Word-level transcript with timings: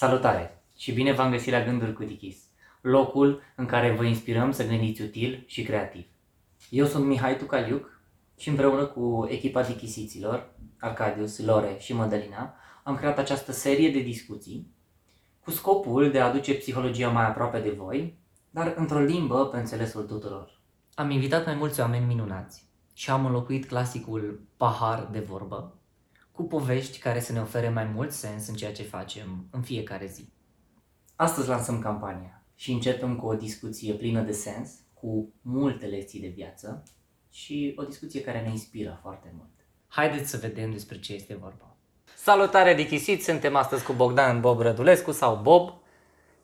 Salutare 0.00 0.62
și 0.76 0.92
bine 0.92 1.12
v-am 1.12 1.30
găsit 1.30 1.52
la 1.52 1.64
Gânduri 1.64 1.92
cu 1.92 2.04
Dichis, 2.04 2.36
locul 2.80 3.42
în 3.56 3.66
care 3.66 3.94
vă 3.94 4.04
inspirăm 4.04 4.52
să 4.52 4.66
gândiți 4.66 5.02
util 5.02 5.44
și 5.46 5.62
creativ. 5.62 6.06
Eu 6.70 6.86
sunt 6.86 7.06
Mihai 7.06 7.36
Tucaliuc 7.36 8.00
și 8.38 8.48
împreună 8.48 8.84
cu 8.84 9.26
echipa 9.30 9.62
Dichisiților, 9.62 10.52
Arcadius, 10.78 11.38
Lore 11.38 11.76
și 11.78 11.94
Mădălina, 11.94 12.54
am 12.84 12.96
creat 12.96 13.18
această 13.18 13.52
serie 13.52 13.90
de 13.90 14.00
discuții 14.00 14.74
cu 15.40 15.50
scopul 15.50 16.10
de 16.10 16.20
a 16.20 16.26
aduce 16.26 16.54
psihologia 16.54 17.08
mai 17.08 17.26
aproape 17.26 17.60
de 17.60 17.70
voi, 17.70 18.18
dar 18.50 18.74
într-o 18.76 19.00
limbă 19.00 19.46
pe 19.46 19.58
înțelesul 19.58 20.02
tuturor. 20.02 20.60
Am 20.94 21.10
invitat 21.10 21.46
mai 21.46 21.54
mulți 21.54 21.80
oameni 21.80 22.06
minunați 22.06 22.64
și 22.92 23.10
am 23.10 23.26
înlocuit 23.26 23.66
clasicul 23.66 24.40
pahar 24.56 25.08
de 25.12 25.18
vorbă 25.18 25.79
cu 26.40 26.46
povești 26.46 26.98
care 26.98 27.20
să 27.20 27.32
ne 27.32 27.40
ofere 27.40 27.68
mai 27.68 27.84
mult 27.84 28.12
sens 28.12 28.48
în 28.48 28.54
ceea 28.54 28.72
ce 28.72 28.82
facem 28.82 29.46
în 29.50 29.62
fiecare 29.62 30.06
zi. 30.06 30.28
Astăzi 31.16 31.48
lansăm 31.48 31.78
campania 31.78 32.44
și 32.54 32.72
începem 32.72 33.16
cu 33.16 33.26
o 33.26 33.34
discuție 33.34 33.92
plină 33.92 34.20
de 34.20 34.32
sens, 34.32 34.70
cu 34.94 35.32
multe 35.42 35.86
lecții 35.86 36.20
de 36.20 36.32
viață 36.34 36.82
și 37.30 37.74
o 37.76 37.82
discuție 37.82 38.20
care 38.20 38.40
ne 38.40 38.50
inspiră 38.50 38.98
foarte 39.02 39.32
mult. 39.36 39.50
Haideți 39.88 40.30
să 40.30 40.36
vedem 40.36 40.70
despre 40.70 40.98
ce 40.98 41.14
este 41.14 41.36
vorba. 41.40 41.76
Salutare 42.16 42.74
dichisiți, 42.74 43.24
suntem 43.24 43.56
astăzi 43.56 43.84
cu 43.84 43.92
Bogdan 43.92 44.40
Bob 44.40 44.60
Rădulescu 44.60 45.12
sau 45.12 45.36
Bob, 45.42 45.79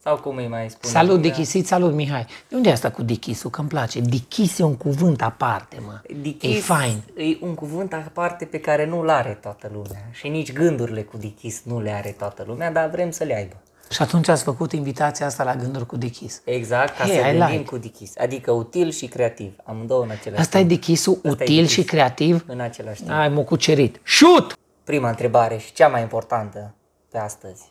sau 0.06 0.16
cum 0.16 0.36
îi 0.36 0.48
mai 0.48 0.70
spune. 0.70 0.92
Salut 0.92 1.20
Dichisit, 1.20 1.66
salut 1.66 1.92
Mihai. 1.92 2.26
De 2.48 2.56
unde 2.56 2.68
e 2.68 2.72
asta 2.72 2.90
cu 2.90 3.02
Dichisul? 3.02 3.50
Că 3.50 3.60
îmi 3.60 3.68
place. 3.68 4.00
Dichis 4.00 4.58
e 4.58 4.62
un 4.62 4.76
cuvânt 4.76 5.22
aparte, 5.22 5.76
mă. 5.86 6.00
Dichis 6.20 6.56
E 6.56 6.60
fain. 6.60 7.02
e 7.16 7.36
un 7.40 7.54
cuvânt 7.54 7.92
aparte 7.92 8.44
pe 8.44 8.58
care 8.60 8.86
nu-l 8.86 9.08
are 9.08 9.38
toată 9.42 9.70
lumea 9.72 10.08
și 10.12 10.28
nici 10.28 10.52
gândurile 10.52 11.02
cu 11.02 11.16
dichis 11.16 11.62
nu 11.64 11.80
le 11.80 11.90
are 11.90 12.14
toată 12.18 12.44
lumea, 12.46 12.72
dar 12.72 12.90
vrem 12.90 13.10
să 13.10 13.24
le 13.24 13.36
aibă. 13.36 13.56
Și 13.90 14.02
atunci 14.02 14.28
ați 14.28 14.42
făcut 14.42 14.72
invitația 14.72 15.26
asta 15.26 15.44
la 15.44 15.54
gânduri 15.54 15.86
cu 15.86 15.96
Dichis. 15.96 16.42
Exact, 16.44 16.96
ca 16.96 17.04
Hey, 17.04 17.14
să 17.14 17.20
I 17.20 17.22
gândim 17.38 17.46
like. 17.56 17.64
cu 17.64 17.76
dichis, 17.76 18.12
adică 18.18 18.50
util 18.50 18.90
și 18.90 19.06
creativ, 19.06 19.52
amândouă 19.64 20.02
în 20.02 20.10
același 20.10 20.40
Asta 20.40 20.58
e 20.58 20.64
timp. 20.64 20.72
Dichisul 20.80 21.12
Asta 21.14 21.28
e 21.28 21.30
util 21.30 21.46
dichis. 21.56 21.70
și 21.70 21.84
creativ? 21.84 22.44
În 22.46 22.60
același 22.60 23.02
timp. 23.02 23.10
Ai, 23.12 23.28
m-a 23.28 23.42
cucerit. 23.42 24.00
Shoot! 24.04 24.58
Prima 24.84 25.08
întrebare 25.08 25.56
și 25.56 25.72
cea 25.72 25.88
mai 25.88 26.00
importantă 26.00 26.74
pe 27.10 27.18
astăzi. 27.18 27.62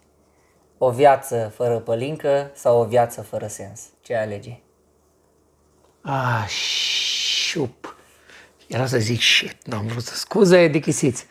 O 0.85 0.91
viață 0.91 1.51
fără 1.55 1.79
pălincă 1.79 2.51
sau 2.53 2.79
o 2.79 2.83
viață 2.85 3.21
fără 3.21 3.47
sens? 3.47 3.81
Ce 4.01 4.15
alege? 4.15 4.59
Ah, 6.01 6.45
șup. 6.47 7.95
Era 8.67 8.85
să 8.85 8.97
zic 8.97 9.21
shit, 9.21 9.67
nu 9.67 9.77
am 9.77 9.85
vrut 9.85 10.03
să 10.03 10.15
scuze, 10.15 10.67
Dichisiți. 10.67 11.25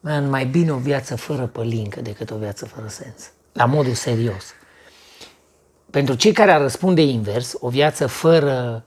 Man, 0.00 0.28
mai 0.28 0.44
bine 0.46 0.72
o 0.72 0.76
viață 0.76 1.16
fără 1.16 1.46
pălincă 1.46 2.00
decât 2.00 2.30
o 2.30 2.36
viață 2.36 2.64
fără 2.64 2.86
sens. 2.88 3.30
La 3.52 3.64
modul 3.64 3.94
serios. 3.94 4.44
Pentru 5.90 6.14
cei 6.14 6.32
care 6.32 6.50
ar 6.50 6.60
răspunde 6.60 7.02
invers, 7.02 7.54
o 7.60 7.68
viață 7.68 8.06
fără 8.06 8.84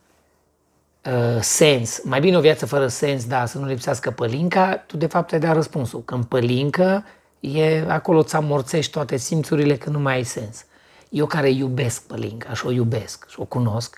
uh, 1.06 1.42
sens, 1.42 2.02
mai 2.04 2.20
bine 2.20 2.38
o 2.38 2.42
viață 2.42 2.66
fără 2.66 2.88
sens, 2.88 3.26
da, 3.26 3.46
să 3.46 3.58
nu 3.58 3.66
lipsească 3.66 4.12
pălinca, 4.12 4.78
tu 4.78 4.98
de 4.98 5.08
fapt 5.08 5.34
ai 5.34 5.40
dat 5.40 5.54
răspunsul. 5.54 6.04
Că 6.04 6.14
în 6.14 6.24
pălincă 6.24 7.06
e, 7.42 7.86
acolo 7.88 8.20
îți 8.20 8.36
amorțești 8.36 8.92
toate 8.92 9.18
simțurile 9.18 9.78
că 9.78 9.90
nu 9.90 10.00
mai 10.00 10.14
ai 10.14 10.24
sens. 10.24 10.66
Eu 11.10 11.26
care 11.26 11.50
iubesc 11.50 12.04
pălinca 12.04 12.54
și 12.54 12.66
o 12.66 12.72
iubesc 12.72 13.30
și 13.30 13.40
o 13.40 13.46
cunosc, 13.46 13.98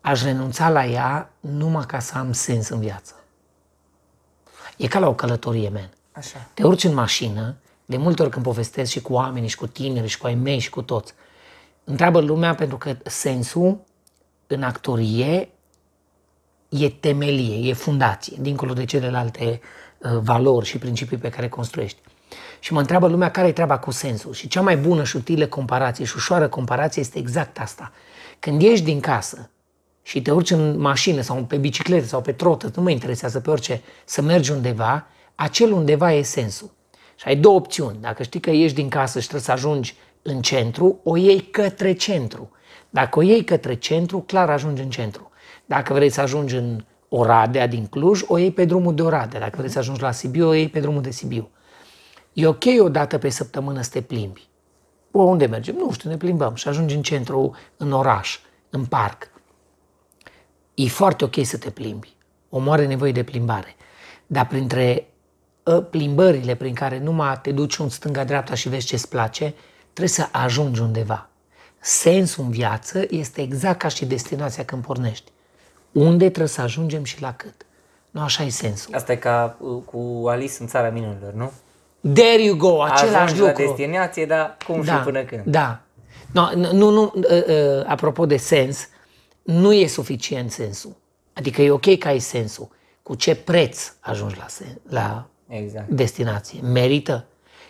aș 0.00 0.22
renunța 0.22 0.68
la 0.68 0.86
ea 0.86 1.30
numai 1.40 1.84
ca 1.86 1.98
să 1.98 2.18
am 2.18 2.32
sens 2.32 2.68
în 2.68 2.80
viață. 2.80 3.14
E 4.76 4.86
ca 4.86 4.98
la 4.98 5.08
o 5.08 5.14
călătorie, 5.14 5.68
man. 5.68 5.90
Așa. 6.12 6.48
Te 6.54 6.66
urci 6.66 6.84
în 6.84 6.94
mașină, 6.94 7.56
de 7.86 7.96
multe 7.96 8.22
ori 8.22 8.30
când 8.30 8.44
povestesc 8.44 8.90
și 8.90 9.00
cu 9.00 9.12
oamenii, 9.12 9.48
și 9.48 9.56
cu 9.56 9.66
tineri, 9.66 10.06
și 10.06 10.18
cu 10.18 10.26
ai 10.26 10.34
mei, 10.34 10.58
și 10.58 10.70
cu 10.70 10.82
toți, 10.82 11.14
întreabă 11.84 12.20
lumea 12.20 12.54
pentru 12.54 12.76
că 12.76 12.96
sensul 13.04 13.80
în 14.46 14.62
actorie 14.62 15.48
e 16.68 16.90
temelie, 16.90 17.68
e 17.68 17.72
fundație, 17.72 18.36
dincolo 18.40 18.72
de 18.72 18.84
celelalte 18.84 19.60
uh, 19.98 20.10
valori 20.20 20.66
și 20.66 20.78
principii 20.78 21.16
pe 21.16 21.28
care 21.28 21.48
construiești. 21.48 22.00
Și 22.58 22.72
mă 22.72 22.78
întreabă 22.78 23.08
lumea 23.08 23.30
care 23.30 23.48
e 23.48 23.52
treaba 23.52 23.78
cu 23.78 23.90
sensul. 23.90 24.32
Și 24.32 24.48
cea 24.48 24.60
mai 24.60 24.76
bună 24.76 25.04
și 25.04 25.16
utilă 25.16 25.46
comparație 25.46 26.04
și 26.04 26.12
ușoară 26.16 26.48
comparație 26.48 27.00
este 27.02 27.18
exact 27.18 27.58
asta. 27.60 27.92
Când 28.38 28.62
ieși 28.62 28.82
din 28.82 29.00
casă 29.00 29.50
și 30.02 30.22
te 30.22 30.30
urci 30.30 30.50
în 30.50 30.80
mașină 30.80 31.20
sau 31.20 31.36
pe 31.36 31.56
bicicletă 31.56 32.06
sau 32.06 32.20
pe 32.20 32.32
trotă, 32.32 32.70
nu 32.74 32.82
mă 32.82 32.90
interesează 32.90 33.40
pe 33.40 33.50
orice, 33.50 33.82
să 34.04 34.22
mergi 34.22 34.50
undeva, 34.50 35.06
acel 35.34 35.72
undeva 35.72 36.12
e 36.12 36.22
sensul. 36.22 36.70
Și 37.16 37.24
ai 37.26 37.36
două 37.36 37.56
opțiuni. 37.56 37.98
Dacă 38.00 38.22
știi 38.22 38.40
că 38.40 38.50
ieși 38.50 38.74
din 38.74 38.88
casă 38.88 39.20
și 39.20 39.26
trebuie 39.26 39.46
să 39.46 39.52
ajungi 39.52 39.94
în 40.22 40.40
centru, 40.40 41.00
o 41.04 41.16
iei 41.16 41.40
către 41.40 41.92
centru. 41.92 42.50
Dacă 42.90 43.18
o 43.18 43.22
iei 43.22 43.44
către 43.44 43.74
centru, 43.74 44.18
clar 44.18 44.50
ajungi 44.50 44.82
în 44.82 44.90
centru. 44.90 45.30
Dacă 45.66 45.92
vrei 45.92 46.10
să 46.10 46.20
ajungi 46.20 46.56
în 46.56 46.84
Oradea 47.08 47.66
din 47.66 47.86
Cluj, 47.86 48.20
o 48.26 48.38
iei 48.38 48.50
pe 48.50 48.64
drumul 48.64 48.94
de 48.94 49.02
Oradea. 49.02 49.40
Dacă 49.40 49.54
vrei 49.56 49.70
să 49.70 49.78
ajungi 49.78 50.00
la 50.00 50.10
Sibiu, 50.10 50.48
o 50.48 50.52
iei 50.52 50.68
pe 50.68 50.80
drumul 50.80 51.02
de 51.02 51.10
Sibiu. 51.10 51.50
E 52.38 52.46
ok 52.46 52.64
o 52.80 52.88
dată 52.88 53.18
pe 53.18 53.28
săptămână 53.28 53.82
să 53.82 53.90
te 53.90 54.00
plimbi. 54.00 54.48
O, 55.10 55.22
unde 55.22 55.46
mergem? 55.46 55.74
Nu 55.74 55.92
știu, 55.92 56.10
ne 56.10 56.16
plimbăm 56.16 56.54
și 56.54 56.68
ajungi 56.68 56.94
în 56.94 57.02
centru, 57.02 57.56
în 57.76 57.92
oraș, 57.92 58.38
în 58.70 58.84
parc. 58.84 59.30
E 60.74 60.88
foarte 60.88 61.24
ok 61.24 61.34
să 61.42 61.56
te 61.56 61.70
plimbi. 61.70 62.16
Omul 62.48 62.72
are 62.72 62.86
nevoie 62.86 63.12
de 63.12 63.22
plimbare. 63.22 63.76
Dar 64.26 64.46
printre 64.46 65.08
ă, 65.66 65.80
plimbările 65.80 66.54
prin 66.54 66.74
care 66.74 66.98
numai 66.98 67.40
te 67.40 67.52
duci 67.52 67.78
în 67.78 67.88
stânga-dreapta 67.88 68.54
și 68.54 68.68
vezi 68.68 68.86
ce-ți 68.86 69.08
place, 69.08 69.54
trebuie 69.82 70.08
să 70.08 70.28
ajungi 70.32 70.80
undeva. 70.80 71.28
Sensul 71.80 72.44
în 72.44 72.50
viață 72.50 73.04
este 73.10 73.40
exact 73.40 73.78
ca 73.78 73.88
și 73.88 74.06
destinația 74.06 74.64
când 74.64 74.82
pornești. 74.84 75.30
Unde 75.92 76.24
trebuie 76.24 76.48
să 76.48 76.60
ajungem 76.60 77.04
și 77.04 77.20
la 77.20 77.32
cât. 77.32 77.66
Nu 78.10 78.20
așa 78.20 78.42
e 78.42 78.48
sensul. 78.48 78.94
Asta 78.94 79.12
e 79.12 79.16
ca 79.16 79.56
uh, 79.60 79.82
cu 79.84 80.28
Alice 80.28 80.56
în 80.58 80.66
țara 80.66 80.90
minunilor, 80.90 81.32
nu? 81.32 81.52
There 82.12 82.42
you 82.42 82.56
go, 82.56 82.82
același 82.82 83.16
Ajungi 83.16 83.40
la 83.40 83.46
lucru. 83.46 83.62
destinație, 83.62 84.26
dar 84.26 84.56
cum 84.66 84.84
și 84.84 84.90
până 84.90 85.22
când? 85.22 85.42
Da. 85.44 85.80
No, 86.32 86.48
nu, 86.54 86.72
nu, 86.72 86.90
nu, 86.90 87.12
uh, 87.14 87.24
uh, 87.24 87.84
apropo 87.86 88.26
de 88.26 88.36
sens, 88.36 88.88
nu 89.42 89.72
e 89.72 89.86
suficient 89.86 90.50
sensul. 90.50 90.96
Adică 91.32 91.62
e 91.62 91.70
ok 91.70 91.98
că 91.98 92.08
ai 92.08 92.18
sensul. 92.18 92.68
Cu 93.02 93.14
ce 93.14 93.34
preț 93.34 93.92
ajungi 94.00 94.36
la, 94.38 94.44
sen, 94.48 94.80
la 94.88 95.26
Exact. 95.48 95.88
destinație? 95.88 96.60
Merită? 96.60 97.24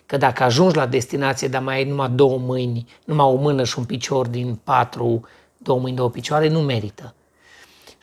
Că 0.06 0.16
dacă 0.16 0.42
ajungi 0.42 0.76
la 0.76 0.86
destinație, 0.86 1.48
dar 1.48 1.62
mai 1.62 1.76
ai 1.76 1.84
numai 1.84 2.10
două 2.10 2.38
mâini, 2.38 2.86
numai 3.04 3.26
o 3.26 3.34
mână 3.34 3.64
și 3.64 3.78
un 3.78 3.84
picior 3.84 4.26
din 4.26 4.58
patru, 4.64 5.20
două 5.56 5.80
mâini, 5.80 5.96
două 5.96 6.10
picioare, 6.10 6.48
nu 6.48 6.60
merită. 6.60 7.14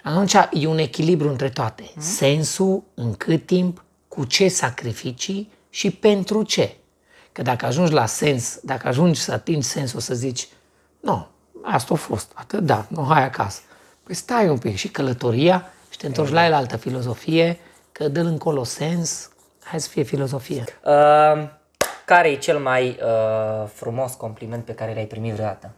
Atunci 0.03 0.33
e 0.51 0.67
un 0.67 0.77
echilibru 0.77 1.29
între 1.29 1.49
toate. 1.49 1.83
Sensul, 1.97 2.83
în 2.93 3.13
cât 3.13 3.45
timp, 3.45 3.83
cu 4.07 4.25
ce 4.25 4.47
sacrificii 4.47 5.51
și 5.75 5.91
pentru 5.91 6.43
ce. 6.43 6.75
Că 7.31 7.41
dacă 7.41 7.65
ajungi 7.65 7.93
la 7.93 8.05
sens, 8.05 8.59
dacă 8.63 8.87
ajungi 8.87 9.19
să 9.19 9.31
atingi 9.31 9.67
sensul 9.67 9.99
să 9.99 10.13
zici, 10.13 10.47
nu, 10.99 11.27
asta 11.63 11.93
a 11.93 11.97
fost, 11.97 12.31
atât, 12.33 12.59
da, 12.59 12.85
nu, 12.89 13.05
hai 13.09 13.23
acasă. 13.23 13.61
Păi 14.03 14.15
stai 14.15 14.49
un 14.49 14.57
pic 14.57 14.75
și 14.75 14.87
călătoria 14.87 15.65
și 15.89 15.97
te 15.97 16.05
întorci 16.05 16.31
la 16.31 16.45
el 16.45 16.53
altă 16.53 16.77
filozofie, 16.77 17.59
că 17.91 18.07
dă 18.07 18.19
încolo 18.19 18.63
sens, 18.63 19.29
hai 19.63 19.79
să 19.79 19.89
fie 19.89 20.03
filozofie. 20.03 20.63
Uh, 20.83 21.49
care 22.05 22.29
e 22.29 22.35
cel 22.35 22.59
mai 22.59 22.87
uh, 22.89 23.67
frumos 23.73 24.13
compliment 24.13 24.65
pe 24.65 24.73
care 24.73 24.93
l-ai 24.93 25.05
primit 25.05 25.33
vreodată? 25.33 25.71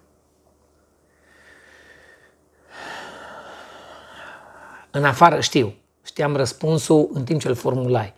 În 4.91 5.05
afară, 5.05 5.39
știu, 5.39 5.73
știam 6.03 6.35
răspunsul 6.35 7.09
în 7.13 7.23
timp 7.23 7.39
ce 7.41 7.47
îl 7.47 7.55
formulai. 7.55 8.15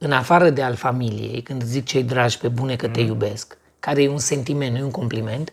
În 0.00 0.12
afară 0.12 0.50
de 0.50 0.62
al 0.62 0.74
familiei, 0.74 1.42
când 1.42 1.62
îți 1.62 1.70
zic 1.70 1.84
cei 1.84 2.02
dragi 2.02 2.38
pe 2.38 2.48
bune 2.48 2.76
că 2.76 2.88
te 2.88 3.00
iubesc, 3.00 3.56
care 3.80 4.02
e 4.02 4.08
un 4.08 4.18
sentiment, 4.18 4.72
nu 4.72 4.78
e 4.78 4.82
un 4.82 4.90
compliment, 4.90 5.52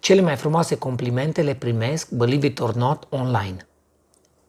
cele 0.00 0.20
mai 0.20 0.36
frumoase 0.36 0.76
complimente 0.76 1.42
le 1.42 1.54
primesc, 1.54 2.10
believe 2.10 2.46
it 2.46 2.60
or 2.60 2.74
not, 2.74 3.06
online, 3.08 3.66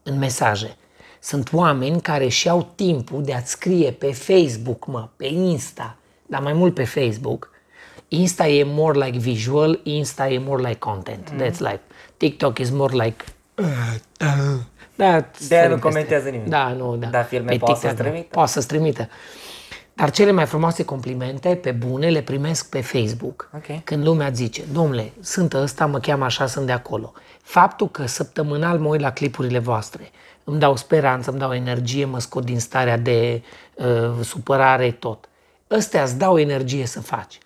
în 0.03 0.17
mesaje. 0.17 0.75
Sunt 1.19 1.53
oameni 1.53 2.01
care 2.01 2.27
și 2.27 2.49
au 2.49 2.71
timpul 2.75 3.23
de 3.23 3.33
a-ți 3.33 3.51
scrie 3.51 3.91
pe 3.91 4.13
Facebook, 4.13 4.87
mă, 4.87 5.09
pe 5.15 5.25
Insta, 5.25 5.97
dar 6.25 6.41
mai 6.41 6.53
mult 6.53 6.73
pe 6.73 6.83
Facebook. 6.83 7.49
Insta 8.07 8.47
e 8.47 8.63
more 8.63 9.05
like 9.05 9.17
visual, 9.17 9.79
Insta 9.83 10.29
e 10.29 10.39
more 10.39 10.61
like 10.61 10.79
content. 10.79 11.31
That's 11.31 11.59
like, 11.59 11.81
TikTok 12.17 12.57
is 12.57 12.69
more 12.69 13.03
like... 13.03 13.23
Da, 14.95 15.05
De-aia 15.47 15.63
nu 15.63 15.67
sărim 15.67 15.79
comentează 15.79 16.23
peste. 16.23 16.29
nimeni. 16.29 16.49
Da, 16.49 16.67
nu, 16.67 16.95
da. 16.95 17.07
Dar 17.07 17.23
filme 17.25 17.51
Pe 17.51 17.57
poate 17.57 17.79
să 17.79 17.87
TikTok, 17.87 18.03
da. 18.03 18.09
trimită? 18.09 18.27
Poate 18.31 18.51
să-ți 18.51 18.67
trimită. 18.67 19.09
Dar 19.93 20.11
cele 20.11 20.31
mai 20.31 20.45
frumoase 20.45 20.85
complimente, 20.85 21.55
pe 21.55 21.71
bune, 21.71 22.09
le 22.09 22.21
primesc 22.21 22.69
pe 22.69 22.81
Facebook. 22.81 23.49
Ok. 23.55 23.83
Când 23.83 24.05
lumea 24.05 24.29
zice, 24.29 24.63
domnule, 24.73 25.11
sunt 25.21 25.53
ăsta, 25.53 25.85
mă 25.85 25.99
cheamă 25.99 26.25
așa, 26.25 26.45
sunt 26.47 26.65
de 26.65 26.71
acolo. 26.71 27.13
Faptul 27.43 27.89
că 27.89 28.05
săptămânal 28.05 28.77
mă 28.79 28.87
uit 28.87 29.01
la 29.01 29.11
clipurile 29.11 29.59
voastre, 29.59 30.11
îmi 30.43 30.59
dau 30.59 30.75
speranță, 30.75 31.29
îmi 31.29 31.39
dau 31.39 31.53
energie, 31.53 32.05
mă 32.05 32.19
scot 32.19 32.45
din 32.45 32.59
starea 32.59 32.97
de 32.97 33.43
uh, 33.73 34.11
supărare, 34.23 34.91
tot. 34.91 35.29
Ăstea 35.71 36.03
îți 36.03 36.17
dau 36.17 36.37
energie 36.37 36.85
să 36.85 37.01
faci. 37.01 37.37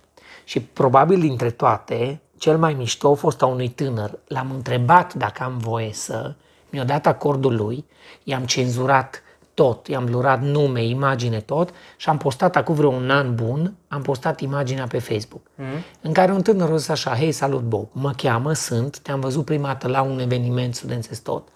Și 0.43 0.59
probabil 0.59 1.19
dintre 1.19 1.49
toate, 1.49 2.19
cel 2.37 2.57
mai 2.57 2.73
mișto 2.73 3.11
a 3.11 3.13
fost 3.13 3.41
a 3.41 3.45
unui 3.45 3.69
tânăr. 3.69 4.19
L-am 4.27 4.51
întrebat 4.55 5.13
dacă 5.13 5.43
am 5.43 5.57
voie 5.57 5.93
să, 5.93 6.33
mi-a 6.69 6.83
dat 6.83 7.05
acordul 7.05 7.55
lui, 7.55 7.85
i-am 8.23 8.45
cenzurat 8.45 9.23
tot, 9.53 9.87
i-am 9.87 10.05
lurat 10.09 10.41
nume, 10.41 10.83
imagine, 10.85 11.39
tot 11.39 11.73
și 11.97 12.09
am 12.09 12.17
postat 12.17 12.55
acum 12.55 12.75
vreo 12.75 12.89
un 12.89 13.09
an 13.09 13.35
bun, 13.35 13.73
am 13.87 14.01
postat 14.01 14.39
imaginea 14.39 14.87
pe 14.87 14.99
Facebook, 14.99 15.41
mm. 15.55 15.65
în 16.01 16.13
care 16.13 16.31
un 16.31 16.41
tânăr 16.41 16.71
a 16.71 16.77
zis 16.77 16.87
așa, 16.87 17.15
hei, 17.15 17.31
salut 17.31 17.61
Bob, 17.61 17.87
mă 17.91 18.11
cheamă, 18.17 18.53
sunt, 18.53 18.99
te-am 18.99 19.19
văzut 19.19 19.45
prima 19.45 19.67
dată 19.67 19.87
la 19.87 20.01
un 20.01 20.19
eveniment 20.19 20.75
studențesc 20.75 21.23
tot. 21.23 21.47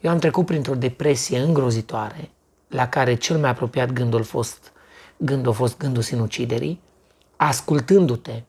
Eu 0.00 0.10
am 0.10 0.18
trecut 0.18 0.46
printr-o 0.46 0.74
depresie 0.74 1.38
îngrozitoare, 1.38 2.30
la 2.68 2.88
care 2.88 3.14
cel 3.14 3.38
mai 3.38 3.50
apropiat 3.50 3.92
gând 3.92 4.14
a 4.14 4.22
fost, 4.22 4.72
gândul 5.16 5.52
a 5.52 5.54
fost 5.54 5.78
gândul 5.78 6.02
sinuciderii, 6.02 6.80
ascultându-te, 7.36 8.42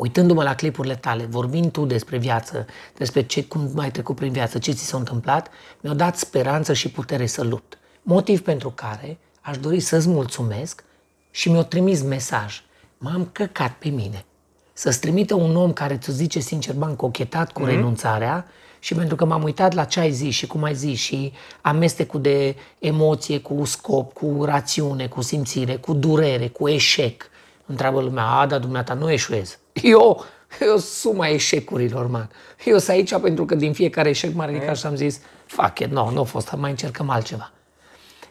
uitându-mă 0.00 0.42
la 0.42 0.54
clipurile 0.54 0.94
tale, 0.94 1.24
vorbind 1.24 1.72
tu 1.72 1.84
despre 1.84 2.18
viață, 2.18 2.66
despre 2.96 3.22
ce, 3.22 3.44
cum 3.44 3.72
ai 3.76 3.90
trecut 3.90 4.16
prin 4.16 4.32
viață, 4.32 4.58
ce 4.58 4.72
ți 4.72 4.84
s-a 4.84 4.96
întâmplat, 4.96 5.50
mi-au 5.80 5.94
dat 5.94 6.16
speranță 6.16 6.72
și 6.72 6.90
putere 6.90 7.26
să 7.26 7.42
lupt. 7.42 7.78
Motiv 8.02 8.40
pentru 8.40 8.70
care 8.70 9.18
aș 9.40 9.58
dori 9.58 9.80
să-ți 9.80 10.08
mulțumesc 10.08 10.84
și 11.30 11.50
mi-au 11.50 11.62
trimis 11.62 12.02
mesaj. 12.02 12.62
M-am 12.98 13.28
căcat 13.32 13.72
pe 13.72 13.88
mine. 13.88 14.24
Să-ți 14.72 15.00
trimită 15.00 15.34
un 15.34 15.56
om 15.56 15.72
care 15.72 15.94
îți 15.94 16.12
zice 16.12 16.38
sincer, 16.38 16.74
m-am 16.74 16.94
cochetat 16.94 17.52
cu 17.52 17.62
mm-hmm. 17.62 17.66
renunțarea 17.66 18.46
și 18.78 18.94
pentru 18.94 19.16
că 19.16 19.24
m-am 19.24 19.42
uitat 19.42 19.72
la 19.72 19.84
ce 19.84 20.00
ai 20.00 20.10
zis 20.10 20.34
și 20.34 20.46
cum 20.46 20.62
ai 20.62 20.74
zis 20.74 20.98
și 20.98 21.32
amestecul 21.60 22.20
de 22.20 22.56
emoție 22.78 23.40
cu 23.40 23.64
scop, 23.64 24.12
cu 24.12 24.44
rațiune, 24.44 25.06
cu 25.06 25.20
simțire, 25.20 25.76
cu 25.76 25.92
durere, 25.92 26.48
cu 26.48 26.68
eșec, 26.68 27.29
întreabă 27.70 28.00
lumea, 28.00 28.24
a, 28.24 28.46
dar 28.46 28.58
dumneata 28.58 28.94
nu 28.94 29.10
eșuez. 29.10 29.58
Eu, 29.82 30.24
eu 30.60 30.76
suma 30.76 31.28
eșecurilor, 31.28 32.06
man. 32.06 32.30
Eu 32.64 32.78
sunt 32.78 32.88
aici 32.88 33.18
pentru 33.20 33.44
că 33.44 33.54
din 33.54 33.72
fiecare 33.72 34.08
eșec 34.08 34.34
m-am 34.34 34.46
ridicat 34.46 34.76
și 34.76 34.86
am 34.86 34.94
zis, 34.94 35.20
fuck 35.46 35.78
it, 35.78 35.90
no, 35.90 36.10
nu 36.10 36.20
a 36.20 36.24
fost, 36.24 36.54
mai 36.56 36.70
încercăm 36.70 37.10
altceva. 37.10 37.52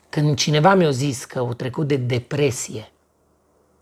Când 0.09 0.35
cineva 0.35 0.73
mi-a 0.73 0.89
zis 0.89 1.25
că 1.25 1.39
au 1.39 1.53
trecut 1.53 1.87
de 1.87 1.95
depresie, 1.95 2.91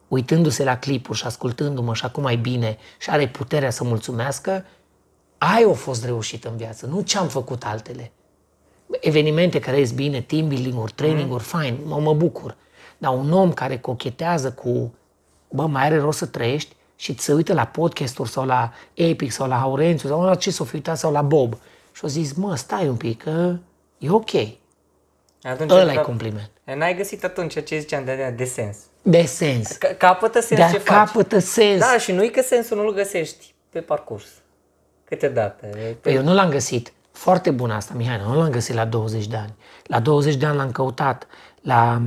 uitându-se 0.08 0.64
la 0.64 0.78
clipuri 0.78 1.18
și 1.18 1.26
ascultându-mă 1.26 1.94
și 1.94 2.06
acum 2.06 2.24
mai 2.24 2.36
bine 2.36 2.78
și 3.00 3.10
are 3.10 3.28
puterea 3.28 3.70
să 3.70 3.84
mulțumească, 3.84 4.66
ai 5.38 5.64
o 5.66 5.74
fost 5.74 6.06
reușit 6.06 6.46
în 6.46 6.58
viață, 6.58 6.86
nu 6.86 7.02
ce 7.02 7.18
am 7.18 7.28
făcut 7.28 7.66
altele. 7.66 8.12
Evenimente 9.00 9.60
care 9.60 9.80
ies 9.80 9.92
bine, 9.92 10.22
team 10.22 10.48
building-uri, 10.48 10.92
training-uri, 10.92 11.44
mm. 11.52 11.60
fine, 11.60 11.78
mă, 11.86 12.00
mă 12.00 12.14
bucur. 12.14 12.56
Dar 12.98 13.14
un 13.14 13.32
om 13.32 13.54
care 13.54 13.78
cochetează 13.78 14.52
cu, 14.52 14.94
bă, 15.50 15.66
mai 15.66 15.86
are 15.86 15.98
rost 15.98 16.18
să 16.18 16.26
trăiești, 16.26 16.76
și 17.00 17.20
se 17.20 17.34
uită 17.34 17.54
la 17.54 17.66
podcasturi 17.66 18.30
sau 18.30 18.46
la 18.46 18.74
Epic 18.94 19.32
sau 19.32 19.48
la 19.48 19.56
Haurențiu 19.56 20.10
sau 20.10 20.24
la 20.24 20.36
ce 20.36 20.52
s-o 20.52 20.64
fi 20.64 20.76
uitat 20.76 20.98
sau 20.98 21.12
la 21.12 21.22
Bob 21.22 21.58
și 21.92 22.06
o 22.06 22.08
zis, 22.08 22.34
mă, 22.34 22.56
stai 22.56 22.88
un 22.88 22.96
pic, 22.96 23.24
că 23.24 23.56
e 23.98 24.10
ok. 24.10 24.32
Atunci, 25.42 25.72
Ăla 25.72 25.94
e 25.94 25.96
compliment. 25.96 26.52
N-ai 26.64 26.96
găsit 26.96 27.24
atunci 27.24 27.64
ce 27.64 27.80
ziceam 27.80 28.06
de, 28.06 28.34
de 28.38 28.44
sens. 28.44 28.78
De 29.02 29.26
sens. 29.26 29.78
C- 29.78 29.98
capătă 29.98 30.40
sens 30.40 30.72
de 30.72 30.78
ce 30.78 30.84
capătă 30.84 31.36
faci. 31.36 31.44
sens. 31.44 31.80
Da, 31.80 31.98
și 31.98 32.12
nu-i 32.12 32.32
că 32.32 32.42
sensul 32.42 32.78
nu-l 32.78 32.94
găsești 32.94 33.54
pe 33.70 33.80
parcurs. 33.80 34.26
Câteodată. 35.04 35.66
Pe... 35.66 35.96
Păi 36.02 36.14
eu 36.14 36.24
nu 36.24 36.34
l-am 36.34 36.50
găsit. 36.50 36.94
Foarte 37.12 37.52
bun 37.52 37.72
asta, 37.72 37.94
Mihai, 37.96 38.22
nu 38.28 38.40
l-am 38.40 38.50
găsit 38.50 38.76
la 38.76 38.86
20 38.86 39.28
de 39.28 39.36
ani. 39.36 39.56
La 39.84 40.00
20 40.00 40.36
de 40.36 40.46
ani 40.46 40.58
l-am 40.58 40.72
căutat. 40.72 41.28
La... 41.62 42.02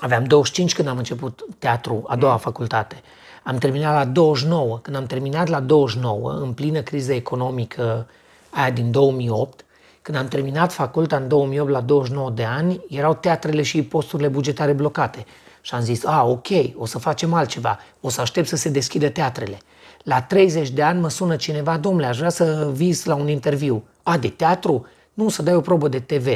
Aveam 0.00 0.24
25 0.24 0.74
când 0.74 0.88
am 0.88 0.96
început 0.96 1.44
teatru, 1.58 2.04
a 2.06 2.16
doua 2.16 2.32
mm. 2.32 2.38
facultate. 2.38 3.02
Am 3.42 3.56
terminat 3.56 3.94
la 3.94 4.04
29. 4.04 4.78
Când 4.78 4.96
am 4.96 5.06
terminat 5.06 5.48
la 5.48 5.60
29, 5.60 6.32
în 6.32 6.52
plină 6.52 6.80
criză 6.80 7.12
economică 7.12 8.06
aia 8.50 8.70
din 8.70 8.90
2008, 8.90 9.64
când 10.02 10.16
am 10.16 10.28
terminat 10.28 10.72
faculta 10.72 11.16
în 11.16 11.28
2008 11.28 11.70
la 11.70 11.80
29 11.80 12.30
de 12.30 12.44
ani, 12.44 12.80
erau 12.88 13.14
teatrele 13.14 13.62
și 13.62 13.82
posturile 13.82 14.28
bugetare 14.28 14.72
blocate. 14.72 15.24
Și 15.60 15.74
am 15.74 15.80
zis, 15.80 16.04
a, 16.04 16.24
ok, 16.24 16.46
o 16.76 16.86
să 16.86 16.98
facem 16.98 17.32
altceva, 17.34 17.78
o 18.00 18.08
să 18.08 18.20
aștept 18.20 18.48
să 18.48 18.56
se 18.56 18.68
deschidă 18.68 19.08
teatrele. 19.08 19.58
La 20.02 20.22
30 20.22 20.70
de 20.70 20.82
ani 20.82 21.00
mă 21.00 21.08
sună 21.08 21.36
cineva, 21.36 21.76
domnule, 21.76 22.06
aș 22.06 22.16
vrea 22.16 22.30
să 22.30 22.70
vis 22.72 23.04
la 23.04 23.14
un 23.14 23.28
interviu. 23.28 23.84
A, 24.02 24.18
de 24.18 24.28
teatru? 24.28 24.86
Nu, 25.14 25.28
să 25.28 25.42
dai 25.42 25.54
o 25.54 25.60
probă 25.60 25.88
de 25.88 26.00
TV. 26.00 26.26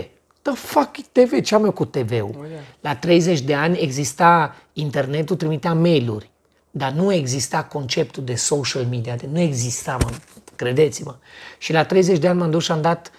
The 0.44 0.54
fuck 0.54 0.96
TV? 1.12 1.40
Ce 1.42 1.54
am 1.54 1.64
eu 1.64 1.72
cu 1.72 1.84
TV-ul? 1.84 2.34
Oh, 2.38 2.48
yeah. 2.48 2.62
La 2.80 2.96
30 2.96 3.40
de 3.40 3.54
ani 3.54 3.78
exista 3.78 4.56
internetul, 4.72 5.36
trimitea 5.36 5.74
mail-uri 5.74 6.32
dar 6.76 6.92
nu 6.92 7.12
exista 7.12 7.64
conceptul 7.64 8.24
de 8.24 8.34
social 8.34 8.86
media, 8.90 9.16
de 9.16 9.28
nu 9.32 9.38
exista, 9.38 9.98
mă, 10.02 10.10
credeți-mă. 10.56 11.14
Și 11.58 11.72
la 11.72 11.84
30 11.84 12.18
de 12.18 12.28
ani 12.28 12.38
m-am 12.38 12.50
dus 12.50 12.64
și 12.64 12.72
am 12.72 12.80
dat 12.80 13.10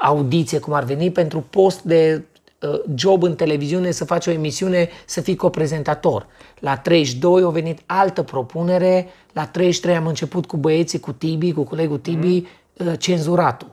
audiție, 0.00 0.58
cum 0.58 0.72
ar 0.72 0.84
veni, 0.84 1.10
pentru 1.10 1.44
post 1.50 1.82
de 1.82 2.22
uh, 2.60 2.80
job 2.94 3.22
în 3.22 3.34
televiziune, 3.34 3.90
să 3.90 4.04
faci 4.04 4.26
o 4.26 4.30
emisiune, 4.30 4.88
să 5.06 5.20
fii 5.20 5.36
coprezentator. 5.36 6.26
La 6.58 6.76
32 6.76 7.42
a 7.42 7.48
venit 7.48 7.80
altă 7.86 8.22
propunere, 8.22 9.08
la 9.32 9.46
33 9.46 9.96
am 9.96 10.06
început 10.06 10.46
cu 10.46 10.56
băieții, 10.56 11.00
cu 11.00 11.12
Tibi, 11.12 11.52
cu 11.52 11.62
colegul 11.62 11.98
Tibi, 11.98 12.46
mm. 12.78 12.86
uh, 12.86 12.98
cenzuratul. 12.98 13.71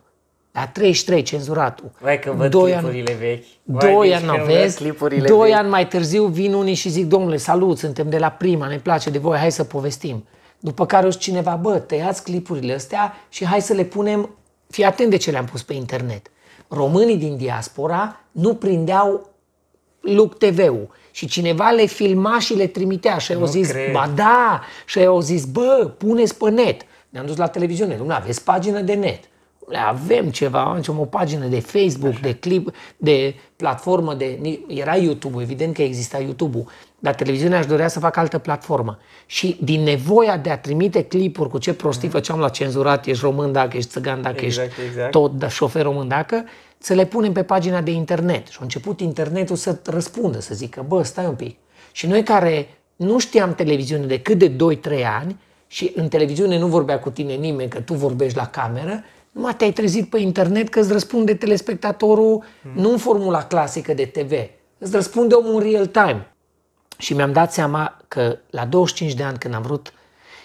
La 0.52 0.68
33, 0.68 1.22
cenzuratul. 1.22 1.92
Vai 2.00 2.20
că 2.20 2.32
văd 2.32 2.50
doi 2.50 2.72
clipurile 2.72 3.12
ani, 3.12 3.20
vechi. 3.20 3.46
Vai, 3.64 3.94
doi 3.94 4.16
ani, 4.16 4.26
nu 4.26 4.44
vezi? 4.46 4.84
Doi 5.10 5.50
vechi. 5.50 5.58
ani 5.58 5.70
mai 5.70 5.88
târziu 5.88 6.26
vin 6.26 6.54
unii 6.54 6.74
și 6.74 6.90
zic, 6.90 7.06
domnule, 7.06 7.38
salut, 7.38 7.78
suntem 7.78 8.10
de 8.10 8.18
la 8.18 8.30
prima, 8.30 8.68
ne 8.68 8.78
place 8.78 9.10
de 9.10 9.18
voi, 9.18 9.38
hai 9.38 9.52
să 9.52 9.64
povestim. 9.64 10.26
După 10.60 10.86
care 10.86 11.08
o 11.08 11.10
cineva, 11.10 11.56
bă, 11.56 11.80
tăiați 11.80 12.24
clipurile 12.24 12.74
astea 12.74 13.14
și 13.30 13.46
hai 13.46 13.62
să 13.62 13.74
le 13.74 13.84
punem, 13.84 14.30
fii 14.70 14.84
atent 14.84 15.10
de 15.10 15.18
ce 15.18 15.32
le-am 15.32 15.46
pus 15.46 15.64
pe 15.64 15.74
internet. 15.74 16.32
Românii 16.68 17.18
din 17.18 17.38
diaspora 17.38 18.20
nu 18.32 18.56
prindeau 18.56 19.30
Luc 20.00 20.38
TV-ul 20.38 20.90
și 21.12 21.28
cineva 21.28 21.70
le 21.70 21.86
filma 21.86 22.40
și 22.40 22.54
le 22.54 22.68
trimitea 22.68 23.18
și 23.18 23.34
au 23.34 23.46
zis, 23.46 23.70
cred. 23.70 23.92
ba 23.92 24.12
da, 24.16 24.62
și 24.86 25.00
au 25.00 25.20
zis, 25.20 25.46
bă, 25.46 25.92
puneți 25.98 26.38
pe 26.38 26.50
net. 26.50 26.82
Ne-am 27.10 27.26
dus 27.26 27.36
la 27.36 27.48
televiziune, 27.48 27.98
nu 27.98 28.14
aveți 28.14 28.44
pagină 28.44 28.80
de 28.80 28.94
net 28.94 29.24
avem 29.78 30.30
ceva, 30.30 30.64
avem 30.64 31.00
o 31.00 31.06
pagină 31.06 31.46
de 31.46 31.60
Facebook, 31.60 32.12
Așa. 32.12 32.22
de 32.22 32.34
clip, 32.34 32.72
de 32.98 33.36
platformă, 33.56 34.14
de, 34.14 34.60
era 34.68 34.96
YouTube, 34.96 35.42
evident 35.42 35.74
că 35.74 35.82
exista 35.82 36.18
YouTube-ul, 36.18 36.66
dar 37.00 37.16
televiziunea 37.16 37.60
își 37.60 37.68
dorea 37.68 37.88
să 37.88 38.00
facă 38.00 38.20
altă 38.20 38.38
platformă. 38.38 39.00
Și 39.26 39.58
din 39.64 39.84
nevoia 39.84 40.38
de 40.38 40.50
a 40.50 40.58
trimite 40.58 41.04
clipuri 41.04 41.50
cu 41.50 41.58
ce 41.58 41.74
prostii 41.74 42.08
mm. 42.08 42.14
făceam 42.14 42.40
la 42.40 42.50
cenzurat, 42.50 43.06
ești 43.06 43.24
român 43.24 43.52
dacă 43.52 43.78
ești 43.78 43.90
țăgan, 43.90 44.22
dacă 44.22 44.46
exact, 44.46 44.68
ești 44.70 44.82
exact. 44.88 45.12
tot 45.12 45.32
da, 45.32 45.48
șofer 45.48 45.84
român 45.84 46.08
dacă, 46.08 46.44
să 46.78 46.94
le 46.94 47.06
punem 47.06 47.32
pe 47.32 47.44
pagina 47.44 47.82
de 47.82 47.92
internet. 47.92 48.48
Și 48.48 48.58
a 48.60 48.64
început 48.64 49.00
internetul 49.00 49.56
să 49.56 49.80
răspundă, 49.86 50.40
să 50.40 50.54
zică, 50.54 50.86
bă, 50.88 51.04
stai 51.04 51.26
un 51.26 51.36
pic. 51.36 51.58
Și 51.92 52.08
noi 52.08 52.24
care 52.24 52.68
nu 52.96 53.20
știam 53.20 53.56
televiziune 53.56 54.06
decât 54.06 54.38
de 54.38 54.56
2-3 55.00 55.06
ani 55.20 55.36
și 55.68 55.92
în 55.96 56.08
televiziune 56.08 56.58
nu 56.58 56.68
vorbea 56.68 57.00
cu 57.00 57.10
tine 57.10 57.34
nimeni, 57.34 57.70
că 57.70 57.80
tu 57.80 57.94
vorbești 57.94 58.38
la 58.38 58.48
cameră, 58.48 59.04
numai 59.40 59.56
te-ai 59.56 59.72
trezit 59.72 60.10
pe 60.10 60.20
internet 60.20 60.70
că 60.70 60.80
îți 60.80 60.92
răspunde 60.92 61.36
telespectatorul 61.36 62.44
mm. 62.62 62.82
nu 62.82 62.92
în 62.92 62.98
formula 62.98 63.44
clasică 63.44 63.94
de 63.94 64.06
TV, 64.06 64.32
îți 64.78 64.92
răspunde 64.92 65.34
omul 65.34 65.54
în 65.54 65.72
real 65.72 65.86
time. 65.86 66.34
Și 66.98 67.14
mi-am 67.14 67.32
dat 67.32 67.54
seama 67.54 67.98
că 68.08 68.38
la 68.50 68.66
25 68.66 69.14
de 69.14 69.24
ani 69.24 69.38
când 69.38 69.54
am 69.54 69.62
vrut, 69.62 69.94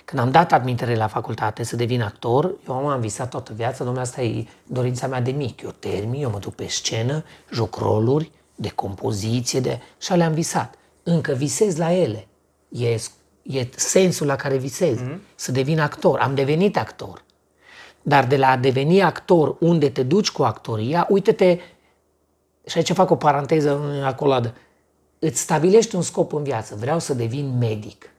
când 0.04 0.22
am 0.22 0.30
dat 0.30 0.52
admitere 0.52 0.94
la 0.94 1.06
facultate 1.06 1.62
să 1.62 1.76
devin 1.76 2.02
actor, 2.02 2.54
eu 2.68 2.74
am 2.74 3.00
visat 3.00 3.30
toată 3.30 3.52
viața, 3.56 3.84
domnule, 3.84 4.00
asta 4.00 4.22
e 4.22 4.46
dorința 4.66 5.06
mea 5.06 5.20
de 5.20 5.30
mic. 5.30 5.62
Eu 5.62 5.74
termin, 5.78 6.22
eu 6.22 6.30
mă 6.30 6.38
duc 6.38 6.54
pe 6.54 6.66
scenă, 6.68 7.24
joc 7.52 7.76
roluri 7.76 8.30
de 8.54 8.68
compoziție, 8.68 9.60
de... 9.60 9.80
și 10.00 10.12
le-am 10.12 10.32
visat. 10.32 10.74
Încă 11.02 11.32
visez 11.32 11.76
la 11.76 11.92
ele. 11.92 12.26
E, 12.68 13.00
e 13.42 13.68
sensul 13.76 14.26
la 14.26 14.36
care 14.36 14.56
visez, 14.56 15.00
mm. 15.00 15.20
să 15.34 15.52
devin 15.52 15.80
actor. 15.80 16.18
Am 16.18 16.34
devenit 16.34 16.76
actor. 16.76 17.24
Dar 18.06 18.26
de 18.26 18.36
la 18.36 18.48
a 18.48 18.56
deveni 18.56 19.02
actor, 19.02 19.56
unde 19.60 19.88
te 19.88 20.02
duci 20.02 20.30
cu 20.30 20.42
actoria, 20.42 21.06
uite-te, 21.10 21.58
și 22.66 22.76
aici 22.76 22.92
fac 22.92 23.10
o 23.10 23.16
paranteză 23.16 23.80
în 23.98 24.02
acoladă, 24.02 24.54
îți 25.18 25.40
stabilești 25.40 25.94
un 25.94 26.02
scop 26.02 26.32
în 26.32 26.42
viață. 26.42 26.76
Vreau 26.78 26.98
să 26.98 27.14
devin 27.14 27.58
medic. 27.58 28.10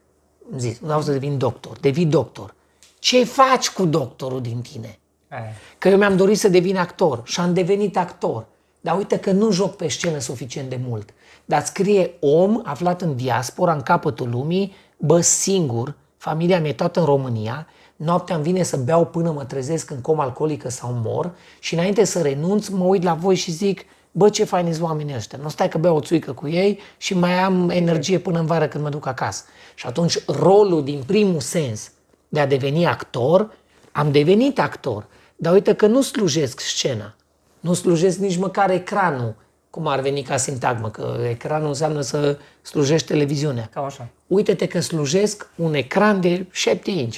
Zis, 0.58 0.80
vreau 0.80 1.02
să 1.02 1.12
devin 1.12 1.38
doctor. 1.38 1.78
Devii 1.80 2.06
doctor. 2.06 2.56
Ce 3.00 3.24
faci 3.24 3.70
cu 3.70 3.86
doctorul 3.86 4.42
din 4.42 4.62
tine? 4.62 5.00
Aia. 5.30 5.54
Că 5.78 5.88
eu 5.88 5.98
mi-am 5.98 6.16
dorit 6.16 6.38
să 6.38 6.50
devin 6.50 6.78
actor 6.78 7.22
și 7.26 7.40
am 7.40 7.54
devenit 7.54 7.98
actor. 7.98 8.46
Dar 8.82 8.98
uite 8.98 9.20
că 9.20 9.32
nu 9.32 9.52
joc 9.52 9.76
pe 9.76 9.88
scenă 9.88 10.20
suficient 10.20 10.70
de 10.70 10.80
mult. 10.88 11.14
Dar 11.46 11.64
scrie 11.64 12.12
om 12.20 12.62
aflat 12.64 13.02
în 13.02 13.16
diaspora, 13.16 13.74
în 13.74 13.82
capătul 13.82 14.30
lumii, 14.30 14.74
bă, 14.98 15.22
singur, 15.22 15.96
familia 16.18 16.60
mea 16.60 16.70
e 16.70 16.74
toată 16.74 17.00
în 17.00 17.06
România 17.06 17.68
noaptea 17.96 18.36
îmi 18.36 18.44
vine 18.44 18.64
să 18.64 18.78
beau 18.78 19.06
până 19.06 19.32
mă 19.32 19.44
trezesc 19.44 19.92
în 19.92 20.02
coma 20.02 20.24
alcoolică 20.24 20.70
sau 20.70 21.02
mor 21.04 21.32
și 21.60 21.74
înainte 21.74 22.04
să 22.04 22.22
renunț 22.22 22.68
mă 22.68 22.84
uit 22.84 23.04
la 23.04 23.14
voi 23.14 23.36
și 23.36 23.52
zic, 23.52 23.82
bă, 24.12 24.30
ce 24.30 24.44
faini 24.44 24.74
sunt 24.74 24.86
oamenii 24.86 25.16
ăștia. 25.16 25.40
Nu 25.42 25.50
stai 25.50 25.70
că 25.70 25.78
beau 25.78 25.96
o 25.96 26.00
țuică 26.00 26.32
cu 26.32 26.48
ei 26.48 26.80
și 26.98 27.14
mai 27.14 27.34
am 27.34 27.70
energie 27.70 28.20
până 28.20 28.40
în 28.40 28.46
vară 28.46 28.68
când 28.68 28.84
mă 28.84 28.90
duc 28.90 29.06
acasă. 29.06 29.44
Și 29.76 29.88
atunci 29.88 30.26
rolul 30.26 30.84
din 30.84 31.04
primul 31.06 31.40
sens 31.40 31.92
de 32.30 32.40
a 32.40 32.48
deveni 32.48 32.86
actor, 32.86 33.54
am 33.92 34.12
devenit 34.12 34.60
actor. 34.60 35.06
Dar 35.36 35.54
uite 35.54 35.74
că 35.74 35.88
nu 35.88 36.02
slujesc 36.02 36.60
scena. 36.60 37.16
Nu 37.60 37.74
slujesc 37.74 38.18
nici 38.18 38.38
măcar 38.38 38.70
ecranul, 38.70 39.36
cum 39.70 39.88
ar 39.88 40.00
veni 40.00 40.22
ca 40.22 40.38
sintagmă, 40.38 40.90
că 40.90 41.18
ecranul 41.30 41.68
înseamnă 41.68 42.02
să 42.02 42.38
slujești 42.62 43.08
televiziunea. 43.08 43.70
Cam 43.74 43.84
așa. 43.84 44.08
Uite-te 44.28 44.68
că 44.68 44.80
slujesc 44.80 45.50
un 45.56 45.74
ecran 45.74 46.22
de 46.22 46.46
7 46.52 46.92
inch. 46.92 47.18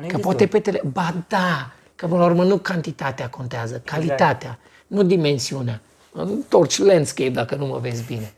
Nu 0.00 0.06
Că 0.06 0.16
e 0.16 0.18
poate 0.18 0.46
pe 0.46 0.60
tele... 0.60 0.80
Ba 0.92 1.14
da, 1.28 1.72
că 1.94 2.06
până 2.06 2.20
la 2.20 2.26
urmă 2.26 2.44
nu 2.44 2.56
cantitatea 2.56 3.28
contează, 3.28 3.82
calitatea, 3.84 4.58
nu 4.86 5.02
dimensiunea. 5.02 5.80
Întorci 6.12 6.78
landscape 6.78 7.30
dacă 7.30 7.54
nu 7.54 7.66
mă 7.66 7.78
vezi 7.78 8.04
bine. 8.06 8.32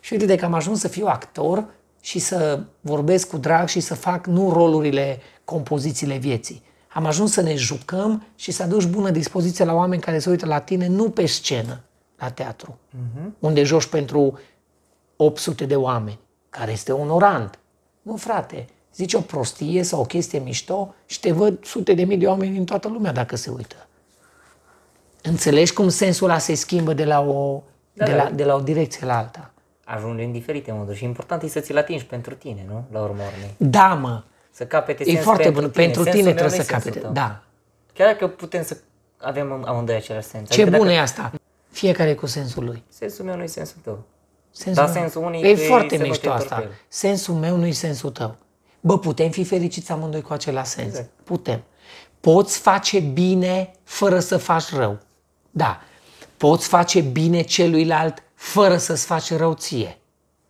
Și 0.00 0.12
uite 0.12 0.36
că 0.36 0.44
am 0.44 0.54
ajuns 0.54 0.80
să 0.80 0.88
fiu 0.88 1.06
actor 1.06 1.64
și 2.00 2.18
să 2.18 2.60
vorbesc 2.80 3.28
cu 3.28 3.36
drag 3.36 3.68
și 3.68 3.80
să 3.80 3.94
fac 3.94 4.26
nu 4.26 4.52
rolurile, 4.52 5.20
compozițiile 5.44 6.16
vieții. 6.16 6.62
Am 6.92 7.06
ajuns 7.06 7.32
să 7.32 7.40
ne 7.40 7.54
jucăm 7.54 8.26
și 8.36 8.50
să 8.50 8.62
aduci 8.62 8.86
bună 8.86 9.10
dispoziție 9.10 9.64
la 9.64 9.74
oameni 9.74 10.02
care 10.02 10.18
se 10.18 10.30
uită 10.30 10.46
la 10.46 10.60
tine 10.60 10.86
nu 10.86 11.10
pe 11.10 11.26
scenă, 11.26 11.80
la 12.18 12.30
teatru, 12.30 12.78
unde 13.38 13.62
joci 13.62 13.86
pentru 13.86 14.38
800 15.16 15.64
de 15.64 15.76
oameni, 15.76 16.18
care 16.50 16.72
este 16.72 16.92
onorant. 16.92 17.58
Nu, 18.02 18.16
frate, 18.16 18.66
zici 18.98 19.14
o 19.14 19.20
prostie 19.20 19.82
sau 19.82 20.00
o 20.00 20.04
chestie 20.04 20.38
mișto 20.38 20.94
și 21.06 21.20
te 21.20 21.32
văd 21.32 21.64
sute 21.64 21.94
de 21.94 22.04
mii 22.04 22.16
de 22.16 22.26
oameni 22.26 22.52
din 22.52 22.64
toată 22.64 22.88
lumea 22.88 23.12
dacă 23.12 23.36
se 23.36 23.50
uită. 23.50 23.76
Înțelegi 25.22 25.72
cum 25.72 25.88
sensul 25.88 26.28
ăla 26.28 26.38
se 26.38 26.54
schimbă 26.54 26.92
de 26.92 27.04
la 27.04 27.20
o, 27.20 27.62
Da, 27.92 28.04
de 28.04 28.10
da. 28.10 28.22
la, 28.22 28.30
de 28.30 28.44
la 28.44 28.54
o 28.54 28.60
direcție 28.60 29.06
la 29.06 29.18
alta? 29.18 29.50
Ajunge 29.84 30.22
în 30.24 30.32
diferite 30.32 30.72
moduri 30.72 30.96
și 30.96 31.04
important 31.04 31.42
e 31.42 31.48
să 31.48 31.60
ți-l 31.60 31.76
atingi 31.76 32.04
pentru 32.04 32.34
tine, 32.34 32.64
nu? 32.68 32.84
La 32.92 33.00
urmă 33.00 33.22
urmei. 33.32 33.54
Da, 33.56 33.94
mă, 33.94 34.22
Să 34.50 34.64
capete 34.66 35.02
e 35.02 35.12
sens 35.12 35.24
foarte 35.24 35.42
pentru 35.42 35.60
bun. 35.60 35.70
tine. 35.70 35.84
Pentru 35.84 36.02
Sensul 36.02 36.20
tine 36.20 36.32
meu 36.32 36.38
trebuie 36.38 36.56
nu-i 36.58 36.64
să 36.66 36.70
sensul 36.72 36.90
capete. 36.90 37.04
tău. 37.04 37.12
Da. 37.12 37.42
Chiar 37.94 38.12
dacă 38.12 38.26
putem 38.28 38.64
să 38.64 38.76
avem 39.18 39.64
amândoi 39.66 39.94
același 39.94 40.26
sens. 40.26 40.48
Ce 40.50 40.60
Adică 40.62 40.76
bună 40.76 40.88
dacă 40.88 41.00
e 41.00 41.02
asta. 41.02 41.32
Fiecare 41.70 42.14
cu 42.14 42.26
sensul 42.26 42.64
lui. 42.64 42.82
Sensul 42.88 43.24
meu 43.24 43.36
nu 43.36 43.42
e 43.42 43.46
sensul 43.46 43.76
tău. 43.82 44.02
Sensul 44.50 44.82
Dar 44.84 44.92
meu. 44.92 45.02
sensul 45.02 45.22
unic 45.24 45.44
e 45.44 45.48
e 45.48 45.54
foarte 45.54 45.96
să 45.96 46.02
nu 46.02 46.08
mișto 46.08 46.28
te 46.28 46.34
asta. 46.34 46.54
întorci. 46.56 46.74
Sensul 46.88 47.34
meu 47.34 47.56
nu 47.56 47.66
e 47.66 47.70
sensul 47.70 48.10
tău. 48.10 48.36
Bă, 48.80 48.98
putem 48.98 49.30
fi 49.30 49.44
fericiți 49.44 49.92
amândoi 49.92 50.22
cu 50.22 50.32
același 50.32 50.70
sens. 50.70 50.86
Exact. 50.86 51.10
Putem. 51.24 51.62
Poți 52.20 52.58
face 52.58 53.00
bine 53.00 53.70
fără 53.84 54.20
să 54.20 54.36
faci 54.36 54.74
rău. 54.74 54.98
Da. 55.50 55.80
Poți 56.36 56.68
face 56.68 57.00
bine 57.00 57.42
celuilalt 57.42 58.22
fără 58.34 58.76
să-ți 58.76 59.06
faci 59.06 59.32
rău 59.32 59.54
ție. 59.54 59.98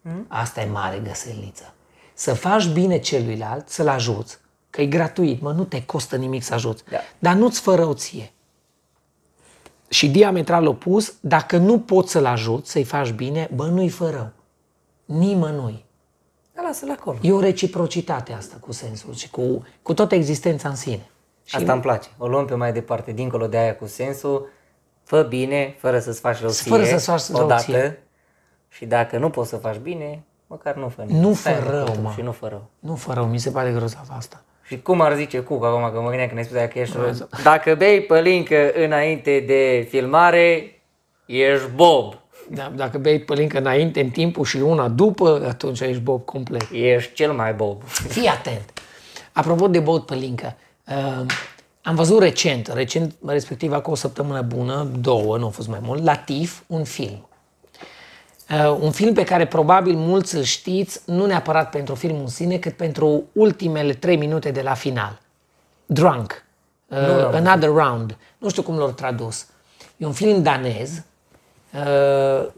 Hmm? 0.02 0.24
Asta 0.28 0.60
e 0.60 0.64
mare 0.64 1.02
găselniță. 1.04 1.74
Să 2.14 2.34
faci 2.34 2.66
bine 2.66 2.98
celuilalt, 2.98 3.68
să-l 3.68 3.88
ajuți, 3.88 4.38
că 4.70 4.80
e 4.80 4.86
gratuit, 4.86 5.40
mă, 5.40 5.52
nu 5.52 5.64
te 5.64 5.84
costă 5.84 6.16
nimic 6.16 6.42
să 6.42 6.54
ajuți, 6.54 6.82
Da. 6.90 6.98
dar 7.18 7.34
nu-ți 7.34 7.60
fă 7.60 7.74
rău 7.74 7.92
ție. 7.92 8.32
Și 9.88 10.08
diametral 10.08 10.66
opus, 10.66 11.14
dacă 11.20 11.56
nu 11.56 11.80
poți 11.80 12.10
să-l 12.10 12.26
ajuți, 12.26 12.70
să-i 12.70 12.84
faci 12.84 13.10
bine, 13.10 13.50
bă, 13.54 13.66
nu-i 13.66 13.88
fă 13.88 14.10
rău. 14.10 14.30
Nimănui. 15.04 15.84
Da, 16.60 16.64
lasă-l 16.64 16.90
acolo. 16.90 17.18
E 17.20 17.32
o 17.32 17.40
reciprocitate 17.40 18.32
asta 18.32 18.56
cu 18.60 18.72
sensul 18.72 19.14
și 19.14 19.30
cu, 19.30 19.66
cu 19.82 19.94
toată 19.94 20.14
existența 20.14 20.68
în 20.68 20.74
sine. 20.74 21.06
Și 21.44 21.56
Asta 21.56 21.72
îmi 21.72 21.80
place. 21.80 22.08
O 22.18 22.28
luăm 22.28 22.44
pe 22.44 22.54
mai 22.54 22.72
departe, 22.72 23.12
dincolo 23.12 23.46
de 23.46 23.56
aia 23.56 23.76
cu 23.76 23.86
sensul, 23.86 24.48
fă 25.04 25.22
bine, 25.22 25.76
fără 25.78 25.98
să-ți 25.98 26.20
faci 26.20 26.40
rău 26.40 26.50
ție, 26.50 26.70
Fără 26.70 26.84
să-ți 26.84 27.04
faci 27.04 27.30
rău 27.30 27.44
odată, 27.44 27.62
ție. 27.62 28.02
și 28.68 28.86
dacă 28.86 29.18
nu 29.18 29.30
poți 29.30 29.48
să 29.48 29.56
faci 29.56 29.76
bine, 29.76 30.24
măcar 30.46 30.74
nu 30.74 30.88
fă 30.88 31.02
nimic. 31.02 31.22
Nu 31.22 31.34
Stai 31.34 31.54
fă 31.54 31.60
în 31.64 31.70
rău, 31.70 31.84
locul 31.84 32.00
mă. 32.02 32.10
Și 32.14 32.20
nu 32.20 32.32
fă 32.32 32.48
rău. 32.48 32.70
nu 32.78 32.94
fă 32.94 33.12
rău, 33.12 33.26
mi 33.26 33.38
se 33.38 33.50
pare 33.50 33.70
grozav 33.70 34.06
asta. 34.16 34.42
Și 34.62 34.82
cum 34.82 35.00
ar 35.00 35.14
zice 35.14 35.40
Cuc 35.40 35.64
acum, 35.64 35.90
că 35.92 36.00
mă 36.00 36.08
gândeam 36.08 36.26
când 36.26 36.38
ai 36.38 36.44
spus 36.44 36.56
aia 36.56 36.68
că 36.68 36.78
ești... 36.78 36.96
Dacă 37.42 37.74
bei 37.74 38.02
pălincă 38.02 38.72
înainte 38.74 39.44
de 39.46 39.86
filmare, 39.90 40.72
ești 41.26 41.68
Bob. 41.74 42.14
Da, 42.50 42.72
dacă 42.76 42.98
bei 42.98 43.20
pălincă 43.20 43.58
înainte, 43.58 44.00
în 44.00 44.10
timpul 44.10 44.44
și 44.44 44.56
una 44.56 44.88
după, 44.88 45.44
atunci 45.48 45.80
ești 45.80 46.02
bob 46.02 46.24
complet. 46.24 46.66
Ești 46.72 47.12
cel 47.12 47.32
mai 47.32 47.52
Bob. 47.52 47.82
Fii 47.84 48.26
atent. 48.26 48.72
Apropo 49.32 49.68
de 49.68 49.78
băut 49.78 50.06
pălincă, 50.06 50.56
uh, 50.88 51.26
am 51.82 51.94
văzut 51.94 52.20
recent, 52.20 52.66
recent, 52.66 53.14
respectiv 53.26 53.72
acum 53.72 53.92
o 53.92 53.96
săptămână 53.96 54.42
bună, 54.42 54.90
două, 55.00 55.38
nu 55.38 55.46
a 55.46 55.50
fost 55.50 55.68
mai 55.68 55.78
mult, 55.82 56.04
la 56.04 56.14
TIF, 56.14 56.62
un 56.66 56.84
film. 56.84 57.28
Uh, 58.50 58.76
un 58.80 58.90
film 58.90 59.14
pe 59.14 59.24
care 59.24 59.46
probabil 59.46 59.94
mulți 59.94 60.36
îl 60.36 60.42
știți, 60.42 61.00
nu 61.06 61.26
neapărat 61.26 61.70
pentru 61.70 61.94
filmul 61.94 62.20
în 62.20 62.26
sine, 62.26 62.58
cât 62.58 62.76
pentru 62.76 63.24
ultimele 63.32 63.92
trei 63.92 64.16
minute 64.16 64.50
de 64.50 64.62
la 64.62 64.74
final. 64.74 65.20
Drunk. 65.86 66.44
Uh, 66.86 66.96
Another 67.32 67.68
Round. 67.68 68.16
Nu 68.38 68.48
știu 68.48 68.62
cum 68.62 68.76
l-au 68.76 68.90
tradus. 68.90 69.46
E 69.96 70.06
un 70.06 70.12
film 70.12 70.42
danez 70.42 70.90
uh, 70.90 71.02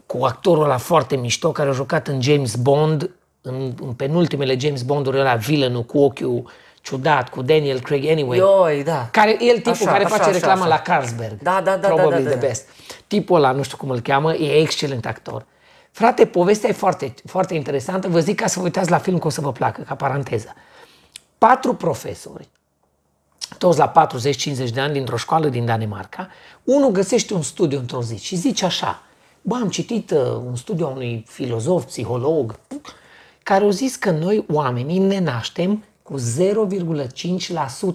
cu 0.05 0.23
actorul 0.23 0.63
ăla 0.63 0.77
foarte 0.77 1.15
mișto 1.15 1.51
care 1.51 1.69
a 1.69 1.71
jucat 1.71 2.07
în 2.07 2.21
James 2.21 2.55
Bond, 2.55 3.09
în, 3.41 3.73
în 3.81 3.93
penultimele 3.93 4.57
James 4.59 4.81
Bond-uri 4.81 5.19
ăla, 5.19 5.35
villainul 5.35 5.83
cu 5.83 5.99
ochiul 5.99 6.49
ciudat, 6.81 7.29
cu 7.29 7.41
Daniel 7.41 7.79
Craig 7.79 8.09
Anyway. 8.09 8.37
Ioi, 8.37 8.83
da. 8.83 9.07
Care 9.11 9.37
el 9.43 9.55
tipul 9.55 9.71
Așa, 9.71 9.85
care 9.85 10.03
așa, 10.03 10.15
face 10.15 10.29
așa, 10.29 10.31
reclamă 10.31 10.59
așa. 10.59 10.69
la 10.69 10.79
Carlsberg. 10.79 11.41
Da, 11.41 11.61
da, 11.63 11.77
da, 11.77 11.87
Probably 11.87 12.23
da, 12.23 12.29
da, 12.29 12.29
the 12.29 12.39
da. 12.39 12.47
best. 12.47 12.67
Tipul 13.07 13.35
ăla, 13.35 13.51
nu 13.51 13.61
știu 13.63 13.77
cum 13.77 13.89
îl 13.89 13.99
cheamă, 13.99 14.33
e 14.33 14.59
excelent 14.59 15.05
actor. 15.05 15.45
Frate, 15.91 16.25
povestea 16.25 16.69
e 16.69 16.73
foarte, 16.73 17.13
foarte 17.25 17.53
interesantă. 17.53 18.07
Vă 18.07 18.19
zic 18.19 18.39
ca 18.39 18.47
să 18.47 18.59
vă 18.59 18.65
uitați 18.65 18.89
la 18.89 18.97
film 18.97 19.19
că 19.19 19.27
o 19.27 19.29
să 19.29 19.41
vă 19.41 19.51
placă, 19.51 19.81
ca 19.81 19.95
paranteză. 19.95 20.53
Patru 21.37 21.73
profesori, 21.73 22.49
toți 23.57 23.77
la 23.77 23.91
40-50 24.69 24.69
de 24.73 24.79
ani, 24.81 24.93
dintr-o 24.93 25.17
școală 25.17 25.49
din 25.49 25.65
Danemarca, 25.65 26.27
unul 26.63 26.91
găsește 26.91 27.33
un 27.33 27.41
studiu 27.41 27.79
într-o 27.79 28.01
zi 28.01 28.17
și 28.17 28.35
zice 28.35 28.65
așa, 28.65 29.03
bă, 29.41 29.55
am 29.55 29.69
citit 29.69 30.11
uh, 30.11 30.19
un 30.45 30.55
studiu 30.55 30.85
a 30.85 30.89
unui 30.89 31.23
filozof, 31.27 31.85
psiholog, 31.85 32.59
care 33.43 33.63
au 33.63 33.69
zis 33.69 33.95
că 33.95 34.11
noi, 34.11 34.45
oamenii, 34.51 34.97
ne 34.99 35.19
naștem 35.19 35.83
cu 36.03 36.15
0,5% 36.19 36.23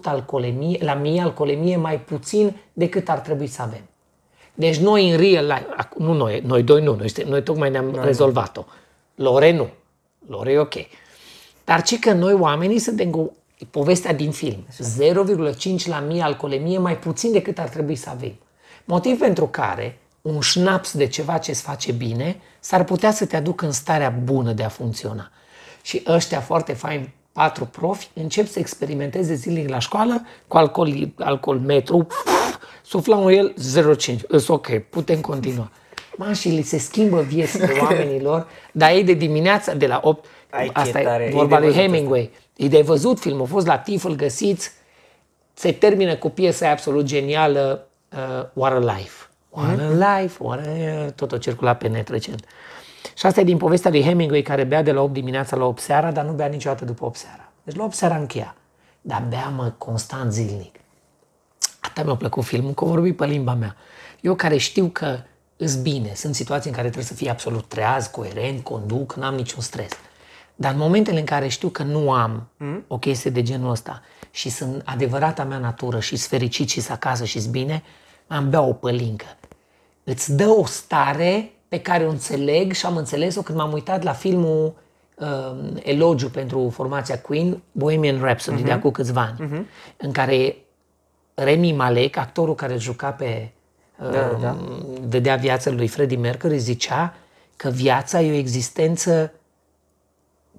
alcoolemie, 0.03 0.79
la 0.85 0.95
mie 0.95 1.21
alcoolemie 1.21 1.77
mai 1.77 2.01
puțin 2.01 2.57
decât 2.73 3.09
ar 3.09 3.19
trebui 3.19 3.47
să 3.47 3.63
avem. 3.63 3.83
Deci 4.55 4.77
noi 4.77 5.11
în 5.11 5.17
real 5.17 5.45
life, 5.47 5.67
ac- 5.85 5.97
nu 5.99 6.13
noi, 6.13 6.43
noi 6.47 6.63
doi 6.63 6.83
nu, 6.83 6.95
noi, 6.95 7.09
suntem- 7.11 7.29
noi 7.33 7.43
tocmai 7.43 7.71
ne-am 7.71 8.01
rezolvat-o. 8.03 8.65
Lore 9.15 9.53
nu. 9.53 9.69
Lore 10.29 10.53
e 10.53 10.59
ok. 10.59 10.75
Dar 11.65 11.83
ci 11.83 11.99
că 11.99 12.13
noi 12.13 12.33
oamenii 12.33 12.79
suntem 12.79 13.11
cu 13.11 13.33
povestea 13.65 14.15
din 14.15 14.31
film. 14.31 14.67
0,5 15.81 15.87
la 15.87 16.01
mie 16.01 16.23
alcoolemie 16.23 16.79
mai 16.79 16.99
puțin 16.99 17.33
decât 17.33 17.59
ar 17.59 17.69
trebui 17.69 17.95
să 17.95 18.11
avem. 18.11 18.35
Motiv 18.85 19.19
pentru 19.19 19.47
care 19.47 19.99
un 20.23 20.41
șnaps 20.41 20.97
de 20.97 21.07
ceva 21.07 21.39
ce 21.39 21.51
îți 21.51 21.63
face 21.63 21.93
bine 21.93 22.41
s-ar 22.61 22.85
putea 22.85 23.11
să 23.11 23.27
te 23.27 23.37
aducă 23.37 23.65
în 23.65 23.73
starea 23.73 24.11
bună 24.11 24.53
de 24.53 24.63
a 24.63 24.69
funcționa. 24.69 25.31
Și 25.83 26.03
ăștia 26.07 26.41
foarte 26.41 26.73
faini, 26.73 27.15
patru 27.33 27.65
profi, 27.65 28.09
încep 28.15 28.47
să 28.47 28.59
experimenteze 28.59 29.35
zilnic 29.35 29.69
la 29.69 29.79
școală 29.79 30.27
cu 30.47 30.57
alcool, 30.57 31.13
alcool 31.19 31.59
metru, 31.59 32.07
suflau 32.83 33.25
în 33.25 33.33
el 33.33 33.55
0,5. 34.15 34.21
Îs 34.27 34.49
ok, 34.49 34.79
putem 34.79 35.21
continua. 35.21 35.71
Ma, 36.17 36.33
și 36.33 36.49
li 36.49 36.63
se 36.63 36.79
schimbă 36.79 37.21
viețile 37.21 37.73
oamenilor, 37.83 38.47
dar 38.73 38.91
ei 38.91 39.05
de 39.05 39.13
dimineața, 39.13 39.75
de 39.75 39.87
la 39.87 40.01
8, 40.03 40.25
Ai, 40.51 40.67
ce 40.67 40.73
asta 40.73 41.01
tare, 41.01 41.25
e 41.25 41.27
e 41.27 41.31
vorba 41.31 41.59
de 41.61 41.65
lui 41.65 41.75
văzut 41.75 41.91
Hemingway. 41.91 42.31
E 42.57 42.69
de 42.69 42.83
văzut 42.83 43.19
filmul, 43.19 43.43
a 43.43 43.47
fost 43.47 43.67
la 43.67 43.79
TIFF, 43.79 44.05
îl 44.05 44.15
găsiți, 44.15 44.71
se 45.55 45.73
termină 45.73 46.17
cu 46.17 46.29
piesa 46.29 46.65
aia 46.65 46.75
absolut 46.75 47.05
genială, 47.05 47.89
uh, 48.13 48.47
What 48.53 48.73
a 48.73 48.79
Life. 48.79 49.29
What 49.51 49.79
a 49.79 50.19
Life, 50.21 50.43
what 50.43 50.67
a... 50.67 51.11
tot 51.11 51.33
o 51.33 51.37
circula 51.37 51.75
pe 51.75 51.89
net 51.89 52.09
recent. 52.09 52.45
Și 53.15 53.27
asta 53.27 53.41
e 53.41 53.45
din 53.45 53.57
povestea 53.57 53.91
lui 53.91 54.03
Hemingway 54.03 54.43
care 54.43 54.65
bea 54.65 54.83
de 54.83 54.93
la 54.93 55.01
8 55.01 55.13
dimineața 55.13 55.57
la 55.57 55.65
8 55.65 55.81
seara, 55.81 56.13
dar 56.13 56.25
nu 56.25 56.33
bea 56.33 56.47
niciodată 56.47 56.85
după 56.85 57.05
8 57.05 57.17
seara. 57.17 57.53
Deci 57.63 57.75
la 57.75 57.85
8 57.85 57.95
seara 57.95 58.17
încheia. 58.17 58.55
Dar 59.01 59.25
bea 59.29 59.49
mă 59.49 59.73
constant 59.79 60.33
zilnic. 60.33 60.75
Atât 61.81 62.05
mi-a 62.05 62.15
plăcut 62.15 62.45
filmul, 62.45 62.73
că 62.73 62.85
vorbi 62.85 63.13
pe 63.13 63.27
limba 63.27 63.55
mea. 63.55 63.77
Eu 64.21 64.35
care 64.35 64.57
știu 64.57 64.87
că 64.93 65.19
îs 65.57 65.77
bine, 65.77 66.13
sunt 66.15 66.35
situații 66.35 66.71
în 66.71 66.77
care 66.77 66.89
trebuie 66.89 67.09
să 67.09 67.15
fii 67.15 67.29
absolut 67.29 67.65
treaz, 67.69 68.07
coerent, 68.07 68.63
conduc, 68.63 69.15
n-am 69.15 69.35
niciun 69.35 69.63
stres. 69.63 69.91
Dar 70.57 70.73
în 70.73 70.79
momentele 70.79 71.19
în 71.19 71.25
care 71.25 71.49
știu 71.49 71.69
că 71.69 71.83
nu 71.83 72.13
am 72.13 72.49
mm? 72.57 72.85
o 72.87 72.99
chestie 72.99 73.31
de 73.31 73.43
genul 73.43 73.71
ăsta 73.71 74.03
și 74.31 74.49
sunt 74.51 74.83
adevărata 74.85 75.45
mea 75.45 75.59
natură 75.59 76.01
și 76.01 76.17
sunt 76.17 76.29
fericit 76.29 76.69
și 76.69 76.81
sunt 76.81 76.97
acasă 76.97 77.25
și 77.25 77.41
sunt 77.41 77.53
bine, 77.53 77.83
am 78.27 78.51
bea 78.51 78.61
o 78.61 78.73
pălincă. 78.73 79.27
Îți 80.05 80.37
dă 80.37 80.49
o 80.49 80.65
stare 80.65 81.53
pe 81.69 81.81
care 81.81 82.07
o 82.07 82.11
înțeleg 82.11 82.73
și 82.73 82.87
am 82.87 82.97
înțeles-o 82.97 83.43
când 83.43 83.59
m-am 83.59 83.73
uitat 83.73 84.03
la 84.03 84.13
filmul 84.13 84.75
uh, 85.15 85.27
Elogiu 85.83 86.29
pentru 86.29 86.71
formația 86.71 87.21
Queen, 87.21 87.63
Bohemian 87.73 88.21
Rhapsody, 88.21 88.63
uh-huh. 88.63 88.65
de 88.65 88.73
acum 88.73 88.91
câțiva 88.91 89.21
ani, 89.21 89.49
uh-huh. 89.49 89.67
în 89.97 90.13
care 90.13 90.57
Remi 91.35 91.73
Malek, 91.73 92.17
actorul 92.17 92.55
care 92.55 92.73
îl 92.73 92.79
juca 92.79 93.11
pe 93.11 93.51
Da, 93.99 94.39
da. 94.41 94.57
dădea 95.09 95.37
viața 95.37 95.71
lui 95.71 95.89
Freddie 95.89 96.17
Mercury, 96.17 96.59
zicea 96.59 97.15
că 97.57 97.69
viața 97.69 98.21
e 98.21 98.33
o 98.33 98.35
existență 98.35 99.33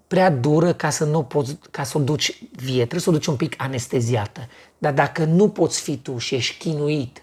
prea 0.08 0.30
dură 0.30 0.74
ca 0.74 0.90
să 0.90 1.06
nu 1.06 1.24
poți, 1.24 1.58
ca 1.72 1.84
să 1.84 1.98
o 1.98 2.02
duci 2.02 2.44
vie, 2.56 2.78
trebuie 2.78 3.02
să 3.02 3.10
o 3.10 3.14
duci 3.14 3.26
un 3.26 3.36
pic 3.36 3.54
anesteziată. 3.58 4.48
Dar 4.78 4.94
dacă 4.94 5.24
nu 5.24 5.50
poți 5.50 5.82
fi 5.82 5.98
tu 5.98 6.18
și 6.18 6.36
ești 6.36 6.58
chinuit, 6.58 7.22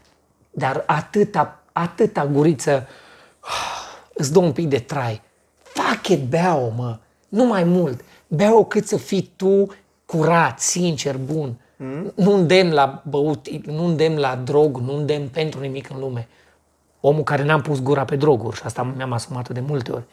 dar 0.51 0.83
atâta, 0.87 1.63
atâta 1.73 2.27
guriță 2.27 2.87
îți 4.15 4.33
dă 4.33 4.39
un 4.39 4.53
pic 4.53 4.69
de 4.69 4.79
trai, 4.79 5.23
fuck 5.63 6.09
it, 6.09 6.29
bea-o, 6.29 6.69
mă, 6.77 6.99
nu 7.29 7.45
mai 7.45 7.65
mult. 7.65 8.01
Bea-o 8.29 8.65
cât 8.65 8.87
să 8.87 8.97
fii 8.97 9.33
tu 9.37 9.75
curat, 10.07 10.61
sincer, 10.61 11.17
bun. 11.17 11.55
Mm? 11.77 12.13
Nu 12.15 12.35
îndemn 12.35 12.73
la 12.73 13.03
băut, 13.09 13.49
nu 13.67 13.85
îndemn 13.85 14.19
la 14.19 14.37
drog, 14.37 14.79
nu 14.79 14.97
îndemn 14.97 15.29
pentru 15.29 15.61
nimic 15.61 15.91
în 15.91 15.99
lume. 15.99 16.29
Omul 17.01 17.23
care 17.23 17.45
n-am 17.45 17.61
pus 17.61 17.83
gura 17.83 18.05
pe 18.05 18.17
droguri 18.17 18.57
și 18.57 18.63
asta 18.65 18.83
mi-am 18.83 19.13
asumat 19.13 19.49
de 19.49 19.61
multe 19.61 19.93
ori. 19.93 20.05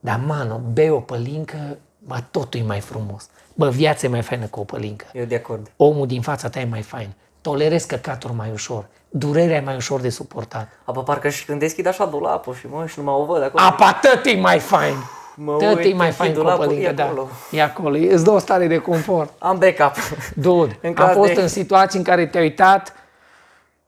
Dar, 0.00 0.20
mano, 0.26 0.60
bei 0.72 0.90
o 0.90 1.00
pălincă, 1.00 1.78
bă, 2.06 2.16
totul 2.30 2.60
e 2.60 2.62
mai 2.62 2.80
frumos. 2.80 3.28
Bă, 3.54 3.68
viața 3.68 4.06
e 4.06 4.10
mai 4.10 4.22
faină 4.22 4.46
cu 4.46 4.60
o 4.60 4.64
pălincă. 4.64 5.04
Eu 5.12 5.24
de 5.24 5.34
acord. 5.34 5.70
Omul 5.76 6.06
din 6.06 6.20
fața 6.20 6.48
ta 6.48 6.60
e 6.60 6.64
mai 6.64 6.82
fain. 6.82 7.08
Tolerezi 7.40 7.86
căcaturi 7.86 8.34
mai 8.34 8.50
ușor. 8.52 8.84
Durerea 9.08 9.56
e 9.56 9.60
mai 9.60 9.76
ușor 9.76 10.00
de 10.00 10.08
suportat. 10.08 10.68
Apă 10.84 11.02
parcă 11.02 11.28
și 11.28 11.44
când 11.44 11.58
deschid 11.58 11.86
așa 11.86 12.04
dulapul 12.04 12.54
și 12.54 12.66
mă, 12.66 12.86
și 12.86 12.98
nu 12.98 13.04
mă 13.04 13.10
o 13.10 13.24
văd 13.24 13.42
acolo. 13.42 13.64
Apa 13.64 13.98
tot 14.02 14.24
e 14.24 14.36
mai 14.40 14.58
fain. 14.58 14.94
Mă 15.36 15.52
Tot 15.52 15.76
uit 15.76 15.92
e 15.92 15.94
mai 15.94 16.06
în 16.06 16.12
fain 16.12 16.32
cu 16.32 16.38
o 16.38 16.42
dulapul, 16.42 16.66
pălincă, 16.66 16.88
e 16.88 16.92
da. 16.92 17.04
acolo. 17.04 17.28
E 17.50 17.62
acolo. 17.62 17.96
Îți 18.10 18.24
dă 18.24 18.30
o 18.30 18.38
stare 18.38 18.66
de 18.66 18.78
confort. 18.78 19.32
Am 19.38 19.58
backup. 19.58 19.94
Dude, 20.34 20.78
În 20.82 20.88
am 20.88 20.94
caz 20.94 21.14
fost 21.16 21.32
de- 21.34 21.40
în 21.40 21.48
situații 21.48 21.98
în 21.98 22.04
care 22.04 22.26
te-ai 22.26 22.42
uitat, 22.44 22.94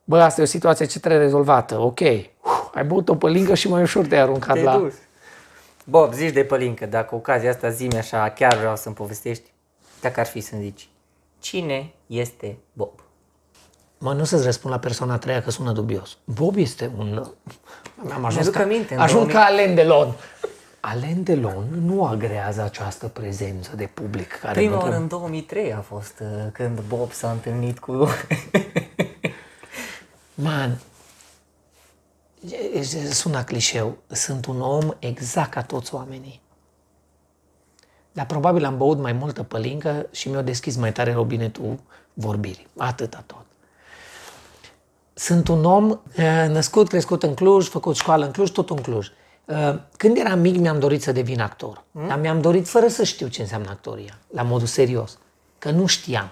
bă, 0.05 0.21
asta 0.23 0.41
e 0.41 0.45
o 0.45 0.47
situație 0.47 0.87
ce 0.87 0.99
trebuie 1.01 1.21
rezolvată, 1.23 1.81
ok. 1.81 2.01
Uf, 2.01 2.75
ai 2.75 2.85
băut 2.85 3.09
o 3.09 3.15
pălincă 3.15 3.55
și 3.55 3.69
mai 3.69 3.83
ușor 3.83 4.07
te-ai 4.07 4.21
aruncat 4.21 4.53
Te-ai 4.53 4.65
la... 4.65 4.77
dus. 4.77 4.93
Bob, 5.85 6.13
zici 6.13 6.33
de 6.33 6.45
pălincă, 6.45 6.87
dacă 6.87 7.15
ocazia 7.15 7.51
asta 7.51 7.69
zi 7.69 7.89
așa, 7.97 8.29
chiar 8.31 8.57
vreau 8.57 8.77
să-mi 8.77 8.95
povestești, 8.95 9.51
dacă 10.01 10.21
ar 10.21 10.27
fi 10.27 10.41
să-mi 10.41 10.63
zici, 10.63 10.89
cine 11.41 11.93
este 12.07 12.57
Bob? 12.73 12.91
Mă, 13.99 14.13
nu 14.13 14.25
să-ți 14.25 14.45
răspund 14.45 14.73
la 14.75 14.79
persoana 14.81 15.15
a 15.15 15.19
treia 15.19 15.43
că 15.43 15.51
sună 15.51 15.73
dubios. 15.73 16.17
Bob 16.25 16.57
este 16.57 16.91
un... 16.99 17.25
Am 18.15 18.25
ajuns, 18.25 18.35
Mi-aduc 18.35 18.53
ca, 18.53 18.63
aminte, 18.63 18.95
în 18.95 19.01
ajuns 19.01 19.23
2000 19.23 19.35
ca 19.35 19.45
Alain 19.45 19.75
Delon. 19.75 20.15
Alain 20.81 21.23
Delon 21.23 21.65
nu 21.85 22.05
agrează 22.07 22.63
această 22.63 23.07
prezență 23.09 23.77
de 23.77 23.91
public 23.95 24.29
care 24.41 24.53
Prima 24.53 24.71
nu 24.71 24.77
oară 24.77 24.89
trebuie- 24.91 25.03
în 25.03 25.09
2003 25.09 25.73
a 25.73 25.81
fost 25.81 26.21
uh, 26.21 26.27
când 26.53 26.81
Bob 26.81 27.13
s-a 27.13 27.31
întâlnit 27.31 27.79
cu... 27.79 28.09
Man, 30.35 30.71
e- 30.71 30.75
e- 30.75 30.79
sună 33.11 33.43
clișeu. 33.43 33.97
Sunt 34.07 34.47
un 34.47 34.61
om 34.61 34.91
exact 34.99 35.51
ca 35.51 35.63
toți 35.63 35.95
oamenii. 35.95 36.43
Dar 38.13 38.27
probabil 38.27 38.65
am 38.65 38.77
băut 38.77 38.99
mai 38.99 39.13
multă 39.13 39.43
pălincă 39.43 40.07
și 40.11 40.29
mi-a 40.29 40.43
deschis 40.43 40.77
mai 40.77 40.93
tare 40.93 41.13
robinetul 41.13 41.79
vorbirii. 42.13 42.67
Atâta 42.77 43.25
tot. 43.27 43.45
Sunt 45.15 45.49
un 45.49 45.65
om 45.65 46.01
eh, 46.15 46.47
născut, 46.49 46.89
crescut 46.89 47.23
în 47.23 47.35
Cluj, 47.35 47.69
făcut 47.69 47.97
școală 47.97 48.25
în 48.25 48.31
Cluj, 48.31 48.51
tot 48.51 48.71
în 48.71 48.77
Cluj. 48.77 49.09
Eh, 49.45 49.75
Când 49.97 50.17
eram 50.17 50.39
mic 50.39 50.57
mi-am 50.57 50.79
dorit 50.79 51.03
să 51.03 51.13
devin 51.13 51.41
actor. 51.41 51.83
Dar 52.09 52.21
mi-am 52.21 52.41
dorit 52.41 52.69
fără 52.69 52.89
să 52.89 53.03
știu 53.05 53.27
ce 53.27 53.41
înseamnă 53.41 53.71
actoria, 53.71 54.19
la 54.31 54.43
modul 54.43 54.67
serios. 54.67 55.19
Că 55.59 55.71
nu 55.71 55.87
știam. 55.87 56.31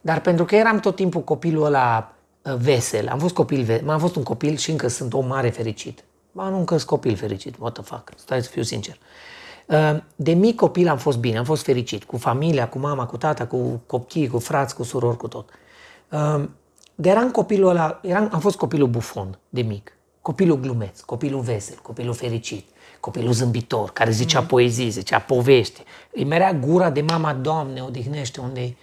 Dar 0.00 0.20
pentru 0.20 0.44
că 0.44 0.56
eram 0.56 0.80
tot 0.80 0.96
timpul 0.96 1.20
copilul 1.20 1.64
ăla 1.64 1.98
eh, 2.08 2.15
vesel, 2.54 3.08
am 3.08 3.18
fost 3.18 3.34
copil, 3.34 3.62
ve- 3.62 3.84
am 3.86 3.98
fost 3.98 4.16
un 4.16 4.22
copil 4.22 4.56
și 4.56 4.70
încă 4.70 4.88
sunt 4.88 5.12
om 5.14 5.26
mare 5.26 5.50
fericit. 5.50 6.04
Ba, 6.32 6.48
nu 6.48 6.58
încă 6.58 6.76
sunt 6.76 6.88
copil 6.88 7.16
fericit, 7.16 7.54
what 7.58 7.72
the 7.72 7.82
fuck, 7.82 8.12
stai 8.16 8.42
să 8.42 8.50
fiu 8.50 8.62
sincer. 8.62 8.98
Uh, 9.66 9.96
De 10.16 10.32
mic 10.32 10.56
copil 10.56 10.88
am 10.88 10.98
fost 10.98 11.18
bine, 11.18 11.38
am 11.38 11.44
fost 11.44 11.64
fericit, 11.64 12.04
cu 12.04 12.16
familia, 12.16 12.68
cu 12.68 12.78
mama, 12.78 13.06
cu 13.06 13.16
tata, 13.16 13.46
cu 13.46 13.80
copii, 13.86 14.28
cu 14.28 14.38
frați, 14.38 14.74
cu 14.74 14.82
surori, 14.82 15.16
cu 15.16 15.28
tot. 15.28 15.48
Uh, 16.10 16.44
De 16.94 17.08
eram 17.08 17.30
copilul 17.30 17.68
ăla, 17.68 18.00
eram, 18.02 18.28
am 18.32 18.40
fost 18.40 18.56
copilul 18.56 18.88
bufon 18.88 19.38
de 19.48 19.60
mic, 19.62 19.92
copilul 20.22 20.60
glumeț, 20.60 21.00
copilul 21.00 21.40
vesel, 21.40 21.76
copilul 21.82 22.14
fericit, 22.14 22.64
copilul 23.00 23.32
zâmbitor, 23.32 23.90
care 23.90 24.10
zicea 24.10 24.40
Mm. 24.40 24.46
poezii, 24.46 24.88
zicea 24.90 25.18
povești. 25.18 25.82
Îi 26.12 26.24
merea 26.24 26.52
gura 26.52 26.90
de 26.90 27.00
mama, 27.00 27.32
Doamne, 27.34 27.82
odihnește 27.82 28.40
unde 28.40 28.60
e. 28.60 28.74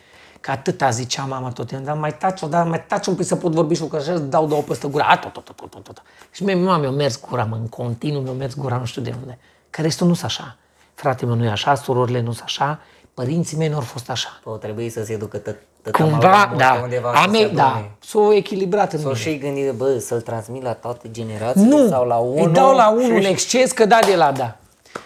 Că 0.43 0.51
atâta 0.51 0.89
zicea 0.89 1.23
mama 1.23 1.49
tot 1.51 1.67
timpul, 1.67 1.86
dar 1.86 1.95
mai 1.97 2.17
taci 2.17 2.41
o 2.41 2.47
dată, 2.47 2.69
mai 2.69 2.84
taci 2.86 3.08
un 3.08 3.15
pic 3.15 3.25
să 3.25 3.36
pot 3.36 3.51
vorbi 3.53 3.75
și 3.75 3.82
eu, 3.82 3.88
că 3.88 3.95
așa 3.95 4.12
îți 4.12 4.23
dau 4.29 4.45
două 4.47 4.62
peste 4.62 4.88
gura, 4.88 5.03
a, 5.06 5.17
tot, 5.17 5.34
tot, 5.34 5.43
tot, 5.56 5.69
tot, 5.69 5.84
tot. 5.84 6.01
Și 6.32 6.43
mie, 6.43 6.56
mama 6.56 6.77
mi-a 6.77 6.89
mers 6.89 7.19
gura, 7.29 7.43
mă, 7.43 7.56
în 7.56 7.67
continuu 7.67 8.21
mi-a 8.21 8.32
mers 8.32 8.56
gura, 8.56 8.77
nu 8.77 8.86
știu 8.86 9.01
de 9.01 9.13
unde. 9.21 9.38
Că 9.69 9.82
restul 9.82 10.08
nu 10.08 10.13
s 10.13 10.23
așa. 10.23 10.56
Fratele 10.93 11.29
meu 11.32 11.39
nu 11.39 11.45
e 11.45 11.49
așa, 11.49 11.75
surorile 11.75 12.21
nu 12.21 12.32
sunt 12.32 12.43
așa, 12.45 12.79
părinții 13.13 13.58
mei 13.58 13.67
nu 13.67 13.75
au 13.75 13.82
fost 13.82 14.10
așa. 14.10 14.39
Bă, 14.43 14.58
trebuie 14.58 14.89
să 14.89 15.03
se 15.03 15.15
ducă 15.17 15.38
tot, 15.38 15.56
tot 15.84 15.93
Cumva, 15.93 16.53
da, 16.58 16.79
undeva 16.84 17.10
a 17.12 17.23
să 17.23 17.29
mei, 17.29 17.41
se 17.41 17.47
da, 17.53 17.67
adune. 17.69 17.91
s-o 17.99 18.34
echilibrat 18.34 18.93
în 18.93 18.99
S-o 18.99 19.08
mine. 19.08 19.19
și 19.19 19.38
gândit, 19.38 19.71
bă, 19.71 19.97
să-l 19.99 20.21
transmit 20.21 20.63
la 20.63 20.73
toate 20.73 21.12
generațiile 21.12 21.67
Nu, 21.75 21.88
sau 21.88 22.06
la 22.08 22.15
unul? 22.15 22.47
îi 22.47 22.53
dau 22.53 22.75
la 22.75 22.89
unul 22.91 23.12
în 23.15 23.21
și- 23.21 23.27
exces 23.27 23.71
că 23.71 23.86
da 23.86 23.99
de 24.06 24.15
la 24.15 24.32
da. 24.32 24.58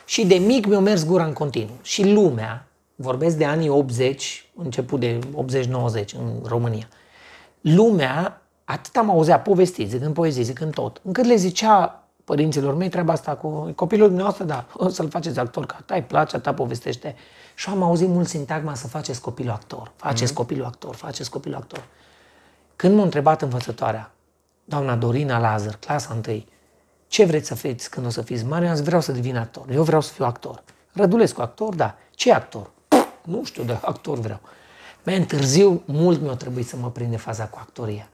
Și 0.05 0.25
de 0.25 0.35
mic 0.35 0.65
mi-a 0.65 0.79
mers 0.79 1.05
gura 1.05 1.23
în 1.23 1.33
continuu. 1.33 1.75
Și 1.81 2.11
lumea, 2.13 2.66
vorbesc 2.99 3.37
de 3.37 3.45
anii 3.45 3.69
80, 3.69 4.49
început 4.55 4.99
de 4.99 5.19
80-90 5.19 6.05
în 6.17 6.41
România, 6.43 6.87
lumea 7.61 8.41
atât 8.63 8.95
am 8.95 9.09
auzea 9.09 9.39
povestiți, 9.39 9.91
zicând 9.91 10.13
poezii, 10.13 10.43
zicând 10.43 10.73
tot, 10.73 11.01
încât 11.03 11.25
le 11.25 11.35
zicea 11.35 12.07
părinților 12.23 12.75
mei 12.75 12.89
treaba 12.89 13.13
asta 13.13 13.35
cu 13.35 13.71
copilul 13.75 14.05
dumneavoastră, 14.05 14.43
da, 14.43 14.65
o 14.73 14.89
să-l 14.89 15.09
faceți 15.09 15.39
actor, 15.39 15.65
că 15.65 15.75
ta 15.85 15.95
îi 15.95 16.01
place, 16.01 16.39
ta 16.39 16.53
povestește. 16.53 17.15
Și 17.55 17.69
am 17.69 17.83
auzit 17.83 18.07
mult 18.07 18.27
sintagma 18.27 18.73
să 18.73 18.87
faceți 18.87 19.21
copilul 19.21 19.51
actor, 19.51 19.91
faceți 19.95 20.33
copilul 20.33 20.65
actor, 20.65 20.95
faceți 20.95 21.29
copilul 21.29 21.57
actor. 21.57 21.83
Când 22.75 22.95
m-a 22.95 23.03
întrebat 23.03 23.41
învățătoarea, 23.41 24.11
doamna 24.65 24.95
Dorina 24.95 25.39
Lazar, 25.39 25.75
clasa 25.75 26.21
1, 26.27 26.43
ce 27.07 27.25
vreți 27.25 27.47
să 27.47 27.55
fiți 27.55 27.89
când 27.89 28.05
o 28.05 28.09
să 28.09 28.21
fiți 28.21 28.45
mari? 28.45 28.63
Eu 28.63 28.69
am 28.69 28.75
zis, 28.75 28.85
vreau 28.85 29.01
să 29.01 29.11
devin 29.11 29.37
actor. 29.37 29.71
Eu 29.71 29.83
vreau 29.83 30.01
să 30.01 30.13
fiu 30.13 30.25
actor. 30.25 30.63
Rădulescu 30.93 31.41
actor? 31.41 31.75
Da. 31.75 31.95
Ce 32.11 32.33
actor? 32.33 32.71
Pff, 33.27 33.35
nu 33.35 33.43
știu, 33.43 33.63
dar 33.63 33.79
actor 33.83 34.19
vreau. 34.19 34.39
Man, 35.03 35.25
târziu, 35.25 35.81
mult 35.85 36.21
mi-a 36.21 36.33
trebuit 36.33 36.67
să 36.67 36.75
mă 36.75 36.91
prind 36.91 37.09
de 37.09 37.17
faza 37.17 37.45
cu 37.45 37.57
actoria. 37.61 38.09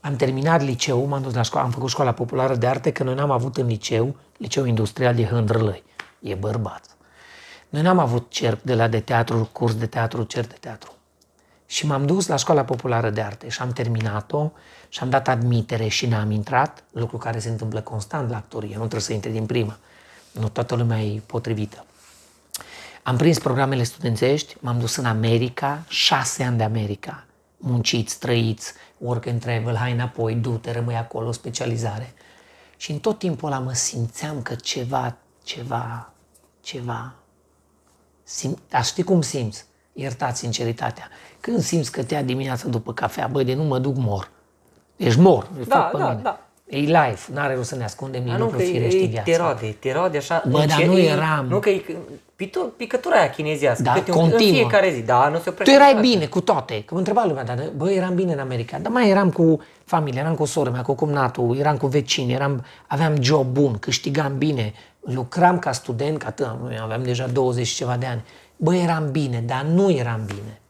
Am 0.00 0.16
terminat 0.16 0.62
liceu, 0.62 1.04
m-am 1.04 1.22
dus 1.22 1.34
la 1.34 1.42
școală, 1.42 1.66
am 1.66 1.72
făcut 1.72 1.88
școala 1.88 2.12
populară 2.12 2.54
de 2.54 2.66
arte, 2.66 2.92
că 2.92 3.02
noi 3.02 3.14
n-am 3.14 3.30
avut 3.30 3.56
în 3.56 3.66
liceu, 3.66 4.16
liceu 4.36 4.64
industrial 4.64 5.14
de 5.14 5.24
Hândrălăi. 5.24 5.82
E 6.20 6.34
bărbat. 6.34 6.96
Noi 7.68 7.82
n-am 7.82 7.98
avut 7.98 8.30
cerc 8.30 8.62
de 8.62 8.74
la 8.74 8.88
de 8.88 9.00
teatru, 9.00 9.48
curs 9.52 9.74
de 9.74 9.86
teatru, 9.86 10.22
cerc 10.22 10.48
de 10.48 10.56
teatru. 10.60 10.92
Și 11.66 11.86
m-am 11.86 12.06
dus 12.06 12.26
la 12.26 12.36
școala 12.36 12.64
populară 12.64 13.10
de 13.10 13.20
arte 13.20 13.48
și 13.48 13.60
am 13.60 13.72
terminat-o 13.72 14.50
și 14.88 15.00
am 15.00 15.10
dat 15.10 15.28
admitere 15.28 15.88
și 15.88 16.06
n-am 16.06 16.30
intrat, 16.30 16.84
lucru 16.90 17.16
care 17.16 17.38
se 17.38 17.48
întâmplă 17.48 17.80
constant 17.80 18.30
la 18.30 18.36
actorie, 18.36 18.72
nu 18.72 18.78
trebuie 18.78 19.00
să 19.00 19.12
intri 19.12 19.30
din 19.30 19.46
prima. 19.46 19.78
Nu 20.32 20.48
toată 20.48 20.74
lumea 20.74 21.00
e 21.00 21.22
potrivită. 21.26 21.84
Am 23.08 23.16
prins 23.16 23.38
programele 23.38 23.82
studențești, 23.82 24.56
m-am 24.60 24.78
dus 24.78 24.96
în 24.96 25.04
America, 25.04 25.84
șase 25.88 26.42
ani 26.42 26.56
de 26.56 26.62
America. 26.62 27.24
Munciți, 27.56 28.18
trăiți, 28.18 28.72
work 28.98 29.26
and 29.26 29.40
travel, 29.40 29.76
hai 29.76 29.92
înapoi, 29.92 30.34
du-te, 30.34 30.72
rămâi 30.72 30.94
acolo, 30.94 31.32
specializare. 31.32 32.14
Și 32.76 32.90
în 32.90 32.98
tot 32.98 33.18
timpul 33.18 33.52
ăla 33.52 33.60
mă 33.60 33.72
simțeam 33.72 34.42
că 34.42 34.54
ceva, 34.54 35.16
ceva, 35.44 36.12
ceva 36.60 37.14
Sim, 38.22 38.58
dar 38.68 38.84
știi 38.84 39.02
cum 39.02 39.20
simți? 39.20 39.64
Iertați 39.92 40.38
sinceritatea. 40.38 41.08
Când 41.40 41.60
simți 41.60 41.92
că 41.92 42.04
te 42.04 42.14
ia 42.14 42.22
dimineața 42.22 42.68
după 42.68 42.92
cafea, 42.92 43.26
băi, 43.26 43.44
de 43.44 43.54
nu 43.54 43.62
mă 43.62 43.78
duc 43.78 43.96
mor. 43.96 44.30
Ești 44.96 45.20
mor, 45.20 45.48
îl 45.58 45.64
Da, 45.64 45.76
fac 45.76 45.90
pe 45.90 45.98
da, 45.98 46.08
mine. 46.08 46.22
da. 46.22 46.47
E 46.70 46.76
life, 46.78 47.32
n-are 47.32 47.54
rost 47.54 47.68
să 47.68 47.76
ne 47.76 47.84
ascundem 47.84 48.20
Dar 48.20 48.28
nici 48.30 48.38
nu, 48.38 48.44
lucruri 48.44 48.64
că 48.64 48.70
firești 48.70 48.98
în 48.98 49.04
e, 49.04 49.06
viața. 49.06 49.30
te 49.30 49.36
roade, 49.36 49.76
te 49.78 49.92
roade 49.92 50.16
așa. 50.16 50.42
Bă, 50.50 50.58
dar 50.58 50.78
înce- 50.78 50.86
nu 50.86 50.98
e- 50.98 51.08
eram. 51.08 51.46
Nu, 51.48 51.58
că 51.58 51.68
e 51.70 51.84
pitu- 52.36 52.72
picătura 52.76 53.16
aia 53.16 53.30
chinezească. 53.30 53.82
Da, 53.82 53.92
câte 53.92 54.10
un- 54.12 54.16
În 54.24 54.30
continuă. 54.30 54.52
fiecare 54.54 54.92
zi, 54.94 55.00
da, 55.02 55.28
nu 55.28 55.36
se 55.36 55.42
Tu 55.42 55.48
oprește. 55.50 55.72
erai 55.74 55.86
niciodată. 55.86 56.14
bine 56.14 56.26
cu 56.26 56.40
toate, 56.40 56.82
că 56.82 56.88
mă 56.94 56.98
întreba 56.98 57.24
lumea, 57.26 57.44
dar 57.44 57.70
bă, 57.76 57.90
eram 57.90 58.14
bine 58.14 58.32
în 58.32 58.38
America, 58.38 58.78
dar 58.78 58.92
mai 58.92 59.08
eram 59.08 59.30
cu 59.30 59.60
familia, 59.84 60.20
eram 60.20 60.34
cu 60.34 60.44
sora 60.44 60.70
mea, 60.70 60.82
cu 60.82 60.94
cumnatul, 60.94 61.56
eram 61.58 61.76
cu 61.76 61.86
vecini, 61.86 62.32
eram, 62.32 62.64
aveam 62.86 63.22
job 63.22 63.46
bun, 63.46 63.78
câștigam 63.78 64.38
bine, 64.38 64.72
lucram 65.00 65.58
ca 65.58 65.72
student, 65.72 66.18
ca 66.18 66.30
tânăr, 66.30 66.56
noi 66.62 66.78
aveam 66.82 67.02
deja 67.02 67.26
20 67.26 67.66
și 67.66 67.74
ceva 67.74 67.96
de 67.96 68.06
ani. 68.06 68.22
Bă, 68.56 68.74
eram 68.74 69.10
bine, 69.10 69.42
dar 69.46 69.62
nu 69.62 69.90
eram 69.90 70.20
bine. 70.26 70.60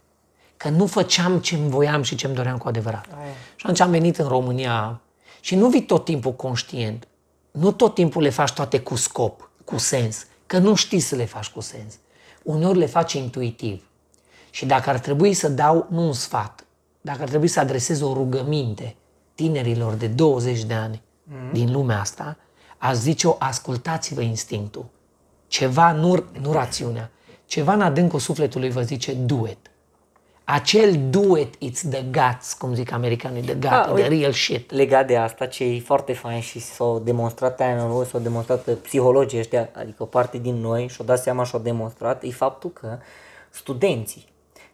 Că 0.56 0.68
nu 0.68 0.86
făceam 0.86 1.38
ce 1.38 1.54
îmi 1.54 1.68
voiam 1.68 2.02
și 2.02 2.14
ce 2.14 2.26
îmi 2.26 2.34
doream 2.34 2.56
cu 2.58 2.68
adevărat. 2.68 3.04
Și 3.56 3.62
atunci 3.62 3.80
am 3.80 3.90
venit 3.90 4.16
în 4.18 4.28
România 4.28 5.00
și 5.48 5.56
nu 5.56 5.68
vii 5.68 5.82
tot 5.82 6.04
timpul 6.04 6.32
conștient. 6.32 7.08
Nu 7.50 7.72
tot 7.72 7.94
timpul 7.94 8.22
le 8.22 8.30
faci 8.30 8.52
toate 8.52 8.80
cu 8.80 8.94
scop, 8.94 9.50
cu 9.64 9.76
sens. 9.76 10.26
Că 10.46 10.58
nu 10.58 10.74
știi 10.74 11.00
să 11.00 11.16
le 11.16 11.24
faci 11.24 11.48
cu 11.48 11.60
sens. 11.60 11.94
Uneori 12.42 12.78
le 12.78 12.86
faci 12.86 13.12
intuitiv. 13.12 13.82
Și 14.50 14.66
dacă 14.66 14.90
ar 14.90 14.98
trebui 14.98 15.34
să 15.34 15.48
dau, 15.48 15.86
nu 15.90 16.06
un 16.06 16.12
sfat, 16.12 16.64
dacă 17.00 17.22
ar 17.22 17.28
trebui 17.28 17.48
să 17.48 17.60
adresez 17.60 18.00
o 18.00 18.12
rugăminte 18.12 18.96
tinerilor 19.34 19.92
de 19.92 20.06
20 20.06 20.64
de 20.64 20.74
ani, 20.74 21.02
mm. 21.22 21.52
din 21.52 21.72
lumea 21.72 22.00
asta, 22.00 22.36
aș 22.78 22.94
zice-o, 22.94 23.36
ascultați-vă 23.38 24.20
instinctul. 24.20 24.86
Ceva, 25.46 25.92
nu, 25.92 26.24
nu 26.40 26.52
rațiunea, 26.52 27.10
ceva 27.46 27.72
în 27.72 27.82
adâncul 27.82 28.18
sufletului 28.18 28.70
vă 28.70 28.82
zice 28.82 29.12
do 29.12 29.48
it. 29.48 29.67
Acel 30.50 31.10
do 31.10 31.36
it, 31.36 31.54
it's 31.56 31.80
the 31.90 32.02
guts, 32.10 32.52
cum 32.52 32.74
zic 32.74 32.92
americanii, 32.92 33.42
the 33.42 33.54
gut, 33.54 33.70
Ah, 33.70 33.82
the 33.84 33.92
uite. 33.92 34.08
real 34.08 34.32
shit. 34.32 34.70
Legat 34.70 35.06
de 35.06 35.16
asta, 35.16 35.46
ce 35.46 35.64
e 35.64 35.80
foarte 35.80 36.12
fain 36.12 36.40
și 36.40 36.60
s-au 36.60 36.98
demonstrat 36.98 37.60
aia 37.60 37.82
în 37.82 38.04
s-au 38.04 38.20
demonstrat 38.20 38.68
psihologii 38.68 39.38
ăștia, 39.38 39.68
adică 39.72 40.02
o 40.02 40.06
parte 40.06 40.38
din 40.38 40.54
noi 40.54 40.88
și-au 40.88 41.06
dat 41.06 41.22
seama 41.22 41.44
și 41.44 41.54
au 41.54 41.60
demonstrat, 41.60 42.22
e 42.22 42.30
faptul 42.30 42.70
că 42.70 42.98
studenții 43.50 44.24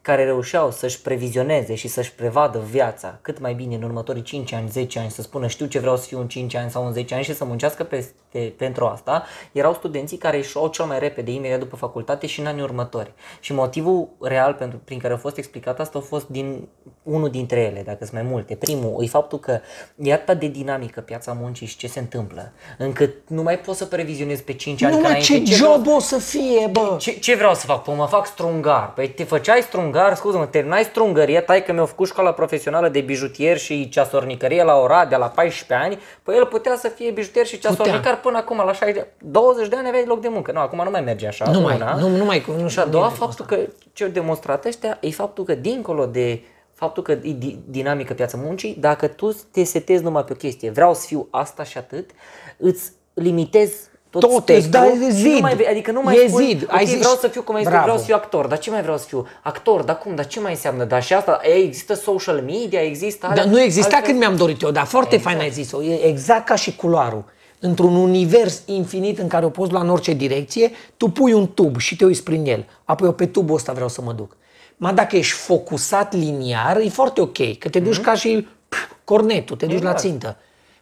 care 0.04 0.24
reușeau 0.24 0.70
să-și 0.70 1.00
previzioneze 1.00 1.74
și 1.74 1.88
să-și 1.88 2.12
prevadă 2.14 2.58
viața 2.70 3.18
cât 3.22 3.40
mai 3.40 3.54
bine 3.54 3.74
în 3.74 3.82
următorii 3.82 4.22
5 4.22 4.52
ani, 4.52 4.68
10 4.68 4.98
ani, 4.98 5.10
să 5.10 5.22
spună 5.22 5.46
știu 5.46 5.66
ce 5.66 5.78
vreau 5.78 5.96
să 5.96 6.06
fiu 6.06 6.20
în 6.20 6.28
5 6.28 6.54
ani 6.54 6.70
sau 6.70 6.86
în 6.86 6.92
10 6.92 7.14
ani 7.14 7.24
și 7.24 7.34
să 7.34 7.44
muncească 7.44 7.84
peste, 7.84 8.54
pentru 8.56 8.84
asta, 8.86 9.24
erau 9.52 9.74
studenții 9.74 10.16
care 10.16 10.36
își 10.36 10.56
au 10.56 10.68
cel 10.68 10.84
mai 10.84 10.98
repede 10.98 11.30
imediat 11.30 11.58
după 11.58 11.76
facultate 11.76 12.26
și 12.26 12.40
în 12.40 12.46
anii 12.46 12.62
următori. 12.62 13.12
Și 13.40 13.52
motivul 13.52 14.08
real 14.20 14.52
pentru, 14.52 14.80
prin 14.84 14.98
care 14.98 15.14
a 15.14 15.16
fost 15.16 15.36
explicat 15.36 15.80
asta 15.80 15.98
a 15.98 16.00
fost 16.00 16.28
din 16.28 16.68
unul 17.02 17.30
dintre 17.30 17.60
ele, 17.60 17.82
dacă 17.84 17.98
sunt 18.00 18.12
mai 18.12 18.30
multe. 18.30 18.54
Primul 18.54 19.02
e 19.02 19.06
faptul 19.06 19.38
că 19.38 19.60
e 19.96 20.12
atât 20.12 20.38
de 20.38 20.46
dinamică 20.46 21.00
piața 21.00 21.32
muncii 21.40 21.66
și 21.66 21.76
ce 21.76 21.86
se 21.86 21.98
întâmplă, 21.98 22.52
încât 22.78 23.28
nu 23.28 23.42
mai 23.42 23.58
poți 23.58 23.78
să 23.78 23.84
previzionezi 23.84 24.42
pe 24.42 24.52
5 24.52 24.82
ani 24.82 24.94
Numai 24.94 25.08
înainte 25.10 25.42
ce 25.42 25.54
vreau- 25.56 25.72
job 25.74 25.86
o 25.86 25.98
să 25.98 26.18
fie, 26.18 26.68
bă! 26.72 26.96
ce, 26.98 27.10
ce 27.12 27.34
vreau 27.34 27.54
să 27.54 27.66
fac? 27.66 27.82
Păi 27.82 27.94
mă 27.94 28.06
fac 28.06 28.26
strungar. 28.26 28.92
Păi 28.92 29.08
te 29.08 29.24
făceai 29.24 29.62
strungar, 29.62 29.92
scuză-mă, 30.14 30.46
terminai 30.46 30.82
strungărie, 30.84 31.40
tai 31.40 31.62
că 31.62 31.72
mi-a 31.72 31.84
făcut 31.84 32.06
școala 32.06 32.32
profesională 32.32 32.88
de 32.88 33.00
bijutier 33.00 33.58
și 33.58 33.88
ceasornicărie 33.88 34.62
la 34.62 34.74
Oradea 34.74 35.18
la 35.18 35.26
14 35.26 35.86
ani, 35.86 35.98
păi 36.22 36.36
el 36.36 36.46
putea 36.46 36.76
să 36.76 36.88
fie 36.88 37.10
bijutier 37.10 37.46
și 37.46 37.58
ceasornicar 37.58 38.20
până 38.20 38.36
acum 38.36 38.56
la 38.56 38.72
60 38.72 38.94
de 38.94 39.06
20 39.18 39.68
de 39.68 39.76
ani 39.76 39.88
aveai 39.88 40.04
loc 40.06 40.20
de 40.20 40.28
muncă. 40.28 40.52
Nu, 40.52 40.60
acum 40.60 40.80
nu 40.84 40.90
mai 40.90 41.00
merge 41.00 41.26
așa. 41.26 41.50
Nu 41.50 41.60
mai, 41.60 41.76
una. 41.76 41.94
nu, 41.94 42.08
nu 42.08 42.24
mai, 42.24 42.44
nu 42.58 42.68
Și 42.68 42.78
a 42.78 42.84
doua, 42.84 43.02
merge 43.02 43.18
cu 43.18 43.24
faptul 43.24 43.44
că 43.44 43.56
ce 43.92 44.04
au 44.04 44.10
demonstrat 44.10 44.64
ăștia 44.64 44.98
e 45.00 45.10
faptul 45.10 45.44
că 45.44 45.54
dincolo 45.54 46.06
de 46.06 46.42
faptul 46.74 47.02
că 47.02 47.12
e 47.12 47.32
di- 47.38 47.58
dinamică 47.66 48.14
piața 48.14 48.38
muncii, 48.42 48.76
dacă 48.80 49.06
tu 49.06 49.32
te 49.50 49.64
setezi 49.64 50.02
numai 50.02 50.24
pe 50.24 50.32
o 50.32 50.36
chestie, 50.36 50.70
vreau 50.70 50.94
să 50.94 51.06
fiu 51.06 51.28
asta 51.30 51.62
și 51.64 51.78
atât, 51.78 52.10
îți 52.56 52.92
limitezi 53.14 53.92
tot, 54.20 54.30
Tot, 54.30 54.42
spectrul 54.42 54.56
îți 54.56 54.68
dai 54.70 55.08
și 55.10 55.16
zid. 55.16 55.32
Nu 55.32 55.38
mai, 55.40 55.54
vei- 55.56 55.66
adică 55.66 55.90
nu 55.90 56.00
mai 56.02 56.16
E 56.24 56.28
spui, 56.28 56.44
zid. 56.46 56.62
ok, 56.62 56.72
Ai 56.76 56.86
zis- 56.86 56.98
vreau 56.98 57.14
să 57.20 57.28
fiu, 57.28 57.42
cum 57.42 57.54
ai 57.54 57.60
zis, 57.60 57.68
tu, 57.70 57.74
Bravo. 57.76 57.84
vreau 57.86 57.98
să 57.98 58.04
fiu 58.04 58.14
actor, 58.14 58.46
dar 58.46 58.58
ce 58.58 58.70
mai 58.70 58.82
vreau 58.82 58.96
să 58.98 59.04
fiu? 59.08 59.26
Actor, 59.42 59.82
dar 59.82 59.98
cum, 59.98 60.14
dar 60.14 60.26
ce 60.26 60.40
mai 60.40 60.50
înseamnă? 60.52 60.84
Dar 60.84 61.02
și 61.02 61.14
asta, 61.14 61.40
e, 61.42 61.52
există 61.52 61.94
social 61.94 62.42
media, 62.46 62.80
există 62.82 63.26
alea, 63.26 63.42
Dar 63.44 63.52
nu 63.52 63.60
exista 63.60 63.94
altfel- 63.96 64.04
când 64.10 64.18
mi-am 64.18 64.36
dorit 64.36 64.62
eu, 64.62 64.70
dar 64.70 64.84
foarte 64.84 65.14
exact. 65.14 65.34
fain 65.36 65.46
ai 65.46 65.50
zis-o. 65.52 65.82
E 65.82 66.04
exact 66.06 66.46
ca 66.46 66.54
și 66.54 66.76
culoarul. 66.76 67.24
Într-un 67.60 67.94
univers 67.96 68.62
infinit 68.66 69.18
în 69.18 69.26
care 69.28 69.44
o 69.44 69.48
poți 69.48 69.72
lua 69.72 69.80
în 69.80 69.88
orice 69.90 70.12
direcție, 70.12 70.70
tu 70.96 71.08
pui 71.08 71.32
un 71.32 71.46
tub 71.46 71.78
și 71.78 71.96
te 71.96 72.04
uiți 72.04 72.22
prin 72.22 72.44
el. 72.46 72.64
Apoi 72.84 73.06
eu 73.06 73.12
pe 73.14 73.26
tubul 73.26 73.54
ăsta 73.56 73.72
vreau 73.72 73.88
să 73.88 74.00
mă 74.02 74.12
duc. 74.12 74.36
Ma 74.76 74.92
dacă 74.92 75.16
ești 75.16 75.32
focusat 75.32 76.12
liniar, 76.14 76.76
e 76.76 76.88
foarte 76.88 77.20
ok, 77.20 77.58
că 77.58 77.68
te 77.68 77.80
duci 77.80 78.00
ca 78.00 78.14
și 78.14 78.46
pf, 78.68 78.78
cornetul, 79.04 79.56
te 79.56 79.66
duci 79.66 79.74
la 79.82 79.90
Exact. 79.90 79.98
țintă. 79.98 80.36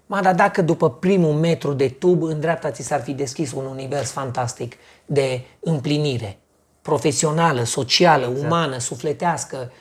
Ma, 0.07 0.21
dar 0.21 0.35
dacă 0.35 0.62
după 0.62 0.91
primul 0.91 1.33
metru 1.33 1.73
de 1.73 1.88
tub, 1.88 2.23
în 2.23 2.41
dreapta 2.41 2.71
ți 2.71 2.83
s-ar 2.83 3.03
fi 3.03 3.12
deschis 3.12 3.53
un 3.53 3.65
univers 3.65 4.11
fantastic 4.11 4.75
de 5.07 5.41
împlinire 5.61 6.38
profesională, 6.83 7.62
socială, 7.62 8.27
exact. 8.27 8.47
umană, 8.47 8.79
sufletească, 8.79 9.73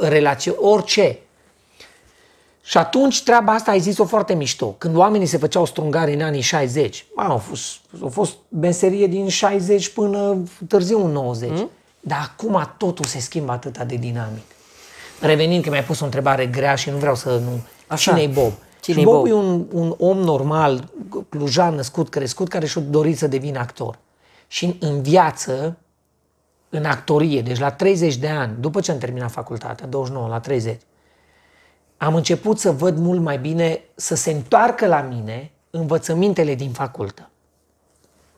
relație, 0.00 0.50
orice. 0.50 1.18
Și 2.62 2.78
atunci 2.78 3.22
treaba 3.22 3.52
asta 3.52 3.70
ai 3.70 3.80
zis-o 3.80 4.04
foarte 4.04 4.34
mișto. 4.34 4.74
Când 4.78 4.96
oamenii 4.96 5.26
se 5.26 5.38
făceau 5.38 5.64
strungari 5.64 6.14
în 6.14 6.20
anii 6.20 6.40
60, 6.40 7.06
a, 7.14 7.28
au 7.28 7.38
fost, 7.38 7.78
au 8.02 8.08
fost 8.08 8.34
meserie 8.48 9.06
din 9.06 9.28
60 9.28 9.88
până 9.88 10.42
târziu 10.68 11.04
în 11.04 11.10
90. 11.10 11.50
Mm? 11.50 11.70
Dar 12.00 12.30
acum 12.32 12.74
totul 12.76 13.04
se 13.04 13.20
schimbă 13.20 13.52
atât 13.52 13.78
de 13.78 13.96
dinamic. 13.96 14.44
Revenind 15.20 15.64
că 15.64 15.70
mi-ai 15.70 15.84
pus 15.84 16.00
o 16.00 16.04
întrebare 16.04 16.46
grea 16.46 16.74
și 16.74 16.90
nu 16.90 16.96
vreau 16.96 17.14
să 17.14 17.28
nu... 17.28 17.60
Așa. 17.86 18.10
Cine-i 18.10 18.28
Bob? 18.28 18.52
Cine-i 18.86 19.00
și 19.00 19.04
Bob, 19.04 19.16
Bob? 19.16 19.26
e 19.26 19.32
un, 19.32 19.66
un 19.72 19.94
om 19.98 20.18
normal, 20.18 20.90
clujan, 21.28 21.74
născut, 21.74 22.08
crescut, 22.08 22.48
care 22.48 22.66
și-a 22.66 22.80
dorit 22.80 23.18
să 23.18 23.26
devină 23.26 23.58
actor. 23.58 23.98
Și 24.46 24.64
în, 24.64 24.74
în 24.78 25.02
viață, 25.02 25.76
în 26.68 26.84
actorie, 26.84 27.42
deci 27.42 27.58
la 27.58 27.70
30 27.70 28.16
de 28.16 28.28
ani, 28.28 28.56
după 28.60 28.80
ce 28.80 28.90
am 28.90 28.98
terminat 28.98 29.30
facultatea, 29.30 29.86
29 29.86 30.28
la 30.28 30.40
30, 30.40 30.80
am 31.96 32.14
început 32.14 32.58
să 32.58 32.70
văd 32.70 32.98
mult 32.98 33.20
mai 33.20 33.38
bine, 33.38 33.80
să 33.94 34.14
se 34.14 34.30
întoarcă 34.30 34.86
la 34.86 35.00
mine 35.00 35.50
învățămintele 35.70 36.54
din 36.54 36.70
facultă. 36.70 37.30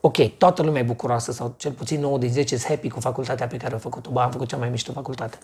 Ok, 0.01 0.17
toată 0.39 0.63
lumea 0.63 0.81
e 0.81 0.85
bucuroasă 0.85 1.33
sau 1.33 1.55
cel 1.57 1.73
puțin 1.73 2.01
9 2.01 2.19
din 2.19 2.31
10 2.31 2.57
sunt 2.57 2.69
happy 2.69 2.89
cu 2.89 3.01
facultatea 3.01 3.47
pe 3.47 3.57
care 3.57 3.75
o 3.75 3.79
făcut-o. 3.79 4.11
Ba, 4.11 4.23
am 4.23 4.31
făcut 4.31 4.49
cea 4.49 4.57
mai 4.57 4.69
mișto 4.69 4.93
facultate. 4.93 5.39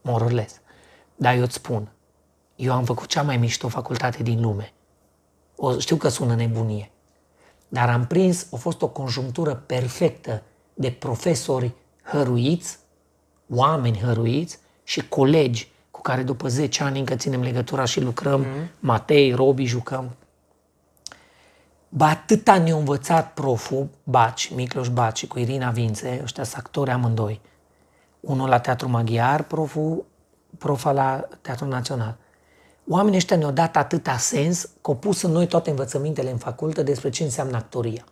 More 0.00 0.24
or 0.24 0.30
less. 0.30 0.60
Dar 1.16 1.34
eu 1.34 1.42
îți 1.42 1.54
spun, 1.54 1.88
eu 2.60 2.72
am 2.72 2.84
făcut 2.84 3.08
cea 3.08 3.22
mai 3.22 3.36
mișto 3.36 3.68
facultate 3.68 4.22
din 4.22 4.40
lume. 4.40 4.72
O, 5.56 5.78
știu 5.78 5.96
că 5.96 6.08
sună 6.08 6.34
nebunie, 6.34 6.90
dar 7.68 7.88
am 7.88 8.06
prins, 8.06 8.46
a 8.52 8.56
fost 8.56 8.82
o 8.82 8.88
conjunctură 8.88 9.54
perfectă 9.54 10.42
de 10.74 10.90
profesori 10.90 11.74
hăruiți, 12.02 12.78
oameni 13.48 13.98
hăruiți 13.98 14.58
și 14.82 15.08
colegi 15.08 15.72
cu 15.90 16.00
care 16.00 16.22
după 16.22 16.48
10 16.48 16.82
ani 16.82 16.98
încă 16.98 17.14
ținem 17.14 17.40
legătura 17.40 17.84
și 17.84 18.00
lucrăm, 18.00 18.44
mm-hmm. 18.44 18.80
Matei, 18.80 19.32
Robi, 19.32 19.64
jucăm. 19.64 20.16
Ba 21.88 22.08
atâta 22.08 22.58
ne-a 22.58 22.76
învățat 22.76 23.32
proful 23.32 23.88
Baci, 24.04 24.52
Micloș 24.54 24.88
Baci 24.88 25.26
cu 25.26 25.38
Irina 25.38 25.70
Vințe, 25.70 26.20
ăștia 26.22 26.44
sunt 26.44 26.56
actori 26.56 26.90
amândoi. 26.90 27.40
Unul 28.20 28.48
la 28.48 28.60
Teatru 28.60 28.88
Maghiar, 28.88 29.42
proful, 29.42 30.04
profa 30.58 30.92
la 30.92 31.28
Teatru 31.40 31.66
Național. 31.66 32.16
Oamenii 32.92 33.16
ăștia 33.16 33.36
ne-au 33.36 33.50
dat 33.50 33.76
atâta 33.76 34.16
sens 34.16 34.62
că 34.62 34.90
au 34.90 34.96
pus 34.96 35.22
în 35.22 35.30
noi 35.30 35.46
toate 35.46 35.70
învățămintele 35.70 36.30
în 36.30 36.36
facultă 36.36 36.82
despre 36.82 37.10
ce 37.10 37.22
înseamnă 37.22 37.56
actoria. 37.56 38.04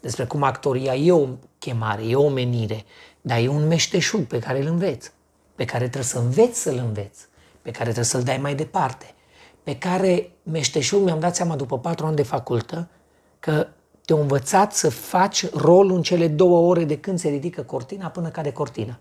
Despre 0.00 0.24
cum 0.24 0.42
actoria 0.42 0.94
e 0.94 1.12
o 1.12 1.26
chemare, 1.58 2.04
e 2.04 2.14
o 2.14 2.28
menire, 2.28 2.84
dar 3.20 3.38
e 3.38 3.48
un 3.48 3.66
meșteșug 3.66 4.22
pe 4.22 4.38
care 4.38 4.60
îl 4.60 4.66
înveți, 4.66 5.10
pe 5.54 5.64
care 5.64 5.82
trebuie 5.82 6.04
să 6.04 6.18
înveți 6.18 6.60
să-l 6.60 6.82
înveți, 6.86 7.26
pe 7.62 7.70
care 7.70 7.84
trebuie 7.84 8.04
să-l 8.04 8.22
dai 8.22 8.38
mai 8.38 8.54
departe, 8.54 9.14
pe 9.62 9.76
care 9.78 10.30
meșteșug 10.42 11.02
mi-am 11.02 11.20
dat 11.20 11.34
seama 11.34 11.56
după 11.56 11.78
patru 11.78 12.06
ani 12.06 12.16
de 12.16 12.22
facultă 12.22 12.88
că 13.40 13.66
te-au 14.04 14.20
învățat 14.20 14.72
să 14.72 14.90
faci 14.90 15.50
rolul 15.50 15.96
în 15.96 16.02
cele 16.02 16.28
două 16.28 16.68
ore 16.68 16.84
de 16.84 16.98
când 16.98 17.18
se 17.18 17.28
ridică 17.28 17.62
cortina 17.62 18.08
până 18.08 18.28
cade 18.28 18.52
cortina. 18.52 18.98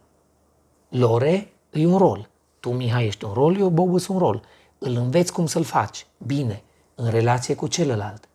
Lore 0.90 1.54
e 1.72 1.86
un 1.86 1.98
rol. 1.98 2.30
Tu, 2.60 2.70
Mihai, 2.70 3.06
ești 3.06 3.26
un 3.26 3.34
rol, 3.34 3.58
eu, 3.60 3.70
Bobu, 3.70 3.98
sunt 3.98 4.20
un 4.20 4.24
rol. 4.24 4.44
Îl 4.86 4.96
înveți 4.96 5.34
cum 5.34 5.46
să-l 5.46 5.63
faci. 5.63 6.06
Bine, 6.17 6.63
în 6.96 7.10
relație 7.10 7.56
cu 7.56 7.67
celălalt. 7.67 8.30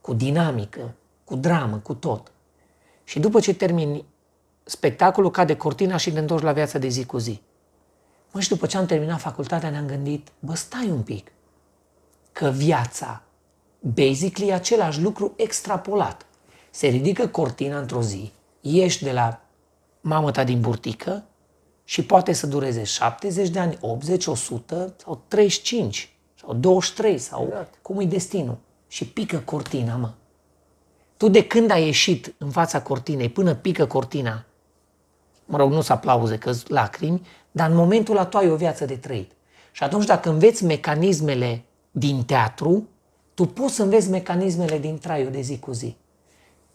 Cu 0.00 0.14
dinamică, 0.14 0.94
cu 1.24 1.36
dramă, 1.36 1.76
cu 1.76 1.94
tot. 1.94 2.32
Și 3.04 3.18
după 3.18 3.40
ce 3.40 3.54
termini 3.54 4.04
spectacolul, 4.64 5.30
cade 5.30 5.56
cortina 5.56 5.96
și 5.96 6.10
ne 6.10 6.18
întorci 6.18 6.42
la 6.42 6.52
viața 6.52 6.78
de 6.78 6.88
zi 6.88 7.04
cu 7.04 7.18
zi. 7.18 7.40
Mă, 8.32 8.40
și 8.40 8.48
după 8.48 8.66
ce 8.66 8.76
am 8.76 8.86
terminat 8.86 9.20
facultatea, 9.20 9.70
ne-am 9.70 9.86
gândit, 9.86 10.28
bă, 10.38 10.54
stai 10.54 10.90
un 10.90 11.02
pic, 11.02 11.32
că 12.32 12.48
viața, 12.48 13.22
basically, 13.80 14.50
e 14.50 14.54
același 14.54 15.00
lucru 15.00 15.32
extrapolat. 15.36 16.26
Se 16.70 16.86
ridică 16.86 17.28
cortina 17.28 17.78
într-o 17.78 18.02
zi, 18.02 18.32
ieși 18.60 19.02
de 19.02 19.12
la 19.12 19.40
mamă 20.00 20.30
ta 20.30 20.44
din 20.44 20.60
burtică 20.60 21.24
și 21.88 22.04
poate 22.04 22.32
să 22.32 22.46
dureze 22.46 22.82
70 22.82 23.48
de 23.48 23.58
ani, 23.58 23.78
80, 23.80 24.26
100 24.26 24.94
sau 24.96 25.22
35 25.28 26.16
sau 26.40 26.54
23 26.54 27.18
sau 27.18 27.44
exact. 27.44 27.74
cum 27.82 28.00
e 28.00 28.04
destinul. 28.04 28.58
Și 28.88 29.06
pică 29.06 29.38
cortina, 29.38 29.96
mă. 29.96 30.10
Tu 31.16 31.28
de 31.28 31.46
când 31.46 31.70
ai 31.70 31.84
ieșit 31.84 32.34
în 32.38 32.50
fața 32.50 32.82
cortinei 32.82 33.28
până 33.28 33.54
pică 33.54 33.86
cortina, 33.86 34.44
mă 35.44 35.56
rog, 35.56 35.72
nu 35.72 35.80
să 35.80 35.92
aplauze 35.92 36.38
că 36.38 36.52
lacrimi, 36.66 37.26
dar 37.50 37.70
în 37.70 37.76
momentul 37.76 38.16
ăla 38.16 38.26
tu 38.26 38.36
ai 38.36 38.50
o 38.50 38.56
viață 38.56 38.84
de 38.84 38.96
trăit. 38.96 39.30
Și 39.72 39.82
atunci 39.82 40.04
dacă 40.04 40.30
înveți 40.30 40.64
mecanismele 40.64 41.64
din 41.90 42.24
teatru, 42.24 42.88
tu 43.34 43.44
poți 43.44 43.74
să 43.74 43.82
înveți 43.82 44.10
mecanismele 44.10 44.78
din 44.78 44.98
traiul 44.98 45.30
de 45.30 45.40
zi 45.40 45.58
cu 45.58 45.72
zi. 45.72 45.96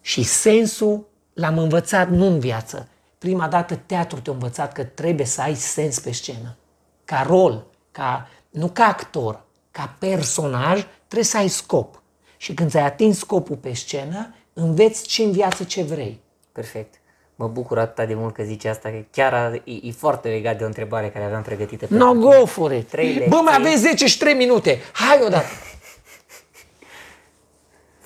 Și 0.02 0.24
sensul 0.24 1.08
l-am 1.34 1.58
învățat 1.58 2.10
nu 2.10 2.26
în 2.26 2.40
viață. 2.40 2.88
Prima 3.22 3.48
dată 3.48 3.76
teatru 3.86 4.20
te-a 4.20 4.34
învățat 4.34 4.74
că 4.74 4.84
trebuie 4.84 5.26
să 5.26 5.42
ai 5.42 5.56
sens 5.56 6.00
pe 6.00 6.12
scenă. 6.12 6.58
Ca 7.06 7.24
rol, 7.28 7.66
ca, 7.92 8.28
nu 8.50 8.68
ca 8.68 8.84
actor, 8.84 9.44
ca 9.72 9.96
personaj, 10.00 10.86
trebuie 11.06 11.24
să 11.24 11.38
ai 11.38 11.48
scop. 11.48 12.02
Și 12.38 12.54
când 12.54 12.70
ți-ai 12.70 12.84
atins 12.86 13.18
scopul 13.18 13.56
pe 13.56 13.74
scenă, 13.74 14.34
înveți 14.54 15.08
ce 15.08 15.24
în 15.24 15.32
viață 15.32 15.64
ce 15.64 15.84
vrei. 15.84 16.20
Perfect. 16.52 16.94
Mă 17.36 17.48
bucur 17.48 17.80
atât 17.80 18.08
de 18.08 18.14
mult 18.14 18.34
că 18.34 18.44
zici 18.44 18.66
asta, 18.66 18.90
că 18.90 18.98
chiar 19.12 19.34
a- 19.34 19.54
e, 19.56 19.62
e 19.84 19.92
foarte 19.92 20.30
legat 20.30 20.58
de 20.58 20.64
o 20.64 20.68
întrebare 20.68 21.10
care 21.10 21.26
aveam 21.26 21.42
pregătită. 21.42 21.86
No, 21.90 22.12
pentru 22.12 22.28
go 22.30 22.46
for 22.46 22.72
it. 22.72 22.90
Trei 22.90 23.26
Bă, 23.30 23.36
mai 23.36 23.44
lecții. 23.54 23.68
avem 23.68 23.76
10 23.80 24.08
și 24.08 24.18
3 24.18 24.34
minute. 24.34 24.80
Hai 24.94 25.22
odată. 25.26 25.46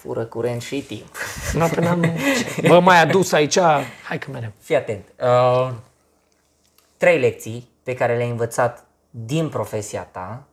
Fură 0.06 0.26
curent 0.26 0.62
și 0.62 0.82
timp. 0.82 1.18
Nu, 1.54 1.68
că 1.68 1.80
n-am... 1.80 2.06
Vă 2.72 2.80
mai 2.80 3.02
adus 3.02 3.32
aici, 3.32 3.60
hai 4.08 4.20
că 4.20 4.32
merem. 4.32 4.54
Fii 4.60 4.76
atent. 4.76 5.06
Uh, 5.22 5.74
trei 6.98 7.20
lecții 7.20 7.70
pe 7.84 7.94
care 7.94 8.16
le-ai 8.16 8.30
învățat 8.30 8.86
din 9.10 9.50
profesia 9.50 10.02
ta 10.12 10.44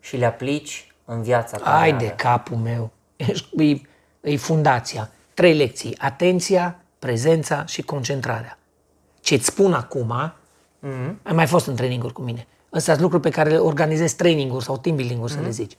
și 0.00 0.16
le 0.16 0.24
aplici 0.24 0.92
în 1.04 1.22
viața 1.22 1.56
ta. 1.56 1.78
Ai 1.78 1.90
reală. 1.90 2.04
de 2.04 2.12
capul 2.16 2.56
meu. 2.56 2.90
E, 3.56 3.80
e 4.20 4.36
fundația. 4.36 5.10
Trei 5.34 5.54
lecții. 5.54 5.98
Atenția, 5.98 6.80
prezența 6.98 7.64
și 7.66 7.82
concentrarea. 7.82 8.58
Ce-ți 9.20 9.46
spun 9.46 9.72
acum, 9.72 10.32
mm-hmm. 10.32 11.14
ai 11.22 11.32
mai 11.32 11.46
fost 11.46 11.66
în 11.66 11.74
traininguri 11.74 12.12
cu 12.12 12.22
mine. 12.22 12.46
Astea 12.70 12.92
sunt 12.92 13.00
lucruri 13.00 13.22
pe 13.22 13.30
care 13.30 13.50
le 13.50 13.58
organizezi 13.58 14.16
traininguri 14.16 14.64
sau 14.64 14.78
team 14.78 14.96
building-uri, 14.96 15.32
mm-hmm. 15.32 15.36
să 15.36 15.40
le 15.40 15.50
zici. 15.50 15.76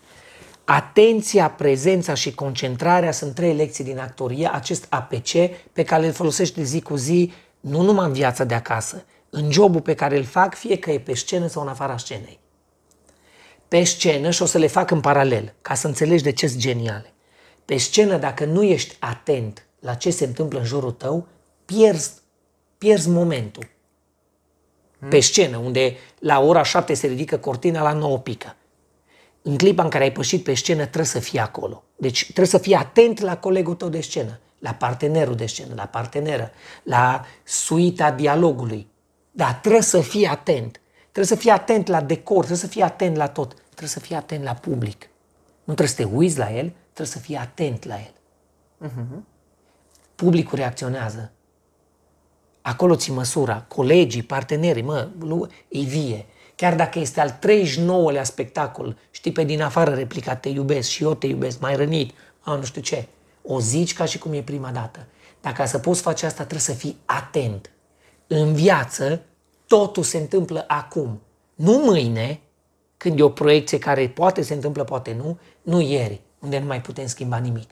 Atenția, 0.65 1.49
prezența 1.49 2.13
și 2.13 2.35
concentrarea 2.35 3.11
sunt 3.11 3.35
trei 3.35 3.55
lecții 3.55 3.83
din 3.83 3.99
actorie, 3.99 4.49
acest 4.53 4.85
APC 4.89 5.29
pe 5.73 5.83
care 5.83 6.05
îl 6.05 6.11
folosești 6.11 6.55
de 6.55 6.63
zi 6.63 6.81
cu 6.81 6.95
zi, 6.95 7.31
nu 7.59 7.81
numai 7.81 8.05
în 8.05 8.13
viața 8.13 8.43
de 8.43 8.53
acasă, 8.53 9.05
în 9.29 9.51
jobul 9.51 9.81
pe 9.81 9.93
care 9.93 10.17
îl 10.17 10.23
fac, 10.23 10.55
fie 10.55 10.77
că 10.77 10.91
e 10.91 10.99
pe 10.99 11.15
scenă 11.15 11.47
sau 11.47 11.61
în 11.61 11.67
afara 11.67 11.97
scenei 11.97 12.41
pe 13.73 13.83
scenă 13.83 14.29
și 14.29 14.41
o 14.41 14.45
să 14.45 14.57
le 14.57 14.67
fac 14.67 14.91
în 14.91 15.01
paralel, 15.01 15.53
ca 15.61 15.73
să 15.73 15.87
înțelegi 15.87 16.23
de 16.23 16.31
ce 16.31 16.47
sunt 16.47 16.59
geniale. 16.59 17.13
Pe 17.65 17.77
scenă, 17.77 18.17
dacă 18.17 18.45
nu 18.45 18.63
ești 18.63 18.95
atent 18.99 19.65
la 19.79 19.93
ce 19.93 20.09
se 20.09 20.25
întâmplă 20.25 20.59
în 20.59 20.65
jurul 20.65 20.91
tău, 20.91 21.27
pierzi, 21.65 22.11
pierzi 22.77 23.09
momentul. 23.09 23.67
Pe 25.09 25.19
scenă, 25.19 25.57
unde 25.57 25.95
la 26.19 26.39
ora 26.39 26.63
7 26.63 26.93
se 26.93 27.07
ridică 27.07 27.37
cortina, 27.37 27.81
la 27.81 27.93
9 27.93 28.17
pică. 28.17 28.55
În 29.45 29.57
clipa 29.57 29.83
în 29.83 29.89
care 29.89 30.03
ai 30.03 30.11
pășit 30.11 30.43
pe 30.43 30.53
scenă, 30.53 30.81
trebuie 30.81 31.05
să 31.05 31.19
fii 31.19 31.39
acolo. 31.39 31.83
Deci 31.95 32.23
trebuie 32.23 32.45
să 32.45 32.57
fii 32.57 32.73
atent 32.73 33.19
la 33.19 33.37
colegul 33.37 33.73
tău 33.75 33.89
de 33.89 34.01
scenă, 34.01 34.39
la 34.59 34.73
partenerul 34.73 35.35
de 35.35 35.45
scenă, 35.45 35.73
la 35.75 35.85
parteneră, 35.85 36.51
la 36.83 37.25
suita 37.43 38.11
dialogului. 38.11 38.87
Dar 39.31 39.53
trebuie 39.53 39.81
să 39.81 40.01
fii 40.01 40.25
atent. 40.25 40.81
Trebuie 41.01 41.25
să 41.25 41.35
fii 41.35 41.49
atent 41.51 41.87
la 41.87 42.01
decor, 42.01 42.37
trebuie 42.37 42.57
să 42.57 42.67
fii 42.67 42.81
atent 42.81 43.15
la 43.15 43.27
tot. 43.27 43.53
Trebuie 43.67 43.89
să 43.89 43.99
fii 43.99 44.15
atent 44.15 44.43
la 44.43 44.53
public. 44.53 45.09
Nu 45.63 45.73
trebuie 45.73 45.87
să 45.87 45.95
te 45.95 46.03
uiți 46.03 46.37
la 46.37 46.51
el, 46.51 46.73
trebuie 46.83 47.07
să 47.07 47.19
fii 47.19 47.35
atent 47.35 47.85
la 47.85 47.95
el. 47.95 48.13
Publicul 50.15 50.57
reacționează. 50.57 51.31
Acolo 52.61 52.95
ți 52.95 53.11
măsura, 53.11 53.65
colegii, 53.67 54.23
partenerii, 54.23 54.83
mă, 54.83 55.07
lu- 55.19 55.47
e 55.67 55.79
vie. 55.79 56.25
Chiar 56.63 56.75
dacă 56.75 56.99
este 56.99 57.19
al 57.19 57.39
39-lea 57.39 58.21
spectacol, 58.21 58.97
știi 59.11 59.31
pe 59.31 59.43
din 59.43 59.61
afară 59.61 59.93
replica 59.93 60.35
te 60.35 60.49
iubesc 60.49 60.89
și 60.89 61.03
eu 61.03 61.13
te 61.13 61.27
iubesc, 61.27 61.59
mai 61.59 61.75
rănit, 61.75 62.13
a, 62.39 62.55
nu 62.55 62.63
știu 62.63 62.81
ce. 62.81 63.07
O 63.41 63.59
zici 63.59 63.93
ca 63.93 64.05
și 64.05 64.17
cum 64.17 64.33
e 64.33 64.41
prima 64.41 64.71
dată. 64.71 65.07
Dar 65.41 65.53
ca 65.53 65.65
să 65.65 65.79
poți 65.79 66.01
face 66.01 66.25
asta 66.25 66.37
trebuie 66.37 66.59
să 66.59 66.71
fii 66.73 66.97
atent. 67.05 67.71
În 68.27 68.53
viață 68.53 69.21
totul 69.67 70.03
se 70.03 70.17
întâmplă 70.17 70.63
acum. 70.67 71.21
Nu 71.55 71.71
mâine, 71.71 72.39
când 72.97 73.19
e 73.19 73.23
o 73.23 73.29
proiecție 73.29 73.77
care 73.77 74.09
poate 74.09 74.41
se 74.41 74.53
întâmplă, 74.53 74.83
poate 74.83 75.13
nu, 75.13 75.37
nu 75.61 75.81
ieri, 75.81 76.21
unde 76.39 76.59
nu 76.59 76.65
mai 76.65 76.81
putem 76.81 77.05
schimba 77.05 77.37
nimic. 77.37 77.71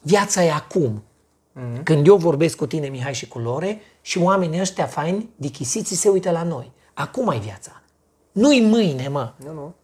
Viața 0.00 0.44
e 0.44 0.50
acum. 0.50 1.02
Mm-hmm. 1.02 1.82
Când 1.82 2.06
eu 2.06 2.16
vorbesc 2.16 2.56
cu 2.56 2.66
tine, 2.66 2.88
Mihai, 2.88 3.14
și 3.14 3.28
cu 3.28 3.38
Lore, 3.38 3.80
și 4.00 4.18
oamenii 4.18 4.60
ăștia 4.60 4.86
faini, 4.86 5.28
dichisiții, 5.36 5.96
se 5.96 6.08
uită 6.08 6.30
la 6.30 6.42
noi. 6.42 6.74
Acum 6.96 7.28
ai 7.28 7.38
viața. 7.38 7.82
Nu-i 8.32 8.60
mâine, 8.60 9.08
mă. 9.08 9.32
Nu, 9.44 9.52
nu. 9.52 9.74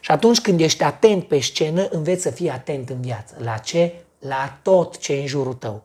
Și 0.00 0.10
atunci 0.10 0.40
când 0.40 0.60
ești 0.60 0.82
atent 0.82 1.24
pe 1.24 1.40
scenă, 1.40 1.88
înveți 1.90 2.22
să 2.22 2.30
fii 2.30 2.50
atent 2.50 2.88
în 2.88 3.00
viață. 3.00 3.36
La 3.38 3.56
ce? 3.56 3.94
La 4.18 4.58
tot 4.62 4.98
ce 4.98 5.12
e 5.12 5.20
în 5.20 5.26
jurul 5.26 5.54
tău. 5.54 5.82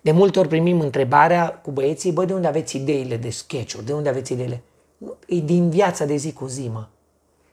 De 0.00 0.10
multe 0.10 0.38
ori 0.38 0.48
primim 0.48 0.80
întrebarea 0.80 1.48
cu 1.48 1.70
băieții, 1.70 2.12
bă, 2.12 2.24
de 2.24 2.32
unde 2.32 2.46
aveți 2.46 2.76
ideile 2.76 3.16
de 3.16 3.30
sketch 3.30 3.74
De 3.84 3.92
unde 3.92 4.08
aveți 4.08 4.32
ideile? 4.32 4.62
Nu, 4.96 5.16
E 5.26 5.40
din 5.40 5.70
viața 5.70 6.04
de 6.04 6.16
zi 6.16 6.32
cu 6.32 6.46
zi, 6.46 6.68
mă. 6.68 6.86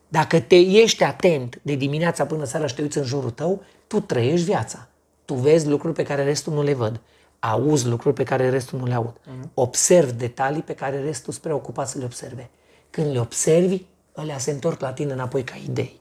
Dacă 0.07 0.39
te 0.39 0.55
ești 0.55 1.03
atent 1.03 1.59
de 1.61 1.75
dimineața 1.75 2.25
până 2.25 2.43
seara 2.43 2.67
și 2.67 2.75
te 2.75 2.81
uiți 2.81 2.97
în 2.97 3.03
jurul 3.03 3.29
tău, 3.29 3.63
tu 3.87 3.99
trăiești 3.99 4.45
viața. 4.45 4.87
Tu 5.25 5.33
vezi 5.33 5.67
lucruri 5.67 5.93
pe 5.93 6.03
care 6.03 6.23
restul 6.23 6.53
nu 6.53 6.63
le 6.63 6.73
văd. 6.73 7.01
Auzi 7.51 7.87
lucruri 7.87 8.15
pe 8.15 8.23
care 8.23 8.49
restul 8.49 8.79
nu 8.79 8.85
le 8.85 8.93
aud. 8.93 9.19
Observi 9.53 10.13
detalii 10.13 10.61
pe 10.61 10.73
care 10.73 11.01
restul 11.01 11.33
sunt 11.33 11.45
preocupat 11.45 11.89
să 11.89 11.97
le 11.97 12.03
observe. 12.03 12.49
Când 12.89 13.11
le 13.11 13.19
observi, 13.19 13.85
alea 14.15 14.37
se 14.37 14.51
întorc 14.51 14.79
la 14.79 14.93
tine 14.93 15.13
înapoi 15.13 15.43
ca 15.43 15.55
idei. 15.55 15.99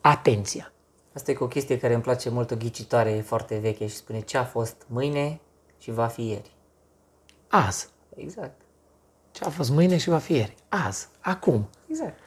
Atenția. 0.00 0.72
Asta 1.12 1.30
e 1.30 1.34
cu 1.34 1.44
o 1.44 1.48
chestie 1.48 1.78
care 1.78 1.94
îmi 1.94 2.02
place 2.02 2.30
mult, 2.30 2.50
o 2.50 2.56
ghicitoare 2.56 3.10
e 3.10 3.20
foarte 3.20 3.58
veche 3.58 3.86
și 3.86 3.94
spune 3.94 4.20
ce 4.20 4.38
a 4.38 4.44
fost 4.44 4.76
mâine 4.86 5.40
și 5.78 5.90
va 5.90 6.06
fi 6.06 6.28
ieri. 6.28 6.50
Azi. 7.48 7.88
Exact. 8.16 8.60
Ce 9.30 9.44
a 9.44 9.48
fost 9.48 9.70
mâine 9.70 9.96
și 9.96 10.08
va 10.08 10.18
fi 10.18 10.32
ieri. 10.32 10.54
Azi. 10.68 11.08
Acum. 11.20 11.68
Exact. 11.88 12.18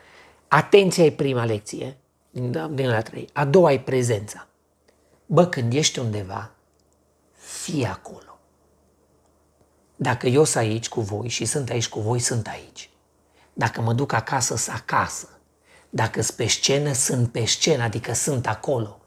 Atenția 0.47 1.03
e 1.03 1.11
prima 1.11 1.45
lecție 1.45 1.97
din, 2.29 2.75
din 2.75 2.89
la 2.89 3.01
trei. 3.01 3.29
A 3.33 3.45
doua 3.45 3.71
e 3.71 3.79
prezența. 3.79 4.47
Bă, 5.25 5.47
când 5.47 5.73
ești 5.73 5.99
undeva, 5.99 6.51
fii 7.63 7.85
acolo. 7.85 8.39
Dacă 9.95 10.27
eu 10.27 10.43
sunt 10.43 10.63
aici 10.63 10.89
cu 10.89 11.01
voi 11.01 11.27
și 11.27 11.45
sunt 11.45 11.69
aici 11.69 11.87
cu 11.87 11.99
voi, 11.99 12.19
sunt 12.19 12.47
aici. 12.47 12.89
Dacă 13.53 13.81
mă 13.81 13.93
duc 13.93 14.13
acasă, 14.13 14.55
sunt 14.55 14.75
acasă. 14.75 15.27
Dacă 15.89 16.21
sunt 16.21 16.37
pe 16.37 16.47
scenă, 16.47 16.93
sunt 16.93 17.31
pe 17.31 17.45
scenă, 17.45 17.83
adică 17.83 18.13
sunt 18.13 18.47
acolo. 18.47 18.97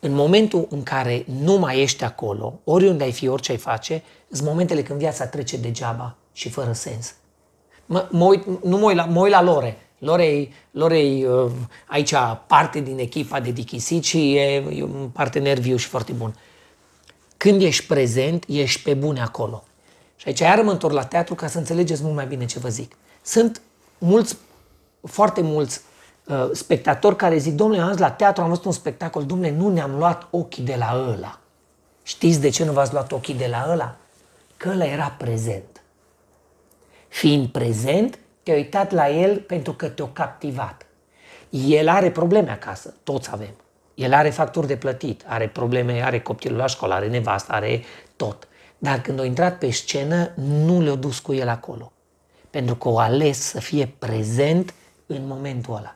În 0.00 0.12
momentul 0.12 0.66
în 0.70 0.82
care 0.82 1.24
nu 1.40 1.54
mai 1.54 1.80
ești 1.80 2.04
acolo, 2.04 2.60
oriunde 2.64 3.04
ai 3.04 3.12
fi, 3.12 3.28
orice 3.28 3.50
ai 3.50 3.58
face, 3.58 4.02
sunt 4.30 4.48
momentele 4.48 4.82
când 4.82 4.98
viața 4.98 5.26
trece 5.26 5.56
degeaba 5.56 6.16
și 6.32 6.50
fără 6.50 6.72
sens. 6.72 7.14
Mă, 7.86 8.08
mă 8.10 8.24
uit, 8.24 8.46
nu 8.62 8.78
mă 8.78 8.86
uit 8.86 8.96
la, 8.96 9.04
mă 9.04 9.20
uit 9.20 9.32
la 9.32 9.42
Lore. 9.42 9.76
Lore, 9.98 10.48
Lore 10.70 10.98
e 10.98 11.28
uh, 11.28 11.50
aici 11.86 12.14
parte 12.46 12.80
din 12.80 12.98
echipa 12.98 13.40
de 13.40 13.50
Dichisit 13.50 14.04
și 14.04 14.36
e, 14.36 14.54
e 14.54 14.82
un 14.82 15.08
partener 15.12 15.58
viu 15.58 15.76
și 15.76 15.86
foarte 15.86 16.12
bun. 16.12 16.34
Când 17.36 17.62
ești 17.62 17.86
prezent, 17.86 18.44
ești 18.48 18.82
pe 18.82 18.94
bune 18.94 19.20
acolo. 19.20 19.64
Și 20.16 20.28
aici 20.28 20.38
iar 20.38 20.62
mă 20.62 20.70
întorc 20.70 20.94
la 20.94 21.04
teatru 21.04 21.34
ca 21.34 21.46
să 21.46 21.58
înțelegeți 21.58 22.02
mult 22.02 22.14
mai 22.14 22.26
bine 22.26 22.44
ce 22.44 22.58
vă 22.58 22.68
zic. 22.68 22.96
Sunt 23.22 23.60
mulți, 23.98 24.36
foarte 25.02 25.40
mulți 25.40 25.80
uh, 26.24 26.48
spectatori 26.52 27.16
care 27.16 27.38
zic, 27.38 27.54
domnule, 27.54 27.82
azi 27.82 28.00
la 28.00 28.10
teatru 28.10 28.42
am 28.42 28.48
văzut 28.48 28.64
un 28.64 28.72
spectacol, 28.72 29.24
domnule, 29.24 29.50
nu 29.50 29.68
ne-am 29.68 29.96
luat 29.96 30.26
ochii 30.30 30.64
de 30.64 30.74
la 30.78 31.04
ăla. 31.08 31.38
Știți 32.02 32.40
de 32.40 32.48
ce 32.48 32.64
nu 32.64 32.72
v-ați 32.72 32.92
luat 32.92 33.12
ochii 33.12 33.34
de 33.34 33.46
la 33.46 33.66
ăla? 33.70 33.96
Că 34.56 34.68
ăla 34.68 34.84
era 34.84 35.14
prezent. 35.18 35.82
Fiind 37.08 37.48
prezent, 37.48 38.18
te-ai 38.42 38.56
uitat 38.56 38.92
la 38.92 39.10
el 39.10 39.40
pentru 39.40 39.72
că 39.72 39.88
te-a 39.88 40.08
captivat. 40.12 40.86
El 41.50 41.88
are 41.88 42.10
probleme 42.10 42.50
acasă, 42.50 42.94
toți 43.02 43.28
avem. 43.32 43.54
El 43.96 44.12
are 44.12 44.30
facturi 44.30 44.66
de 44.66 44.76
plătit, 44.76 45.22
are 45.26 45.48
probleme, 45.48 46.02
are 46.02 46.20
copilul 46.20 46.56
la 46.56 46.66
școală, 46.66 46.94
are 46.94 47.08
nevastă, 47.08 47.52
are 47.52 47.82
tot. 48.16 48.48
Dar 48.78 49.00
când 49.00 49.20
a 49.20 49.24
intrat 49.24 49.58
pe 49.58 49.70
scenă, 49.70 50.30
nu 50.34 50.80
le-a 50.80 50.94
dus 50.94 51.18
cu 51.18 51.32
el 51.32 51.48
acolo. 51.48 51.92
Pentru 52.50 52.74
că 52.74 52.88
o 52.88 52.98
ales 52.98 53.40
să 53.40 53.60
fie 53.60 53.94
prezent 53.98 54.74
în 55.06 55.26
momentul 55.26 55.74
ăla. 55.74 55.94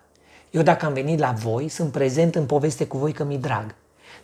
Eu 0.51 0.63
dacă 0.63 0.87
am 0.87 0.93
venit 0.93 1.19
la 1.19 1.31
voi, 1.31 1.69
sunt 1.69 1.93
prezent 1.93 2.35
în 2.35 2.47
poveste 2.47 2.87
cu 2.87 2.99
voi 2.99 3.13
că 3.13 3.25
mi 3.25 3.39
drag. 3.39 3.75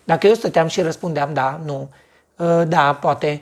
Dacă 0.03 0.27
eu 0.27 0.33
stăteam 0.33 0.67
și 0.67 0.81
răspundeam 0.81 1.33
da, 1.33 1.61
nu, 1.65 1.89
uh, 2.35 2.61
da, 2.67 2.93
poate, 2.93 3.41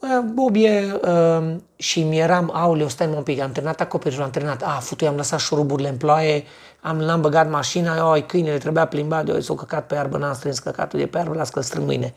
uh, 0.00 0.18
Bobie, 0.32 1.00
uh, 1.04 1.56
și 1.76 2.02
mi 2.02 2.18
eram, 2.18 2.50
auleu, 2.54 2.88
stai 2.88 3.06
mă 3.06 3.16
un 3.16 3.22
pic, 3.22 3.40
am 3.40 3.52
terminat 3.52 3.80
acoperișul, 3.80 4.22
am 4.22 4.30
terminat, 4.30 4.62
a, 4.62 4.78
futu, 4.82 5.06
am 5.06 5.16
lăsat 5.16 5.40
șuruburile 5.40 5.88
în 5.88 5.96
ploaie, 5.96 6.44
am, 6.80 7.00
l-am 7.00 7.20
băgat 7.20 7.50
mașina, 7.50 8.10
oi, 8.10 8.26
câinele 8.26 8.58
trebuia 8.58 8.86
plimbat, 8.86 9.28
eu 9.28 9.40
s-o 9.40 9.54
căcat 9.54 9.86
pe 9.86 9.94
iarbă, 9.94 10.18
n-am 10.18 10.34
strâns 10.34 10.58
căcatul 10.58 10.98
de 10.98 11.06
pe 11.06 11.18
iarbă, 11.18 11.34
las 11.34 11.50
că 11.50 11.60
strâng 11.60 11.86
mâine. 11.86 12.14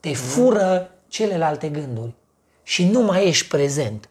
Te 0.00 0.14
fură 0.14 0.90
celelalte 1.08 1.68
gânduri 1.68 2.12
și 2.62 2.88
nu 2.88 3.00
mai 3.00 3.26
ești 3.28 3.48
prezent. 3.48 4.08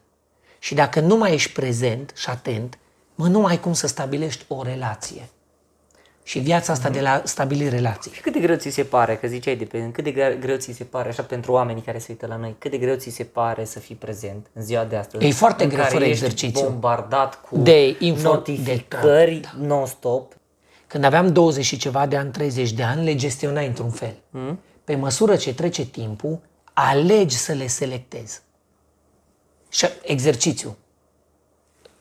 Și 0.58 0.74
dacă 0.74 1.00
nu 1.00 1.16
mai 1.16 1.32
ești 1.32 1.52
prezent 1.52 2.12
și 2.16 2.28
atent, 2.28 2.78
mă, 3.14 3.26
nu 3.26 3.44
ai 3.44 3.60
cum 3.60 3.72
să 3.72 3.86
stabilești 3.86 4.44
o 4.48 4.62
relație. 4.62 5.28
Și 6.22 6.38
viața 6.38 6.72
asta 6.72 6.88
de 6.90 7.00
la 7.00 7.22
stabili 7.24 7.68
relații. 7.68 8.10
Și 8.12 8.20
cât 8.20 8.32
de 8.32 8.38
greu 8.40 8.56
ți 8.56 8.68
se 8.70 8.82
pare, 8.84 9.16
că 9.16 9.26
ziceai 9.26 9.56
de 9.56 9.64
pe 9.64 9.90
cât 9.92 10.04
de 10.04 10.10
gre- 10.10 10.36
greu 10.40 10.56
ți 10.56 10.72
se 10.72 10.84
pare, 10.84 11.08
așa 11.08 11.22
pentru 11.22 11.52
oamenii 11.52 11.82
care 11.82 11.98
se 11.98 12.06
uită 12.10 12.26
la 12.26 12.36
noi, 12.36 12.54
cât 12.58 12.70
de 12.70 12.78
greu 12.78 12.94
ți 12.96 13.10
se 13.10 13.24
pare 13.24 13.64
să 13.64 13.78
fii 13.78 13.94
prezent 13.94 14.46
în 14.52 14.62
ziua 14.62 14.84
de 14.84 14.96
astăzi? 14.96 15.26
E 15.26 15.30
foarte 15.32 15.62
în 15.62 15.68
greu 15.68 15.80
care 15.80 15.92
fără 15.92 16.04
ești 16.04 16.24
exercițiu. 16.24 16.62
bombardat 16.68 17.40
cu 17.40 17.58
De 17.58 17.96
info- 17.96 18.22
notificări 18.22 19.34
de 19.34 19.40
tot, 19.52 19.60
non-stop. 19.66 20.32
Când 20.86 21.04
aveam 21.04 21.32
20 21.32 21.64
și 21.64 21.76
ceva 21.76 22.06
de 22.06 22.16
ani, 22.16 22.30
30 22.30 22.72
de 22.72 22.82
ani, 22.82 23.04
le 23.04 23.14
gestionai 23.14 23.66
într-un 23.66 23.90
fel. 23.90 24.14
Pe 24.84 24.94
măsură 24.96 25.36
ce 25.36 25.54
trece 25.54 25.84
timpul, 25.84 26.38
alegi 26.72 27.36
să 27.36 27.52
le 27.52 27.66
selectezi. 27.66 28.40
Și 29.68 29.86
exercițiu. 30.02 30.76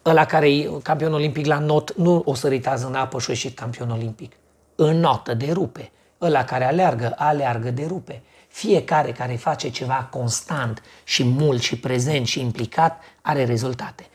Ăla 0.05 0.25
care 0.25 0.49
e 0.49 0.69
campion 0.83 1.13
olimpic 1.13 1.45
la 1.45 1.59
not 1.59 1.95
nu 1.95 2.21
o 2.25 2.33
săritează 2.33 2.87
în 2.87 2.95
apă 2.95 3.19
și 3.19 3.29
a 3.29 3.33
ieșit 3.33 3.57
campion 3.57 3.89
olimpic. 3.89 4.33
În 4.75 4.99
notă 4.99 5.33
de 5.33 5.51
rupe. 5.51 5.91
Ăla 6.21 6.43
care 6.43 6.65
aleargă, 6.65 7.13
aleargă 7.17 7.71
de 7.71 7.85
rupe. 7.85 8.21
Fiecare 8.47 9.11
care 9.11 9.35
face 9.35 9.69
ceva 9.69 10.07
constant 10.11 10.81
și 11.03 11.23
mult 11.23 11.61
și 11.61 11.79
prezent 11.79 12.27
și 12.27 12.39
implicat 12.39 13.01
are 13.21 13.45
rezultate. 13.45 14.07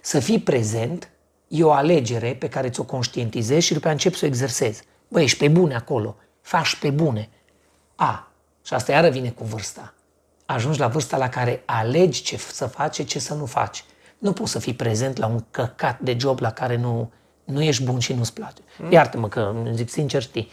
Să 0.00 0.20
fii 0.20 0.40
prezent 0.40 1.10
e 1.48 1.64
o 1.64 1.72
alegere 1.72 2.34
pe 2.34 2.48
care 2.48 2.70
ți-o 2.70 2.84
conștientizezi 2.84 3.66
și 3.66 3.72
după 3.72 3.88
aceea 3.88 3.92
începi 3.92 4.16
să 4.16 4.24
o 4.24 4.28
exersezi. 4.28 4.82
Băi, 5.08 5.22
ești 5.22 5.38
pe 5.38 5.48
bune 5.48 5.74
acolo, 5.74 6.16
faci 6.40 6.76
pe 6.76 6.90
bune. 6.90 7.28
A, 7.94 8.30
și 8.64 8.74
asta 8.74 8.92
iară 8.92 9.08
vine 9.08 9.30
cu 9.30 9.44
vârsta. 9.44 9.94
Ajungi 10.46 10.78
la 10.78 10.88
vârsta 10.88 11.16
la 11.16 11.28
care 11.28 11.62
alegi 11.64 12.22
ce 12.22 12.36
să 12.36 12.66
faci, 12.66 13.04
ce 13.04 13.18
să 13.18 13.34
nu 13.34 13.46
faci. 13.46 13.84
Nu 14.20 14.32
poți 14.32 14.50
să 14.50 14.58
fii 14.58 14.74
prezent 14.74 15.16
la 15.16 15.26
un 15.26 15.44
căcat 15.50 16.00
de 16.00 16.16
job 16.18 16.40
la 16.40 16.52
care 16.52 16.76
nu, 16.76 17.10
nu 17.44 17.62
ești 17.62 17.82
bun 17.82 17.98
și 17.98 18.12
nu-ți 18.12 18.32
place. 18.32 18.60
Mm. 18.78 18.92
Iartă-mă 18.92 19.28
că, 19.28 19.54
zic 19.72 19.90
sincer, 19.90 20.22
știi, 20.22 20.48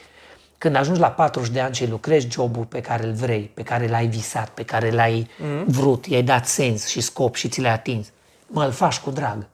când 0.57 0.75
ajungi 0.75 0.99
la 0.99 1.11
40 1.11 1.49
de 1.49 1.59
ani 1.59 1.75
și 1.75 1.89
lucrezi 1.89 2.27
jobul 2.29 2.65
pe 2.65 2.81
care 2.81 3.05
îl 3.05 3.13
vrei, 3.13 3.51
pe 3.53 3.63
care 3.63 3.87
l-ai 3.87 4.07
visat, 4.07 4.49
pe 4.49 4.63
care 4.63 4.91
l-ai 4.91 5.27
mm. 5.39 5.63
vrut, 5.67 6.05
i-ai 6.05 6.23
dat 6.23 6.45
sens 6.45 6.87
și 6.87 7.01
scop 7.01 7.35
și 7.35 7.49
ți 7.49 7.61
l-ai 7.61 7.71
atins, 7.71 8.11
mă, 8.47 8.65
îl 8.65 8.71
faci 8.71 8.99
cu 8.99 9.09
drag. 9.09 9.47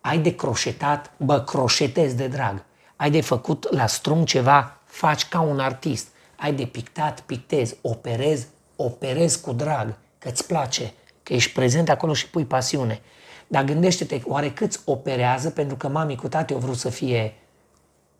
Ai 0.00 0.18
de 0.18 0.34
croșetat, 0.34 1.10
bă, 1.16 1.40
croșetezi 1.40 2.16
de 2.16 2.26
drag. 2.26 2.64
Ai 2.96 3.10
de 3.10 3.20
făcut 3.20 3.66
la 3.70 3.86
strung 3.86 4.26
ceva, 4.26 4.78
faci 4.84 5.28
ca 5.28 5.40
un 5.40 5.58
artist. 5.58 6.08
Ai 6.36 6.52
de 6.52 6.64
pictat, 6.64 7.20
pictezi, 7.20 7.76
operezi, 7.80 8.46
operezi 8.76 9.40
cu 9.40 9.52
drag, 9.52 9.94
că 10.18 10.28
îți 10.28 10.46
place, 10.46 10.92
că 11.22 11.32
ești 11.32 11.52
prezent 11.52 11.88
acolo 11.88 12.14
și 12.14 12.28
pui 12.28 12.44
pasiune. 12.44 13.00
Dar 13.46 13.64
gândește-te, 13.64 14.20
oare 14.24 14.50
câți 14.50 14.80
operează 14.84 15.50
pentru 15.50 15.76
că 15.76 15.88
mami 15.88 16.16
cu 16.16 16.28
tati 16.28 16.52
au 16.52 16.58
vrut 16.58 16.76
să 16.76 16.88
fie 16.88 17.34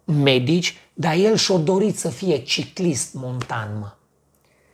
medici, 0.04 0.76
dar 0.94 1.14
el 1.14 1.36
și-a 1.36 1.56
dorit 1.56 1.98
să 1.98 2.08
fie 2.08 2.38
ciclist 2.38 3.14
montan, 3.14 3.78
mă. 3.78 3.92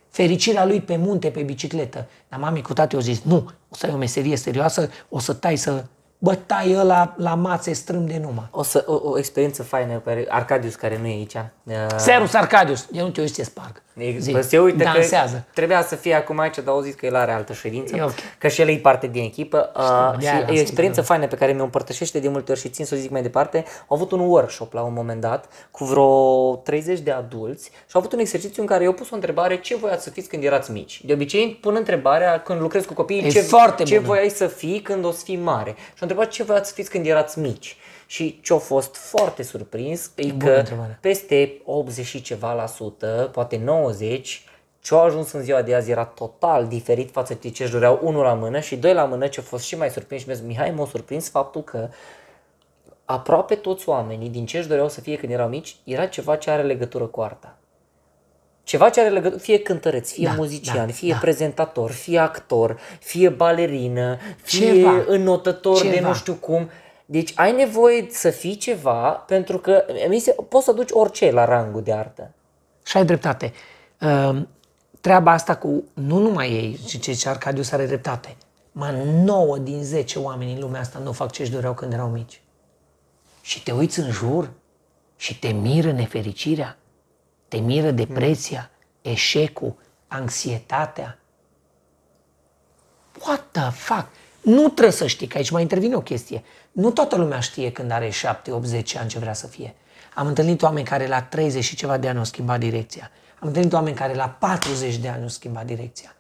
Fericirea 0.09 0.65
lui 0.65 0.81
pe 0.81 0.97
munte, 0.97 1.31
pe 1.31 1.43
bicicletă. 1.43 2.09
Dar 2.29 2.41
mami 2.41 2.63
cu 2.63 2.73
tati 2.73 2.95
au 2.95 3.01
zis, 3.01 3.23
nu, 3.23 3.51
o 3.69 3.75
să 3.75 3.87
ai 3.87 3.93
o 3.93 3.97
meserie 3.97 4.37
serioasă, 4.37 4.91
o 5.09 5.19
să 5.19 5.33
tai 5.33 5.57
să 5.57 5.85
bă, 6.23 6.35
tai 6.35 6.75
ăla 6.79 7.15
la 7.17 7.35
mațe 7.35 7.73
strâm 7.73 8.07
de 8.07 8.19
numai. 8.23 8.49
O, 8.51 8.63
să, 8.63 8.85
o, 8.87 9.01
o 9.11 9.19
experiență 9.19 9.63
faină 9.63 9.99
pe 9.99 10.27
Arcadius, 10.29 10.75
care 10.75 10.99
nu 11.01 11.07
e 11.07 11.11
aici. 11.11 11.35
Uh, 11.35 11.75
Serus 11.97 12.35
Arcadius, 12.35 12.89
eu 12.93 13.05
nu 13.05 13.11
te 13.11 13.21
uiți 13.21 13.35
ce 13.35 13.43
sparg. 13.43 13.83
Zi, 14.19 14.37
se 14.41 14.59
uite 14.59 14.85
dansează. 14.85 15.37
că 15.37 15.43
trebuia 15.55 15.83
să 15.83 15.95
fie 15.95 16.15
acum 16.15 16.39
aici, 16.39 16.57
dar 16.57 16.75
au 16.75 16.81
zis 16.81 16.95
că 16.95 17.07
el 17.07 17.15
are 17.17 17.33
altă 17.33 17.53
ședință, 17.53 17.97
E 17.97 18.03
ok. 18.03 18.13
că 18.39 18.49
și 18.49 18.61
el 18.61 18.69
e 18.69 18.77
parte 18.77 19.07
din 19.07 19.23
echipă 19.23 19.73
uh, 19.77 20.19
de 20.19 20.29
aia 20.29 20.37
și 20.39 20.45
l-am 20.45 20.55
e 20.55 20.59
o 20.59 20.61
experiență 20.61 21.01
spus, 21.01 21.11
faină 21.15 21.27
pe 21.27 21.37
care 21.37 21.53
mi-o 21.53 21.65
împărtășește 21.65 22.19
de 22.19 22.29
multe 22.29 22.51
ori 22.53 22.61
și 22.61 22.69
țin 22.69 22.85
să 22.85 22.95
o 22.95 22.99
zic 22.99 23.11
mai 23.11 23.23
departe. 23.23 23.65
Au 23.89 23.97
avut 23.97 24.11
un 24.13 24.21
workshop 24.21 24.73
la 24.73 24.83
un 24.83 24.93
moment 24.93 25.21
dat 25.21 25.49
cu 25.71 25.85
vreo 25.85 26.55
30 26.57 26.99
de 27.01 27.11
adulți 27.11 27.65
și 27.71 27.93
au 27.93 28.01
avut 28.01 28.13
un 28.13 28.19
exercițiu 28.19 28.63
în 28.63 28.69
care 28.69 28.85
eu 28.85 28.93
pus 28.93 29.11
o 29.11 29.15
întrebare 29.15 29.61
ce 29.61 29.77
voiați 29.77 30.03
să 30.05 30.11
fiți 30.11 30.29
când 30.29 30.45
erați 30.45 30.71
mici. 30.71 31.01
De 31.05 31.13
obicei 31.13 31.59
pun 31.61 31.75
întrebarea 31.77 32.41
când 32.43 32.61
lucrez 32.61 32.85
cu 32.85 32.95
copiii 32.95 33.25
E 33.25 33.29
ce, 33.29 33.41
foarte 33.41 33.83
ce 33.83 33.95
bună. 33.95 34.07
voiai 34.07 34.29
să 34.29 34.47
fii 34.47 34.81
când 34.81 35.05
o 35.05 35.11
să 35.11 35.25
fii 35.25 35.37
mare. 35.37 35.71
Și 35.77 36.03
au 36.03 36.09
întrebat 36.13 36.35
ce 36.35 36.43
voiați 36.43 36.69
să 36.69 36.75
fiți 36.75 36.91
când 36.91 37.07
erați 37.07 37.39
mici. 37.39 37.77
Și 38.07 38.41
ce-a 38.43 38.57
fost 38.57 38.97
foarte 38.97 39.43
surprins 39.43 40.11
e 40.15 40.33
bună 40.33 40.51
că 40.51 40.59
întrebare. 40.59 40.99
peste 41.01 41.61
80 41.65 42.07
și 42.07 42.23
ceva 42.23 42.53
la 42.53 42.67
sută, 42.67 43.29
poate 43.33 43.57
90, 43.57 44.45
ce 44.81 44.95
au 44.95 45.01
ajuns 45.01 45.33
în 45.33 45.43
ziua 45.43 45.63
de 45.63 45.75
azi 45.75 45.91
era 45.91 46.05
total 46.05 46.67
diferit 46.67 47.11
față 47.11 47.39
de 47.41 47.51
ce 47.51 47.63
își 47.63 47.73
doreau 47.73 48.01
unul 48.03 48.23
la 48.23 48.35
mână 48.35 48.61
și 48.61 48.77
doi 48.77 48.95
la 48.95 49.05
mână, 49.05 49.27
ce 49.27 49.41
a 49.41 49.43
fost 49.43 49.65
și 49.65 49.77
mai 49.77 49.91
surprins 49.91 50.21
și 50.21 50.27
mi-a 50.27 50.37
zis, 50.37 50.47
Mihai 50.47 50.71
m-a 50.71 50.87
surprins 50.87 51.29
faptul 51.29 51.63
că 51.63 51.89
aproape 53.05 53.55
toți 53.55 53.89
oamenii 53.89 54.29
din 54.29 54.47
ce 54.47 54.59
își 54.59 54.69
doreau 54.69 54.89
să 54.89 55.01
fie 55.01 55.17
când 55.17 55.33
erau 55.33 55.49
mici, 55.49 55.77
era 55.85 56.07
ceva 56.07 56.37
ce 56.37 56.51
are 56.51 56.63
legătură 56.63 57.05
cu 57.05 57.21
arta. 57.21 57.57
Ceva 58.73 58.91
ce 58.91 59.01
are 59.01 59.09
legătură, 59.09 59.41
fie 59.41 59.59
cântăreț, 59.59 60.11
fie 60.11 60.27
Da, 60.27 60.33
muzician, 60.33 60.87
da, 60.87 60.93
fie 60.93 61.13
da. 61.13 61.19
prezentator, 61.19 61.91
fie 61.91 62.19
actor, 62.19 62.79
fie 63.01 63.29
balerină, 63.29 64.19
fie 64.43 64.75
Ceva. 64.75 65.05
înnotător 65.07 65.83
de 65.83 65.95
Ceva. 65.95 66.09
nu 66.09 66.15
știu 66.15 66.35
cum. 66.35 66.71
Deci 67.07 67.33
ai 67.35 67.53
nevoie 67.53 68.07
să 68.11 68.31
fii 68.31 68.57
ceva 68.57 69.11
pentru 69.11 69.59
că 69.59 69.85
mi 70.09 70.19
se, 70.19 70.37
poți 70.49 70.65
să 70.65 70.73
duci 70.73 70.89
orice 70.93 71.31
la 71.31 71.45
rangul 71.45 71.83
de 71.83 71.93
artă. 71.93 72.31
Și 72.85 72.97
ai 72.97 73.05
dreptate. 73.05 73.53
Uh, 74.01 74.43
treaba 75.01 75.33
asta 75.33 75.57
cu, 75.57 75.85
nu 75.93 76.19
numai 76.19 76.51
ei, 76.51 76.79
ci 76.87 77.01
ce 77.01 77.13
ce 77.13 77.29
Arcadius 77.29 77.73
are 77.73 77.87
dreptate, 77.87 78.37
mă, 78.73 79.05
9 79.25 79.59
din 79.59 79.83
10 79.83 80.19
oameni 80.19 80.53
în 80.53 80.61
lumea 80.61 80.81
asta 80.81 80.99
nu 80.99 81.13
fac 81.13 81.33
ce 81.33 81.43
își 81.43 81.51
doreau 81.51 81.75
când 81.75 81.93
erau 81.93 82.09
mici. 82.09 82.41
Și 83.41 83.63
te 83.63 83.73
uiți 83.73 83.99
în 83.99 84.11
jur 84.11 84.51
și 85.17 85.39
te 85.39 85.49
miră 85.49 85.93
nefericirea, 85.93 86.77
te 87.53 87.59
miră 87.59 87.91
depresia, 87.91 88.71
eșecul, 89.03 89.75
anxietatea. 90.09 91.19
What 93.27 93.45
the 93.51 93.71
fuck? 93.71 94.09
Nu 94.41 94.69
trebuie 94.69 94.91
să 94.91 95.07
știi, 95.07 95.27
că 95.27 95.37
aici 95.37 95.51
mai 95.51 95.63
intervine 95.63 95.95
o 95.95 96.01
chestie. 96.01 96.43
Nu 96.73 96.91
toată 96.91 97.17
lumea 97.17 97.41
știe 97.41 97.73
când 97.73 97.91
are 97.91 98.11
7, 98.11 98.51
80 98.51 98.97
ani 98.97 99.09
ce 99.09 99.19
vrea 99.19 99.33
să 99.33 99.47
fie. 99.47 99.75
Am 100.15 100.27
întâlnit 100.27 100.63
oameni 100.63 100.87
care 100.87 101.07
la 101.07 101.23
30 101.23 101.65
și 101.65 101.77
ceva 101.77 101.97
de 101.97 102.09
ani 102.09 102.19
au 102.19 102.25
schimbat 102.25 102.59
direcția. 102.59 103.11
Am 103.39 103.47
întâlnit 103.47 103.73
oameni 103.73 103.97
care 103.97 104.15
la 104.15 104.29
40 104.29 104.97
de 104.97 105.09
ani 105.09 105.23
au 105.23 105.29
schimbat 105.29 105.67
direcția. 105.67 106.15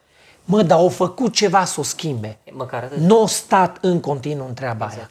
Mă, 0.44 0.62
dar 0.62 0.78
au 0.78 0.88
făcut 0.88 1.32
ceva 1.32 1.64
să 1.64 1.80
o 1.80 1.82
schimbe. 1.82 2.38
Măcar 2.50 2.82
atât. 2.82 2.98
Nu 2.98 3.18
au 3.18 3.26
stat 3.26 3.78
în 3.80 4.00
continuu 4.00 4.46
în 4.46 4.54
treaba 4.54 4.86
aia. 4.86 5.10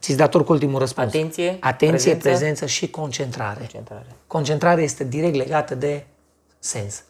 Ți-ți 0.00 0.16
dator 0.16 0.44
cu 0.44 0.52
ultimul 0.52 0.78
răspuns. 0.78 1.06
Atenție, 1.06 1.56
Atenție, 1.60 1.88
prezență. 1.88 2.18
prezență, 2.18 2.28
prezență 2.28 2.66
și 2.66 2.90
concentrare. 2.90 3.58
Concentrare. 3.58 4.06
Concentrarea 4.26 4.84
este 4.84 5.04
direct 5.04 5.34
legată 5.34 5.74
de 5.74 6.06
sens. 6.58 7.02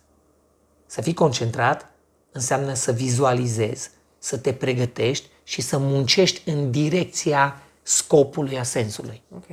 Să 0.86 1.00
fii 1.00 1.14
concentrat 1.14 1.90
înseamnă 2.32 2.74
să 2.74 2.92
vizualizezi, 2.92 3.90
să 4.18 4.38
te 4.38 4.52
pregătești 4.52 5.28
și 5.42 5.60
să 5.60 5.78
muncești 5.78 6.48
în 6.50 6.70
direcția 6.70 7.60
scopului 7.82 8.58
a 8.58 8.62
sensului. 8.62 9.22
Ok. 9.34 9.46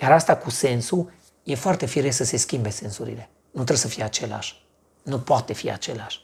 Iar 0.00 0.12
asta 0.12 0.36
cu 0.36 0.50
sensul, 0.50 1.10
e 1.42 1.54
foarte 1.54 1.86
firesc 1.86 2.16
să 2.16 2.24
se 2.24 2.36
schimbe 2.36 2.70
sensurile. 2.70 3.28
Nu 3.44 3.64
trebuie 3.64 3.76
să 3.76 3.88
fie 3.88 4.02
același. 4.04 4.64
Nu 5.02 5.18
poate 5.18 5.52
fi 5.52 5.70
același. 5.70 6.20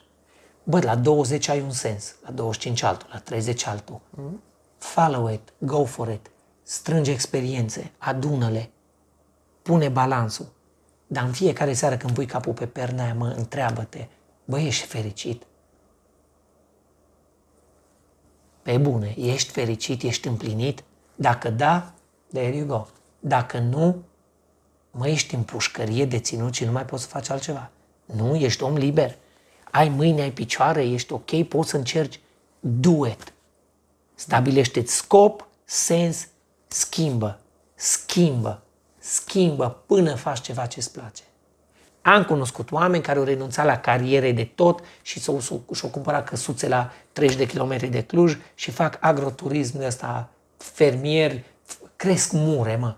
Bă, 0.63 0.81
la 0.81 0.97
20 0.97 1.49
ai 1.49 1.61
un 1.61 1.71
sens, 1.71 2.15
la 2.25 2.31
25 2.31 2.83
altul, 2.83 3.09
la 3.13 3.19
30 3.19 3.67
altul. 3.67 4.01
Follow 4.83 5.29
it, 5.29 5.53
go 5.59 5.85
for 5.85 6.09
it, 6.09 6.31
strânge 6.63 7.11
experiențe, 7.11 7.93
adună-le, 7.99 8.71
pune 9.63 9.89
balansul. 9.89 10.53
Dar 11.07 11.25
în 11.25 11.33
fiecare 11.33 11.73
seară 11.73 11.97
când 11.97 12.15
pui 12.15 12.27
capul 12.27 12.53
pe 12.53 12.67
perna 12.67 13.03
aia, 13.03 13.15
mă, 13.15 13.35
întreabă-te, 13.37 14.07
bă, 14.45 14.59
ești 14.59 14.87
fericit? 14.87 15.43
Pe 18.63 18.79
bune, 18.79 19.15
ești 19.19 19.51
fericit, 19.51 20.03
ești 20.03 20.29
împlinit? 20.29 20.85
Dacă 21.15 21.51
da, 21.51 21.93
there 22.33 22.57
you 22.57 22.67
go. 22.67 22.87
Dacă 23.21 23.59
nu, 23.59 24.03
mă, 24.91 25.09
ești 25.09 25.35
în 25.35 25.43
pușcărie 25.43 26.05
deținut 26.05 26.55
și 26.55 26.65
nu 26.65 26.73
mai 26.73 26.85
poți 26.85 27.03
să 27.03 27.09
faci 27.09 27.31
altceva. 27.31 27.71
Nu, 28.05 28.37
ești 28.37 28.63
om 28.63 28.75
liber. 28.75 29.17
Ai 29.71 29.89
mâini, 29.89 30.21
ai 30.21 30.33
picioare, 30.33 30.85
ești 30.85 31.13
ok, 31.13 31.43
poți 31.49 31.71
să 31.71 31.77
încerci. 31.77 32.21
Do 32.61 33.07
it. 33.07 33.32
Stabilește-ți 34.15 34.95
scop, 34.95 35.47
sens, 35.65 36.29
schimbă, 36.69 37.41
schimbă, 37.75 38.63
schimbă 38.99 39.83
până 39.87 40.15
faci 40.15 40.41
ceva 40.41 40.67
ce-ți 40.67 40.93
place. 40.93 41.23
Am 42.03 42.25
cunoscut 42.25 42.73
oameni 42.73 43.03
care 43.03 43.19
au 43.19 43.25
renunțat 43.25 43.65
la 43.65 43.79
cariere 43.79 44.33
de 44.33 44.45
tot 44.45 44.81
și 45.03 45.21
s-au, 45.21 45.41
și-au 45.75 45.91
cumpărat 45.91 46.29
căsuțe 46.29 46.69
la 46.69 46.93
30 47.13 47.39
de 47.39 47.47
kilometri 47.47 47.89
de 47.89 48.03
Cluj 48.03 48.37
și 48.55 48.71
fac 48.71 48.99
agroturism 49.01 49.79
de 49.79 49.87
ăsta, 49.87 50.31
fermieri, 50.57 51.45
cresc 51.97 52.33
mure, 52.33 52.77
mă. 52.77 52.95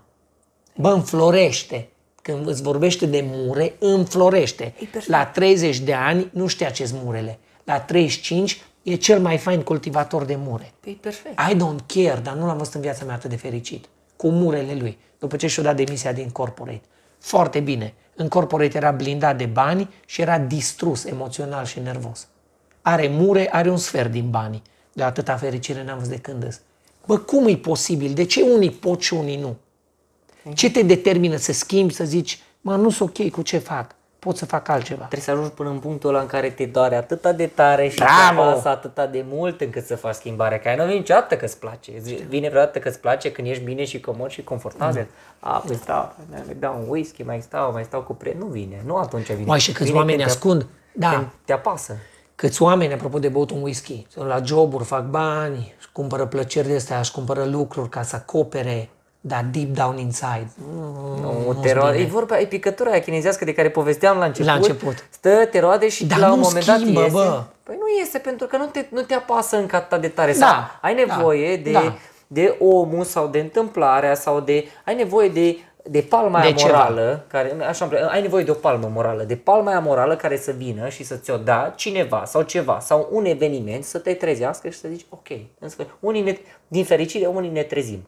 Bă, 0.75 0.89
înflorește. 0.89 1.89
Când 2.21 2.47
îți 2.47 2.61
vorbește 2.61 3.05
de 3.05 3.25
mure, 3.27 3.75
înflorește. 3.79 4.73
La 5.07 5.25
30 5.25 5.79
de 5.79 5.93
ani 5.93 6.29
nu 6.33 6.47
știa 6.47 6.69
ce 6.69 6.89
murele. 6.93 7.39
La 7.63 7.79
35 7.79 8.63
e 8.85 8.95
cel 8.95 9.19
mai 9.19 9.37
fain 9.37 9.61
cultivator 9.61 10.23
de 10.25 10.35
mure. 10.35 10.73
Păi 10.79 10.97
perfect. 11.01 11.39
I 11.39 11.55
don't 11.55 11.85
care, 11.85 12.19
dar 12.23 12.33
nu 12.33 12.45
l-am 12.45 12.57
văzut 12.57 12.73
în 12.73 12.81
viața 12.81 13.05
mea 13.05 13.15
atât 13.15 13.29
de 13.29 13.35
fericit. 13.35 13.85
Cu 14.15 14.29
murele 14.29 14.73
lui, 14.73 14.97
după 15.19 15.35
ce 15.35 15.47
și-a 15.47 15.63
dat 15.63 15.75
demisia 15.75 16.13
din 16.13 16.29
corporate. 16.29 16.81
Foarte 17.19 17.59
bine. 17.59 17.93
În 18.15 18.27
corporate 18.27 18.77
era 18.77 18.91
blindat 18.91 19.37
de 19.37 19.45
bani 19.45 19.89
și 20.05 20.21
era 20.21 20.39
distrus 20.39 21.05
emoțional 21.05 21.65
și 21.65 21.79
nervos. 21.79 22.27
Are 22.81 23.07
mure, 23.07 23.53
are 23.53 23.69
un 23.69 23.77
sfert 23.77 24.11
din 24.11 24.29
bani. 24.29 24.61
De 24.93 25.03
atâta 25.03 25.35
fericire 25.35 25.83
n-am 25.83 25.97
văzut 25.97 26.13
de 26.13 26.19
când 26.19 26.43
îs. 26.43 26.61
Bă, 27.05 27.17
cum 27.17 27.47
e 27.47 27.55
posibil? 27.55 28.13
De 28.13 28.23
ce 28.23 28.41
unii 28.41 28.71
pot 28.71 29.01
și 29.01 29.13
unii 29.13 29.37
nu? 29.37 29.55
Ce 30.53 30.71
te 30.71 30.81
determină 30.81 31.35
să 31.35 31.53
schimbi, 31.53 31.93
să 31.93 32.03
zici, 32.03 32.39
mă, 32.61 32.75
nu 32.75 32.89
sunt 32.89 33.09
ok 33.09 33.29
cu 33.29 33.41
ce 33.41 33.57
fac? 33.57 33.94
Pot 34.25 34.37
să 34.37 34.45
fac 34.45 34.67
altceva. 34.67 34.97
Trebuie 34.99 35.19
să 35.21 35.31
ajungi 35.31 35.49
până 35.49 35.69
în 35.69 35.79
punctul 35.79 36.09
ăla 36.09 36.19
în 36.19 36.27
care 36.27 36.49
te 36.49 36.65
doare 36.65 36.95
atâta 36.95 37.31
de 37.31 37.47
tare 37.47 37.87
și 37.87 37.95
te 37.95 38.03
Bravo! 38.03 38.41
apasă 38.49 38.67
atâta 38.67 39.05
de 39.05 39.25
mult 39.29 39.61
încât 39.61 39.85
să 39.85 39.95
faci 39.95 40.15
schimbarea. 40.15 40.59
Că 40.59 40.67
aia 40.67 40.77
nu 40.77 40.83
vine 40.83 40.95
niciodată 40.97 41.37
că 41.37 41.45
îți 41.45 41.59
place. 41.59 41.91
Îți 41.97 42.13
Vine 42.13 42.49
vreodată 42.49 42.79
că 42.79 42.87
îți 42.87 42.99
place 42.99 43.31
când 43.31 43.47
ești 43.47 43.63
bine 43.63 43.85
și 43.85 43.99
comod 43.99 44.29
și 44.29 44.43
confortabil. 44.43 45.01
Mm. 45.01 45.49
A, 45.51 45.63
păi 45.67 45.75
stau, 45.75 46.13
mai 46.29 46.55
dau 46.59 46.75
un 46.79 46.85
whisky, 46.89 47.23
mai 47.23 47.41
stau, 47.41 47.71
mai 47.71 47.83
stau 47.83 48.01
cu 48.01 48.13
pre... 48.13 48.35
Nu 48.39 48.45
vine. 48.45 48.81
Nu 48.85 48.95
atunci 48.95 49.31
vine. 49.31 49.45
Mai 49.45 49.59
și 49.59 49.71
câți 49.71 49.83
Vine 49.85 49.97
oameni 49.97 50.17
când 50.17 50.29
te- 50.29 50.35
ascund. 50.35 50.65
Da. 50.93 51.09
Când 51.09 51.27
te 51.45 51.53
apasă. 51.53 51.97
Câți 52.35 52.61
oameni, 52.61 52.93
apropo 52.93 53.19
de 53.19 53.27
băut 53.27 53.51
un 53.51 53.61
whisky, 53.61 54.05
sunt 54.09 54.27
la 54.27 54.41
joburi, 54.43 54.83
fac 54.83 55.05
bani, 55.05 55.73
își 55.77 55.89
cumpără 55.91 56.25
plăceri 56.25 56.67
de 56.67 56.75
astea, 56.75 56.99
își 56.99 57.11
cumpără 57.11 57.43
lucruri 57.45 57.89
ca 57.89 58.01
să 58.01 58.15
acopere, 58.15 58.89
dar 59.27 59.45
deep 59.51 59.67
down 59.75 59.97
inside. 59.97 60.47
Mm, 60.55 61.21
Nu, 61.21 61.43
nu-s 61.45 61.61
te 61.61 61.73
roade. 61.73 61.95
bine. 61.95 62.07
E 62.07 62.11
vorba, 62.11 62.39
e 62.39 62.45
picătura 62.45 62.89
aia 62.91 62.99
chinezească 63.01 63.45
de 63.45 63.53
care 63.53 63.69
povesteam 63.69 64.17
la 64.17 64.25
început. 64.25 64.47
La 64.49 64.53
început. 64.55 65.07
Stă, 65.09 65.45
te 65.45 65.59
roade 65.59 65.89
și 65.89 66.05
Dar 66.05 66.17
la 66.19 66.31
un 66.31 66.39
nu 66.39 66.41
moment 66.41 66.63
schimbă, 66.63 66.99
dat 66.99 67.03
iese. 67.11 67.13
bă. 67.15 67.43
Păi 67.63 67.75
nu 67.79 67.85
iese 67.99 68.17
pentru 68.17 68.47
că 68.47 68.57
nu 68.57 68.65
te, 68.65 68.85
nu 68.89 69.01
te 69.01 69.13
apasă 69.13 69.57
încă 69.57 69.75
atât 69.75 70.01
de 70.01 70.07
tare. 70.07 70.31
Da, 70.31 70.37
Sau 70.45 70.55
ai 70.81 70.95
da, 70.95 71.05
nevoie 71.05 71.57
de, 71.57 71.71
da. 71.71 71.95
de 72.27 72.55
omul 72.59 73.03
sau 73.03 73.27
de 73.27 73.39
întâmplarea 73.39 74.15
sau 74.15 74.39
de... 74.39 74.65
Ai 74.85 74.95
nevoie 74.95 75.29
de 75.29 75.57
de 75.89 76.01
palma 76.01 76.39
aia 76.39 76.49
De 76.49 76.55
ceva. 76.55 76.77
morală, 76.77 77.25
care, 77.27 77.55
așa, 77.67 77.85
îmi 77.85 77.93
place, 77.93 78.09
ai 78.11 78.21
nevoie 78.21 78.43
de 78.43 78.51
o 78.51 78.53
palmă 78.53 78.91
morală, 78.93 79.23
de 79.23 79.35
palma 79.35 79.69
aia 79.69 79.79
morală 79.79 80.15
care 80.15 80.37
să 80.37 80.51
vină 80.51 80.89
și 80.89 81.03
să 81.03 81.15
ți-o 81.15 81.37
da 81.37 81.73
cineva 81.75 82.23
sau 82.25 82.41
ceva 82.41 82.79
sau 82.79 83.09
un 83.11 83.25
eveniment 83.25 83.83
să 83.83 83.97
te 83.97 84.13
trezească 84.13 84.69
și 84.69 84.77
să 84.79 84.87
zici 84.91 85.05
ok, 85.09 85.27
în 85.59 85.69
sfârșit. 85.69 85.93
Unii 85.99 86.21
ne, 86.21 86.37
din 86.67 86.83
fericire, 86.83 87.25
unii 87.25 87.49
ne 87.49 87.61
trezim. 87.61 88.07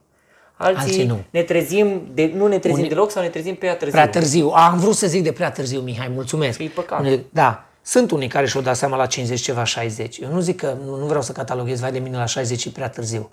Alții, 0.57 0.81
Alții 0.83 1.05
nu. 1.05 1.19
ne 1.29 1.41
trezim, 1.43 2.07
de, 2.13 2.31
nu 2.35 2.47
ne 2.47 2.59
trezim 2.59 2.77
Unii- 2.79 2.89
deloc 2.89 3.11
sau 3.11 3.21
ne 3.23 3.29
trezim 3.29 3.55
pe 3.55 3.65
ea 3.65 3.75
târziu. 3.75 3.91
Prea 3.91 4.09
târziu. 4.09 4.49
A, 4.53 4.69
am 4.69 4.77
vrut 4.79 4.95
să 4.95 5.07
zic 5.07 5.23
de 5.23 5.31
prea 5.31 5.51
târziu, 5.51 5.79
Mihai, 5.79 6.07
mulțumesc. 6.07 6.59
E 6.59 6.67
păcat. 6.67 6.99
Unii- 6.99 7.25
Da. 7.29 7.65
Sunt 7.81 8.11
unii 8.11 8.27
care 8.27 8.45
și-au 8.47 8.63
dat 8.63 8.75
seama 8.75 8.95
la 8.95 9.05
50 9.05 9.39
ceva 9.41 9.63
60. 9.63 10.17
Eu 10.19 10.29
nu 10.31 10.39
zic 10.39 10.55
că 10.59 10.75
nu, 10.85 10.95
nu 10.95 11.05
vreau 11.05 11.21
să 11.21 11.31
cataloghez, 11.31 11.79
vai 11.79 11.91
de 11.91 11.99
mine 11.99 12.17
la 12.17 12.25
60 12.25 12.59
și 12.59 12.71
prea 12.71 12.89
târziu. 12.89 13.29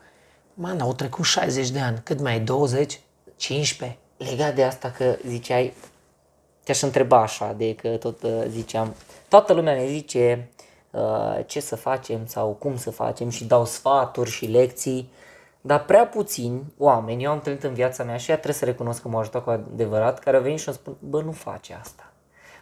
Man, 0.54 0.80
au 0.80 0.92
trecut 0.94 1.24
60 1.24 1.70
de 1.70 1.78
ani. 1.78 2.00
Cât 2.04 2.20
mai 2.20 2.32
ai? 2.32 2.40
20? 2.40 3.00
15? 3.36 3.98
Legat 4.16 4.54
de 4.54 4.62
asta 4.62 4.90
că 4.96 5.16
ziceai, 5.28 5.72
te-aș 6.64 6.80
întreba 6.82 7.20
așa, 7.22 7.54
de 7.58 7.74
că 7.74 7.88
tot 7.88 8.22
uh, 8.22 8.30
ziceam, 8.50 8.94
toată 9.28 9.52
lumea 9.52 9.74
ne 9.74 9.86
zice 9.86 10.48
uh, 10.90 11.00
ce 11.46 11.60
să 11.60 11.76
facem 11.76 12.20
sau 12.26 12.56
cum 12.58 12.76
să 12.76 12.90
facem 12.90 13.28
și 13.30 13.44
dau 13.44 13.64
sfaturi 13.66 14.30
și 14.30 14.44
lecții, 14.46 15.08
dar 15.66 15.84
prea 15.84 16.06
puțini 16.06 16.72
oameni, 16.78 17.22
eu 17.22 17.30
am 17.30 17.36
întâlnit 17.36 17.62
în 17.62 17.74
viața 17.74 18.04
mea 18.04 18.16
și 18.16 18.30
ea 18.30 18.36
trebuie 18.36 18.56
să 18.56 18.64
recunosc 18.64 19.02
că 19.02 19.08
m-au 19.08 19.20
ajutat 19.20 19.44
cu 19.44 19.50
adevărat, 19.50 20.18
care 20.18 20.36
au 20.36 20.42
venit 20.42 20.58
și 20.58 20.68
îmi 20.68 20.76
spun, 20.76 20.96
bă, 20.98 21.22
nu 21.22 21.32
face 21.32 21.74
asta. 21.74 22.12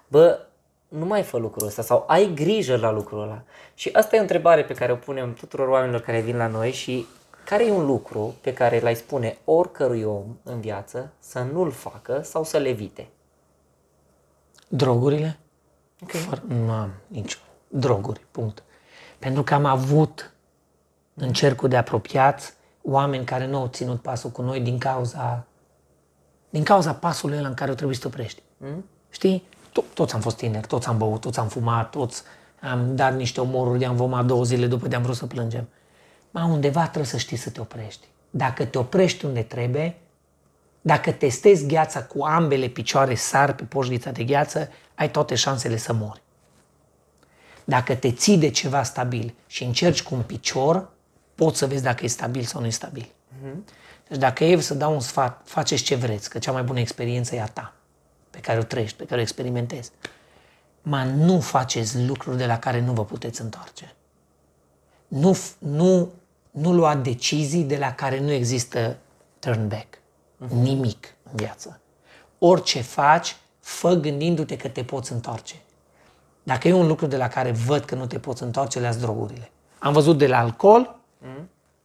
Bă, 0.09 0.47
nu 0.89 1.05
mai 1.05 1.23
fă 1.23 1.37
lucrul 1.37 1.67
ăsta 1.67 1.83
sau 1.83 2.05
ai 2.07 2.33
grijă 2.35 2.77
la 2.77 2.91
lucrul 2.91 3.23
ăla. 3.23 3.43
Și 3.75 3.89
asta 3.93 4.15
e 4.17 4.19
o 4.19 4.23
întrebare 4.23 4.65
pe 4.65 4.75
care 4.75 4.93
o 4.93 4.97
punem 4.97 5.35
tuturor 5.35 5.69
oamenilor 5.69 6.01
care 6.01 6.21
vin 6.21 6.37
la 6.37 6.47
noi 6.47 6.73
și 6.73 7.07
care 7.45 7.67
e 7.67 7.71
un 7.71 7.87
lucru 7.87 8.35
pe 8.41 8.53
care 8.53 8.81
l-ai 8.81 8.97
spune 8.97 9.39
oricărui 9.45 10.03
om 10.03 10.37
în 10.43 10.61
viață 10.61 11.13
să 11.19 11.47
nu-l 11.53 11.71
facă 11.71 12.21
sau 12.23 12.45
să-l 12.45 12.67
evite? 12.67 13.09
Drogurile? 14.69 15.39
Fără, 16.07 16.43
nu 16.47 16.71
am 16.71 16.91
nicio. 17.07 17.39
Droguri, 17.69 18.21
punct. 18.31 18.63
Pentru 19.19 19.43
că 19.43 19.55
am 19.55 19.65
avut 19.65 20.33
în 21.15 21.33
cercul 21.33 21.69
de 21.69 21.77
apropiați 21.77 22.61
oameni 22.83 23.25
care 23.25 23.47
nu 23.47 23.57
au 23.59 23.67
ținut 23.67 24.01
pasul 24.01 24.31
cu 24.31 24.43
noi 24.43 24.61
din 24.61 24.79
cauza 24.79 25.47
din 26.53 26.63
cauza 26.63 26.95
pasului 26.95 27.39
ăla 27.39 27.49
în 27.49 27.55
care 27.55 27.71
o 27.71 27.75
trebuie 27.75 27.97
să 27.97 28.03
te 28.03 28.09
oprești. 28.09 28.43
Mm? 28.57 28.85
Știi? 29.11 29.45
To- 29.71 29.95
toți 29.95 30.15
am 30.15 30.21
fost 30.21 30.37
tineri, 30.37 30.67
toți 30.67 30.89
am 30.89 30.99
băut, 30.99 31.21
toți 31.21 31.39
am 31.39 31.49
fumat, 31.49 31.91
toți 31.91 32.23
am 32.61 32.97
dat 32.97 33.17
niște 33.17 33.41
omoruri, 33.41 33.79
de-am 33.79 33.97
vomat 33.97 34.25
două 34.25 34.45
zile 34.45 34.67
după 34.67 34.89
de 34.89 34.97
am 34.97 35.03
vrut 35.03 35.17
să 35.17 35.27
plângem. 35.27 35.69
Ma 36.31 36.45
undeva 36.45 36.83
trebuie 36.83 37.05
să 37.05 37.17
știi 37.17 37.37
să 37.37 37.51
te 37.51 37.61
oprești. 37.61 38.07
Dacă 38.31 38.65
te 38.65 38.79
oprești 38.79 39.25
unde 39.25 39.43
trebuie, 39.43 39.97
dacă 40.81 41.13
testezi 41.13 41.67
gheața 41.67 42.03
cu 42.05 42.23
ambele 42.23 42.67
picioare 42.67 43.15
sar 43.15 43.55
pe 43.55 43.65
poșghița 43.65 44.11
de 44.11 44.25
gheață, 44.25 44.69
ai 44.95 45.11
toate 45.11 45.35
șansele 45.35 45.77
să 45.77 45.93
mori. 45.93 46.23
Dacă 47.65 47.95
te 47.95 48.13
ții 48.13 48.39
de 48.39 48.51
ceva 48.51 48.83
stabil 48.83 49.35
și 49.47 49.65
încerci 49.65 50.03
cu 50.03 50.15
un 50.15 50.23
picior, 50.23 50.92
poți 51.43 51.59
să 51.59 51.67
vezi 51.67 51.83
dacă 51.83 52.05
e 52.05 52.09
stabil 52.09 52.43
sau 52.43 52.61
nu 52.61 52.67
e 52.67 52.71
stabil. 52.71 53.13
Deci 54.09 54.19
dacă 54.19 54.45
e 54.45 54.61
să 54.61 54.75
dau 54.75 54.93
un 54.93 55.01
sfat, 55.01 55.41
faceți 55.45 55.83
ce 55.83 55.95
vreți, 55.95 56.31
că 56.31 56.39
cea 56.39 56.53
mai 56.53 56.63
bună 56.63 56.81
experiență 56.81 57.35
e 57.35 57.41
a 57.41 57.47
ta, 57.47 57.75
pe 58.31 58.39
care 58.39 58.59
o 58.59 58.63
trăiești, 58.63 58.97
pe 58.97 59.05
care 59.05 59.21
o 59.21 59.23
experimentezi. 59.23 59.91
Ma 60.83 61.05
nu 61.05 61.41
faceți 61.41 62.03
lucruri 62.03 62.37
de 62.37 62.47
la 62.47 62.59
care 62.59 62.81
nu 62.81 62.93
vă 62.93 63.05
puteți 63.05 63.41
întoarce. 63.41 63.95
Nu, 65.09 65.35
f- 65.35 65.59
nu, 65.59 66.11
nu 66.51 66.73
lua 66.73 66.97
decizii 66.97 67.63
de 67.63 67.77
la 67.77 67.95
care 67.95 68.21
nu 68.21 68.31
există 68.31 68.97
turn 69.39 69.69
back. 69.69 69.99
Nimic 70.37 71.15
în 71.23 71.33
viață. 71.35 71.81
Orice 72.39 72.81
faci, 72.81 73.37
fă 73.61 73.95
gândindu-te 73.95 74.57
că 74.57 74.69
te 74.69 74.85
poți 74.85 75.13
întoarce. 75.13 75.55
Dacă 76.43 76.69
e 76.69 76.73
un 76.73 76.87
lucru 76.87 77.07
de 77.07 77.17
la 77.17 77.29
care 77.29 77.51
văd 77.51 77.85
că 77.85 77.95
nu 77.95 78.07
te 78.07 78.19
poți 78.19 78.43
întoarce, 78.43 78.81
le 78.81 78.97
drogurile. 79.01 79.51
Am 79.79 79.93
văzut 79.93 80.19
de 80.19 80.27
la 80.27 80.39
alcool, 80.39 81.01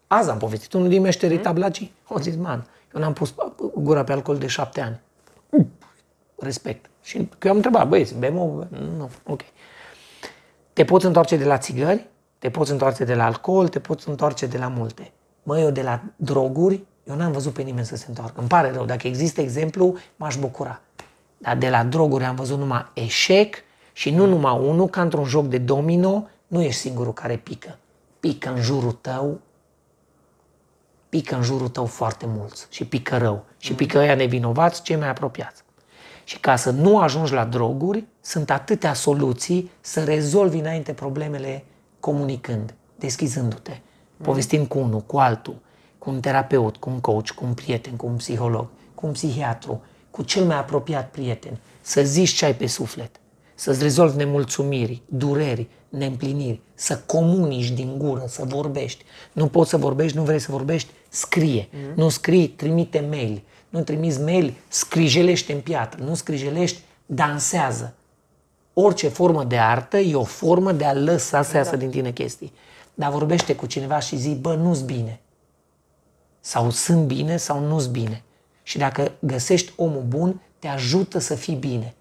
azi 0.08 0.30
am 0.30 0.38
povestit, 0.38 0.74
unul 0.74 0.90
din 0.90 1.02
meșterii 1.02 1.40
tablacii, 1.40 1.94
au 2.04 2.18
zis, 2.18 2.36
man, 2.36 2.68
eu 2.96 3.02
n-am 3.02 3.14
pus 3.14 3.34
gura 3.76 4.04
pe 4.04 4.12
alcool 4.12 4.38
de 4.38 4.48
șapte 4.48 4.82
ani. 4.82 5.02
Respect. 6.36 6.90
Și 7.04 7.30
că 7.38 7.48
eu 7.48 7.50
am 7.50 7.56
întrebat, 7.56 7.88
băieți, 7.88 8.16
bem 8.16 8.38
o... 8.38 8.64
Nu, 8.98 9.10
ok. 9.24 9.42
Te 10.74 10.86
poți 10.86 11.06
întoarce 11.06 11.38
de 11.38 11.46
la 11.46 11.58
țigări, 11.58 12.08
te 12.40 12.50
poți 12.50 12.72
întoarce 12.72 13.04
de 13.04 13.16
la 13.16 13.26
alcool, 13.26 13.68
te 13.68 13.80
poți 13.80 14.10
întoarce 14.10 14.46
de 14.46 14.58
la 14.58 14.68
multe. 14.68 15.12
Mă, 15.44 15.60
eu 15.60 15.70
de 15.70 15.82
la 15.82 16.02
droguri, 16.16 16.84
eu 17.04 17.16
n-am 17.16 17.32
văzut 17.32 17.54
pe 17.54 17.62
nimeni 17.62 17.86
să 17.86 17.96
se 17.96 18.06
întoarcă. 18.08 18.40
Îmi 18.40 18.48
pare 18.48 18.72
rău, 18.72 18.86
dacă 18.86 19.08
există 19.08 19.42
exemplu, 19.42 19.96
m-aș 20.16 20.38
bucura. 20.38 20.82
Dar 21.38 21.58
de 21.58 21.70
la 21.70 21.84
droguri 21.84 22.24
am 22.24 22.36
văzut 22.36 22.58
numai 22.58 22.86
eșec 22.94 23.56
și 23.94 24.10
nu 24.10 24.26
numai 24.26 24.60
unul, 24.60 24.88
ca 24.88 25.02
într-un 25.02 25.24
joc 25.24 25.46
de 25.46 25.58
domino, 25.58 26.28
nu 26.48 26.62
ești 26.62 26.80
singurul 26.80 27.14
care 27.14 27.36
pică. 27.36 27.78
Pică 28.20 28.50
în 28.50 28.62
jurul 28.62 28.92
tău, 28.92 29.40
pică 31.10 31.36
în 31.36 31.42
jurul 31.42 31.68
tău 31.68 31.86
foarte 31.86 32.26
mulți 32.28 32.68
și 32.70 32.86
pică 32.86 33.18
rău. 33.18 33.46
Și 33.58 33.74
pică 33.74 33.98
ăia 33.98 34.16
nevinovați, 34.16 34.82
cei 34.82 34.96
mai 34.96 35.10
apropiați. 35.10 35.64
Și 36.24 36.40
ca 36.40 36.56
să 36.56 36.70
nu 36.70 37.00
ajungi 37.00 37.34
la 37.34 37.46
droguri, 37.46 38.06
sunt 38.22 38.50
atâtea 38.50 38.94
soluții 38.94 39.72
să 39.82 40.04
rezolvi 40.04 40.58
înainte 40.58 40.94
problemele 40.94 41.66
comunicând, 42.00 42.74
deschizându-te, 42.96 43.80
povestind 44.22 44.68
cu 44.68 44.78
unul, 44.78 45.02
cu 45.02 45.18
altul, 45.18 45.56
cu 45.98 46.10
un 46.10 46.20
terapeut, 46.20 46.78
cu 46.78 46.90
un 46.90 47.00
coach, 47.00 47.30
cu 47.30 47.46
un 47.46 47.54
prieten, 47.54 47.96
cu 47.96 48.06
un 48.06 48.16
psiholog, 48.16 48.68
cu 48.96 49.06
un 49.06 49.12
psihiatru, 49.12 49.82
cu 50.12 50.24
cel 50.24 50.46
mai 50.46 50.58
apropiat 50.58 51.10
prieten, 51.10 51.58
să 51.82 52.02
zici 52.02 52.30
ce 52.30 52.46
ai 52.46 52.56
pe 52.56 52.68
suflet, 52.68 53.20
să-ți 53.60 53.82
rezolvi 53.82 54.18
nemulțumiri, 54.18 55.02
dureri, 55.06 55.68
neîmpliniri, 55.90 56.62
să 56.74 57.02
comunici 57.06 57.70
din 57.70 57.98
gură, 57.98 58.24
să 58.28 58.44
vorbești. 58.46 59.04
Nu 59.34 59.48
poți 59.48 59.70
să 59.70 59.78
vorbești, 59.78 60.18
nu 60.18 60.24
vrei 60.24 60.40
să 60.40 60.52
vorbești, 60.52 60.90
scrie. 61.10 61.68
Mm-hmm. 61.68 61.94
Nu 61.96 62.10
scrii, 62.10 62.48
trimite 62.48 63.06
mail. 63.10 63.44
Nu 63.70 63.82
trimiți 63.82 64.22
mail, 64.22 64.54
scrijelește 64.68 65.54
în 65.54 65.60
piatră. 65.60 66.04
Nu 66.04 66.14
scrijelești, 66.14 66.80
dansează. 67.06 67.94
Orice 68.74 69.08
formă 69.08 69.44
de 69.44 69.58
artă 69.58 69.98
e 69.98 70.16
o 70.16 70.24
formă 70.24 70.72
de 70.72 70.86
a 70.86 70.94
lăsa 70.94 71.42
să 71.42 71.58
iasă 71.58 71.76
din 71.76 71.90
tine 71.90 72.12
chestii. 72.12 72.54
Dar 72.94 73.12
vorbește 73.12 73.56
cu 73.56 73.66
cineva 73.66 74.00
și 74.00 74.16
zi, 74.16 74.36
bă, 74.36 74.56
nu-s 74.56 74.82
bine. 74.82 75.20
Sau 76.40 76.70
sunt 76.70 77.06
bine 77.06 77.38
sau 77.38 77.60
nu-s 77.60 77.88
bine. 77.88 78.24
Și 78.64 78.78
dacă 78.78 79.12
găsești 79.20 79.74
omul 79.76 80.04
bun, 80.08 80.42
te 80.60 80.68
ajută 80.68 81.20
să 81.20 81.36
fii 81.36 81.56
bine. 81.56 81.96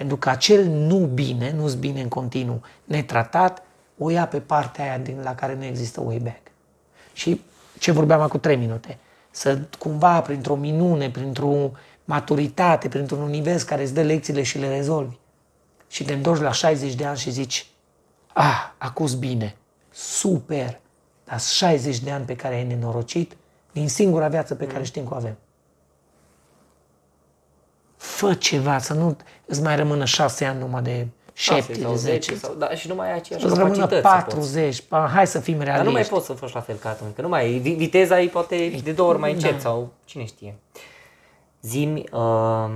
Pentru 0.00 0.18
că 0.18 0.28
acel 0.28 0.64
nu 0.64 0.98
bine, 0.98 1.52
nu-s 1.52 1.74
bine 1.74 2.00
în 2.00 2.08
continuu, 2.08 2.60
netratat, 2.84 3.62
o 3.98 4.10
ia 4.10 4.26
pe 4.26 4.40
partea 4.40 4.84
aia 4.84 4.98
din 4.98 5.20
la 5.22 5.34
care 5.34 5.54
nu 5.54 5.64
există 5.64 6.00
way 6.00 6.18
back. 6.18 6.40
Și 7.12 7.40
ce 7.78 7.92
vorbeam 7.92 8.20
acum 8.20 8.40
trei 8.40 8.56
minute, 8.56 8.98
să 9.30 9.58
cumva 9.78 10.20
printr-o 10.20 10.54
minune, 10.54 11.10
printr-o 11.10 11.70
maturitate, 12.04 12.88
printr-un 12.88 13.20
univers 13.20 13.62
care 13.62 13.82
îți 13.82 13.94
dă 13.94 14.02
lecțiile 14.02 14.42
și 14.42 14.58
le 14.58 14.68
rezolvi. 14.68 15.14
Și 15.88 16.04
te 16.04 16.12
întorci 16.12 16.40
la 16.40 16.52
60 16.52 16.94
de 16.94 17.04
ani 17.04 17.18
și 17.18 17.30
zici, 17.30 17.66
ah, 18.32 18.72
acuz 18.78 19.14
bine, 19.14 19.56
super, 19.90 20.80
dar 21.24 21.40
60 21.40 21.98
de 21.98 22.10
ani 22.10 22.24
pe 22.24 22.36
care 22.36 22.54
ai 22.54 22.66
nenorocit 22.66 23.36
din 23.72 23.88
singura 23.88 24.28
viață 24.28 24.54
pe 24.54 24.66
care 24.66 24.84
știm 24.84 25.06
că 25.06 25.14
o 25.14 25.16
avem. 25.16 25.36
Fă 28.00 28.34
ceva, 28.34 28.78
să 28.78 28.94
nu 28.94 29.16
îți 29.46 29.62
mai 29.62 29.76
rămână 29.76 30.04
6 30.04 30.44
ani 30.44 30.58
numai 30.58 30.82
de 30.82 31.06
7, 31.32 31.74
sau 31.80 31.90
de 31.90 31.96
10, 31.96 32.36
sau, 32.36 32.54
da, 32.54 32.70
și 32.74 32.88
nu 32.88 32.94
mai 32.94 33.10
ai 33.10 33.16
aceeași 33.16 33.44
îți 33.46 33.54
rămână 33.54 33.74
capacități. 33.86 34.08
să 34.08 34.22
poți. 34.24 34.34
40, 34.34 34.82
pa, 34.82 35.10
hai 35.14 35.26
să 35.26 35.40
fim 35.40 35.54
realiști. 35.60 35.76
Dar 35.76 35.86
nu 35.86 35.92
mai 35.92 36.02
poți 36.02 36.26
să 36.26 36.32
faci 36.32 36.52
la 36.52 36.60
fel 36.60 36.76
ca 36.76 36.88
atunci, 36.88 37.14
că 37.14 37.22
nu 37.22 37.28
mai, 37.28 37.50
vi- 37.52 37.70
viteza 37.74 38.20
e 38.20 38.28
poate 38.28 38.80
de 38.84 38.92
două 38.92 39.08
ori 39.10 39.18
mai 39.18 39.32
încet 39.32 39.52
Da. 39.52 39.58
sau 39.58 39.92
cine 40.04 40.24
știe. 40.24 40.56
Zimi, 41.60 42.04
uh, 42.12 42.70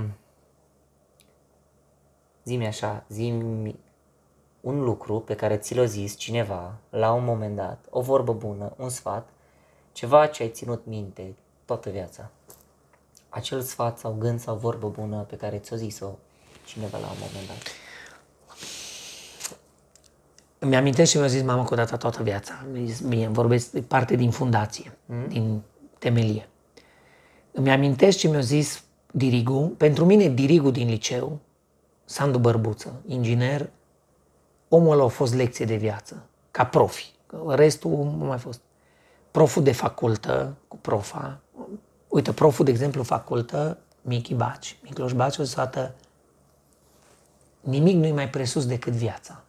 zi-mi 2.43 2.67
așa, 2.67 3.03
zi-mi 3.09 3.75
un 4.61 4.83
lucru 4.83 5.19
pe 5.19 5.35
care 5.35 5.57
ți 5.57 5.75
l-a 5.75 5.85
zis 5.85 6.17
cineva 6.17 6.73
la 6.89 7.11
un 7.11 7.23
moment 7.23 7.55
dat, 7.55 7.85
o 7.89 8.01
vorbă 8.01 8.33
bună, 8.33 8.73
un 8.77 8.89
sfat, 8.89 9.29
ceva 9.91 10.25
ce 10.27 10.43
ai 10.43 10.49
ținut 10.49 10.81
minte 10.85 11.35
toată 11.65 11.89
viața. 11.89 12.29
Acel 13.35 13.61
sfat 13.61 13.97
sau 13.97 14.15
gând 14.19 14.39
sau 14.39 14.55
vorbă 14.55 14.87
bună 14.87 15.17
pe 15.17 15.35
care 15.35 15.57
ți-o 15.57 15.75
zis-o 15.75 16.17
cineva 16.65 16.97
la 16.97 17.07
un 17.07 17.15
moment 17.19 17.47
dat. 17.47 17.57
Îmi 20.59 20.75
amintesc 20.75 21.11
și 21.11 21.17
mi-a 21.17 21.27
zis 21.27 21.43
mama 21.43 21.63
că 21.63 21.73
odată 21.73 21.97
toată 21.97 22.23
viața. 22.23 22.65
Mi-a 22.71 22.85
zis, 22.85 22.99
Mie, 22.99 23.25
îmi 23.25 23.33
vorbesc 23.33 23.71
de 23.71 23.81
parte 23.81 24.15
din 24.15 24.31
fundație, 24.31 24.97
mm. 25.05 25.27
din 25.27 25.61
temelie. 25.99 26.49
Îmi 27.51 27.71
amintesc 27.71 28.17
și 28.17 28.27
mi-a 28.27 28.39
zis 28.39 28.83
Dirigu, 29.11 29.73
pentru 29.77 30.05
mine 30.05 30.27
Dirigu 30.27 30.71
din 30.71 30.87
liceu, 30.87 31.39
Sandu 32.05 32.37
Bărbuță, 32.37 33.01
inginer, 33.07 33.69
omul 34.69 34.91
ăla 34.91 35.03
a 35.03 35.07
fost 35.07 35.33
lecție 35.33 35.65
de 35.65 35.75
viață, 35.75 36.25
ca 36.51 36.65
profi. 36.65 37.13
Că 37.27 37.43
Restul 37.47 37.89
nu 37.91 38.25
mai 38.25 38.37
fost. 38.37 38.61
Proful 39.31 39.63
de 39.63 39.71
facultă, 39.71 40.55
cu 40.67 40.77
profa, 40.77 41.39
uite, 42.15 42.33
proful, 42.33 42.65
de 42.65 42.71
exemplu, 42.71 43.03
facultă, 43.03 43.77
Michi 44.01 44.33
Baci, 44.33 44.77
Micloș 44.83 45.13
Baci, 45.13 45.37
o 45.37 45.43
zis 45.43 45.53
toată, 45.53 45.93
nimic 47.59 47.95
nu 47.95 48.05
e 48.05 48.11
mai 48.11 48.29
presus 48.29 48.65
decât 48.65 48.93
viața. 48.93 49.43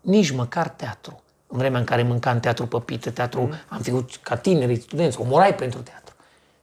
Nici 0.00 0.30
măcar 0.30 0.68
teatru. 0.68 1.22
În 1.46 1.58
vremea 1.58 1.78
în 1.78 1.84
care 1.84 2.02
mâncam 2.02 2.40
teatru 2.40 2.66
pe 2.66 2.78
pită, 2.78 3.10
teatru, 3.10 3.40
mm. 3.40 3.52
am 3.68 3.80
făcut 3.80 4.16
ca 4.22 4.36
tineri, 4.36 4.80
studenți, 4.80 5.20
omorai 5.20 5.54
pentru 5.54 5.80
teatru. 5.80 6.14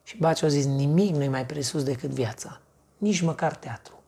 Și 0.04 0.18
Baci 0.18 0.42
a 0.42 0.48
zis, 0.48 0.66
nimic 0.66 1.16
nu 1.16 1.24
e 1.24 1.28
mai 1.28 1.46
presus 1.46 1.84
decât 1.84 2.10
viața. 2.10 2.60
Nici 2.98 3.22
măcar 3.22 3.56
teatru. 3.56 4.04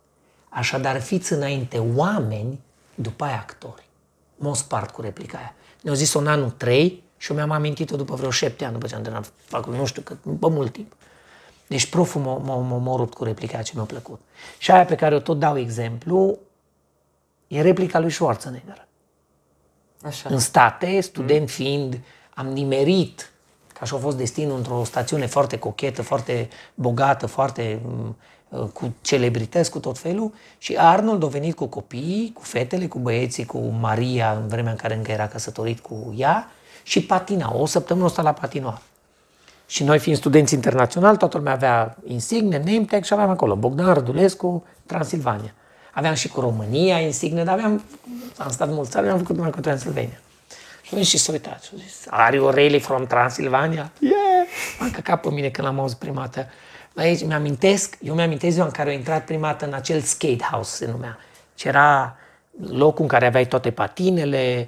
Așadar, 0.50 1.02
fiți 1.02 1.34
înainte 1.34 1.78
oameni, 1.96 2.60
după 2.96 3.24
aia 3.24 3.40
actori. 3.40 3.88
M-o 4.36 4.54
spart 4.54 4.90
cu 4.90 5.02
replica 5.02 5.38
aia. 5.38 5.54
Ne-au 5.82 5.96
zis-o 5.96 6.20
în 6.20 6.28
anul 6.28 6.50
3 6.50 7.04
și 7.18 7.30
eu 7.30 7.36
mi-am 7.36 7.52
amintit-o 7.52 7.96
după 7.96 8.16
vreo 8.16 8.30
șapte 8.30 8.64
ani, 8.64 8.74
după 8.74 8.88
ce 8.88 8.96
am 8.96 9.02
terminat 9.02 9.32
facultate, 9.46 9.82
nu 9.82 9.86
știu 9.86 10.02
cât, 10.02 10.18
pe 10.40 10.50
mult 10.50 10.72
timp. 10.72 10.94
Deci 11.72 11.86
proful 11.86 12.22
m-a, 12.22 12.38
m-a, 12.38 12.56
m-a, 12.56 12.78
m-a 12.78 12.96
rupt 12.96 13.14
cu 13.14 13.24
replica 13.24 13.54
aia 13.54 13.64
ce 13.64 13.72
mi-a 13.76 13.84
plăcut. 13.84 14.20
Și 14.58 14.72
aia 14.72 14.86
pe 14.86 14.96
care 14.96 15.16
o 15.16 15.20
tot 15.20 15.40
dau 15.40 15.58
exemplu 15.58 16.38
e 17.48 17.62
replica 17.62 18.00
lui 18.00 18.12
Schwarzenegger. 18.12 18.88
Așa. 20.04 20.30
În 20.30 20.40
state, 20.40 21.00
student 21.02 21.50
fiind, 21.50 22.00
am 22.34 22.48
nimerit, 22.48 23.32
ca 23.80 23.86
și 23.86 23.94
a 23.94 23.98
fost 23.98 24.18
destinul 24.18 24.58
într-o 24.58 24.84
stațiune 24.84 25.26
foarte 25.26 25.60
cochetă, 25.60 26.02
foarte 26.02 26.50
bogată, 26.74 27.26
foarte 27.26 27.82
mm, 27.86 28.18
cu 28.74 28.96
celebrități, 29.02 29.72
cu 29.72 29.80
tot 29.80 29.98
felul 29.98 30.34
și 30.58 30.78
Arnold 30.78 31.24
a 31.24 31.28
venit 31.28 31.56
cu 31.56 31.66
copiii, 31.66 32.32
cu 32.34 32.42
fetele, 32.44 32.88
cu 32.88 33.00
băieții, 33.00 33.46
cu 33.46 33.58
Maria 33.58 34.32
în 34.32 34.48
vremea 34.48 34.72
în 34.72 34.78
care 34.78 34.96
încă 34.96 35.12
era 35.12 35.28
căsătorit 35.28 35.80
cu 35.80 36.14
ea 36.18 36.52
și 36.84 37.06
patina, 37.06 37.56
o 37.56 37.66
săptămână 37.66 38.06
ăsta 38.06 38.22
la 38.22 38.34
patinoar. 38.34 38.82
Și 39.72 39.84
noi 39.84 40.00
fiind 40.00 40.18
studenți 40.18 40.54
internaționali, 40.54 41.18
toată 41.18 41.38
lumea 41.38 41.54
avea 41.54 41.98
insigne, 42.08 42.58
name 42.58 42.86
tag 42.90 43.04
și 43.04 43.14
aveam 43.14 43.30
acolo 43.30 43.56
Bogdan 43.56 43.94
Rădulescu, 43.94 44.66
Transilvania. 44.86 45.54
Aveam 45.92 46.14
și 46.14 46.28
cu 46.28 46.40
România 46.40 47.00
insigne, 47.00 47.44
dar 47.44 47.54
aveam, 47.54 47.84
am 48.38 48.50
stat 48.50 48.70
mulți 48.70 48.98
ani, 48.98 49.10
am 49.10 49.18
făcut 49.18 49.36
numai 49.36 49.52
cu 49.52 49.60
Transilvania. 49.60 50.20
Și 50.82 50.88
a 50.88 50.90
venit 50.90 51.08
și 51.08 51.18
s-a 51.18 51.32
uitat 51.32 51.64
și 51.64 51.70
a 51.74 51.78
zis, 51.78 52.06
are 52.10 52.36
you 52.36 52.50
really 52.50 52.80
from 52.80 53.08
Transilvania? 53.08 53.92
Yeah! 54.00 54.14
M-am 54.80 54.92
căcat 54.92 55.22
pe 55.22 55.30
mine 55.30 55.50
când 55.50 55.68
l-am 55.68 55.80
auzit 55.80 55.98
prima 55.98 56.22
dată. 56.22 56.50
Aici 56.96 57.26
mi-amintesc, 57.26 57.98
eu 58.02 58.14
mi-amintesc 58.14 58.54
ziua 58.54 58.66
în 58.66 58.72
care 58.72 58.90
au 58.90 58.96
intrat 58.96 59.26
prima 59.26 59.48
dată 59.48 59.66
în 59.66 59.74
acel 59.74 60.02
skate 60.02 60.48
house, 60.52 60.76
se 60.76 60.92
numea. 60.92 61.18
Ce 61.56 61.68
era 61.68 62.16
locul 62.70 63.02
în 63.02 63.08
care 63.08 63.26
aveai 63.26 63.48
toate 63.48 63.72
patinele, 63.72 64.68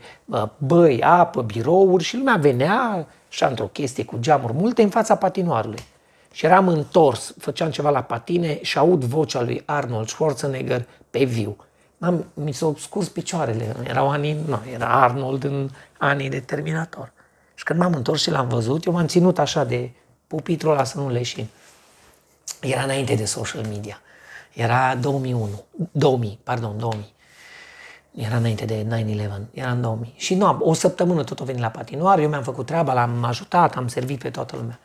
băi, 0.57 1.01
apă, 1.01 1.41
birouri 1.41 2.03
și 2.03 2.17
lumea 2.17 2.35
venea 2.35 3.07
și 3.29 3.43
într-o 3.43 3.65
chestie 3.65 4.05
cu 4.05 4.17
geamuri 4.19 4.53
multe 4.53 4.81
în 4.81 4.89
fața 4.89 5.15
patinoarului. 5.15 5.83
Și 6.31 6.45
eram 6.45 6.67
întors, 6.67 7.33
făceam 7.39 7.71
ceva 7.71 7.89
la 7.89 8.01
patine 8.01 8.59
și 8.61 8.77
aud 8.77 9.03
vocea 9.03 9.41
lui 9.41 9.61
Arnold 9.65 10.07
Schwarzenegger 10.07 10.85
pe 11.09 11.23
viu. 11.23 11.55
Am, 11.99 12.25
mi 12.33 12.51
s-au 12.51 12.75
scurs 12.79 13.07
picioarele, 13.07 13.75
erau 13.87 14.09
anii, 14.09 14.37
nu, 14.47 14.59
era 14.73 14.87
Arnold 14.87 15.43
în 15.43 15.69
anii 15.97 16.29
de 16.29 16.39
Terminator. 16.39 17.11
Și 17.55 17.63
când 17.63 17.79
m-am 17.79 17.93
întors 17.93 18.21
și 18.21 18.29
l-am 18.29 18.47
văzut, 18.47 18.85
eu 18.85 18.93
m-am 18.93 19.07
ținut 19.07 19.39
așa 19.39 19.63
de 19.63 19.91
pupitrul 20.27 20.71
ăla 20.71 20.83
să 20.83 20.97
nu 20.99 21.09
leșin. 21.09 21.47
Era 22.61 22.81
înainte 22.81 23.15
de 23.15 23.25
social 23.25 23.65
media. 23.69 24.01
Era 24.53 24.95
2001, 24.95 25.63
2000, 25.91 26.39
pardon, 26.43 26.77
2000. 26.77 27.13
Era 28.15 28.35
înainte 28.35 28.65
de 28.65 28.85
9-11, 28.85 29.53
era 29.53 29.71
în 29.71 29.81
2000. 29.81 30.13
Și 30.15 30.35
nu, 30.35 30.57
o 30.59 30.73
săptămână 30.73 31.23
tot 31.23 31.39
o 31.39 31.43
venit 31.43 31.61
la 31.61 31.69
patinoar, 31.69 32.19
eu 32.19 32.29
mi-am 32.29 32.43
făcut 32.43 32.65
treaba, 32.65 32.93
l-am 32.93 33.23
ajutat, 33.23 33.75
am 33.75 33.87
servit 33.87 34.19
pe 34.19 34.29
toată 34.29 34.55
lumea. 34.55 34.79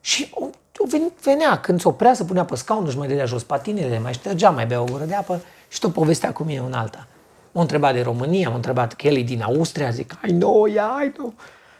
Și 0.00 0.30
o, 0.34 0.44
o 0.78 0.86
venit, 0.88 1.12
venea, 1.22 1.60
când 1.60 1.80
se 1.80 1.88
oprea, 1.88 2.14
să 2.14 2.24
punea 2.24 2.44
pe 2.44 2.56
scaun, 2.56 2.84
nu-și 2.84 2.98
mai 2.98 3.08
dădea 3.08 3.24
jos 3.24 3.42
patinele, 3.42 3.98
mai 3.98 4.12
ștergea, 4.12 4.50
mai 4.50 4.66
bea 4.66 4.80
o 4.80 4.84
gură 4.84 5.04
de 5.04 5.14
apă 5.14 5.40
și 5.68 5.80
tot 5.80 5.92
povestea 5.92 6.32
cu 6.32 6.42
mine 6.42 6.60
un 6.60 6.72
alta. 6.72 7.06
M-a 7.52 7.60
întrebat 7.60 7.94
de 7.94 8.02
România, 8.02 8.48
m-a 8.48 8.54
întrebat 8.54 8.94
Kelly 8.94 9.22
din 9.22 9.42
Austria, 9.42 9.90
zic, 9.90 10.18
I 10.28 10.32
know, 10.32 10.66
yeah, 10.66 11.04
I 11.04 11.10
know. 11.10 11.34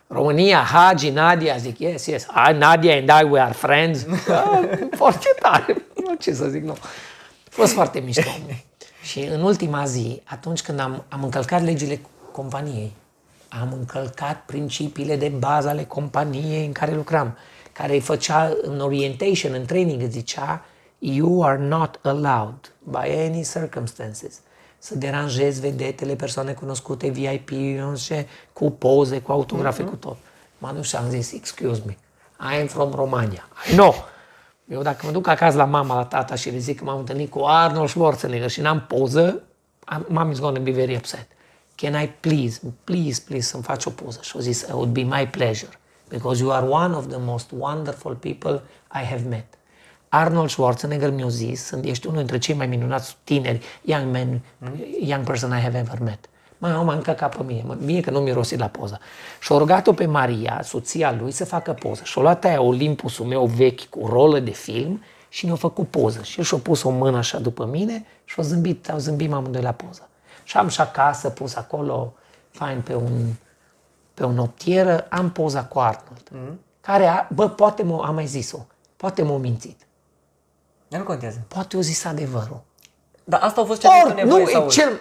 România, 0.06 0.58
Hagi, 0.58 1.10
Nadia, 1.10 1.56
zic, 1.56 1.78
yes, 1.78 2.06
yes, 2.06 2.26
I, 2.50 2.52
Nadia 2.52 2.96
and 2.96 3.08
I, 3.08 3.30
we 3.30 3.40
are 3.40 3.52
friends. 3.52 4.04
Da, 4.26 4.68
foarte 5.00 5.34
tare, 5.40 5.86
nu 5.94 6.14
ce 6.14 6.32
să 6.32 6.46
zic, 6.46 6.62
nu. 6.62 6.72
A 6.82 6.86
fost 7.50 7.72
foarte 7.72 7.98
mișto. 7.98 8.30
Și 9.06 9.20
în 9.20 9.42
ultima 9.42 9.84
zi, 9.84 10.22
atunci 10.24 10.62
când 10.62 10.80
am, 10.80 11.04
am 11.08 11.24
încălcat 11.24 11.62
legile 11.62 12.00
companiei, 12.32 12.92
am 13.48 13.72
încălcat 13.72 14.42
principiile 14.46 15.16
de 15.16 15.28
bază 15.28 15.68
ale 15.68 15.84
companiei 15.84 16.66
în 16.66 16.72
care 16.72 16.94
lucram, 16.94 17.36
care 17.72 17.92
îi 17.92 18.00
făcea 18.00 18.52
în 18.62 18.80
orientation, 18.80 19.52
în 19.52 19.64
training, 19.64 20.02
îți 20.02 20.10
zicea, 20.10 20.64
you 20.98 21.44
are 21.44 21.58
not 21.58 22.00
allowed 22.02 22.72
by 22.82 23.10
any 23.26 23.44
circumstances 23.52 24.40
să 24.78 24.98
deranjezi 24.98 25.60
vedetele, 25.60 26.14
persoane 26.14 26.52
cunoscute, 26.52 27.08
VIP, 27.08 27.50
nu 27.50 27.96
știu, 27.96 28.26
cu 28.52 28.70
poze, 28.70 29.20
cu 29.20 29.32
autografe, 29.32 29.82
mm-hmm. 29.82 29.88
cu 29.88 29.96
tot. 29.96 30.16
M-am 30.58 30.74
dus 30.74 30.88
și 30.88 30.96
am 30.96 31.08
zis, 31.08 31.32
excuse 31.32 31.82
me, 31.86 31.96
I 32.54 32.60
am 32.60 32.66
from 32.66 32.92
Romania. 32.94 33.48
I 33.70 33.74
know. 33.74 33.94
Eu 34.68 34.82
dacă 34.82 35.06
mă 35.06 35.12
duc 35.12 35.26
acasă 35.26 35.56
la 35.56 35.64
mama, 35.64 35.94
la 35.94 36.04
tata 36.04 36.34
și 36.34 36.50
le 36.50 36.58
zic 36.58 36.78
că 36.78 36.84
m-am 36.84 36.98
întâlnit 36.98 37.30
cu 37.30 37.42
Arnold 37.44 37.88
Schwarzenegger 37.88 38.50
și 38.50 38.60
n-am 38.60 38.80
poză, 38.80 39.42
mom 40.08 40.30
is 40.30 40.38
going 40.38 40.56
to 40.56 40.62
be 40.62 40.70
very 40.70 40.94
upset. 40.94 41.26
Can 41.74 42.02
I 42.02 42.12
please, 42.20 42.60
please, 42.84 43.22
please 43.26 43.46
să-mi 43.46 43.62
faci 43.62 43.84
o 43.84 43.90
poză? 43.90 44.18
Și 44.22 44.32
au 44.34 44.40
zis, 44.40 44.60
it 44.60 44.70
would 44.70 44.92
be 44.92 45.02
my 45.02 45.28
pleasure, 45.30 45.78
because 46.08 46.42
you 46.42 46.52
are 46.52 46.66
one 46.66 46.94
of 46.94 47.06
the 47.06 47.18
most 47.18 47.50
wonderful 47.58 48.14
people 48.14 48.62
I 48.94 49.04
have 49.04 49.22
met. 49.28 49.46
Arnold 50.08 50.48
Schwarzenegger 50.48 51.10
mi-a 51.10 51.28
zis, 51.28 51.70
ești 51.82 52.06
unul 52.06 52.18
dintre 52.18 52.38
cei 52.38 52.54
mai 52.54 52.66
minunați 52.66 53.16
tineri, 53.24 53.60
young 53.82 54.12
man, 54.12 54.40
young 55.00 55.24
person 55.24 55.50
I 55.50 55.60
have 55.60 55.78
ever 55.78 55.98
met. 56.02 56.28
Mă, 56.58 56.68
m-a 56.68 56.94
încăcat 56.94 57.36
pe 57.36 57.42
mine, 57.42 57.64
mie 57.78 58.00
că 58.00 58.10
nu 58.10 58.20
mirosit 58.20 58.58
la 58.58 58.66
poză. 58.66 58.98
Și 59.40 59.52
a 59.52 59.56
rugat-o 59.56 59.92
pe 59.92 60.06
Maria, 60.06 60.60
soția 60.62 61.16
lui, 61.20 61.30
să 61.30 61.44
facă 61.44 61.72
poză. 61.72 62.00
Și-a 62.04 62.22
luat 62.22 62.44
aia 62.44 62.60
Olympusul 62.60 63.26
meu 63.26 63.44
vechi 63.44 63.84
cu 63.84 64.06
rolă 64.06 64.38
de 64.38 64.50
film 64.50 65.02
și 65.28 65.46
ne-a 65.46 65.54
făcut 65.54 65.88
poză. 65.88 66.22
Și 66.22 66.38
el 66.38 66.44
și-a 66.44 66.58
pus 66.58 66.82
o 66.82 66.90
mână 66.90 67.16
așa 67.16 67.38
după 67.38 67.64
mine 67.64 68.06
și 68.24 68.34
au 68.38 68.44
zâmbit, 68.44 68.90
au 68.90 68.98
zâmbit 68.98 69.32
amândoi 69.32 69.62
la 69.62 69.72
poză. 69.72 70.08
Și 70.44 70.56
am 70.56 70.68
și 70.68 70.80
acasă 70.80 71.30
pus 71.30 71.54
acolo, 71.54 72.14
fain, 72.50 72.80
pe 72.80 72.94
un, 72.94 73.32
pe 74.14 74.24
o 74.24 74.32
noptieră, 74.32 75.06
am 75.08 75.30
poza 75.30 75.64
cu 75.64 75.78
Arnold. 75.78 76.28
Mm. 76.30 76.60
Care, 76.80 77.06
a, 77.06 77.26
bă, 77.34 77.48
poate 77.48 77.82
m 77.82 77.92
am 77.92 78.14
mai 78.14 78.26
zis-o, 78.26 78.66
poate 78.96 79.22
m-a 79.22 79.36
mințit. 79.36 79.80
Nu 80.88 81.02
contează. 81.02 81.44
Poate 81.48 81.76
o 81.76 81.80
zis 81.80 82.04
adevărul. 82.04 82.62
Dar 83.24 83.40
asta 83.42 83.60
a 83.60 83.64
fost 83.64 83.80
ce 83.80 83.86
a 83.86 83.90
Or, 84.04 84.22
nu, 84.22 84.38
e 84.38 84.66
cel... 84.68 85.00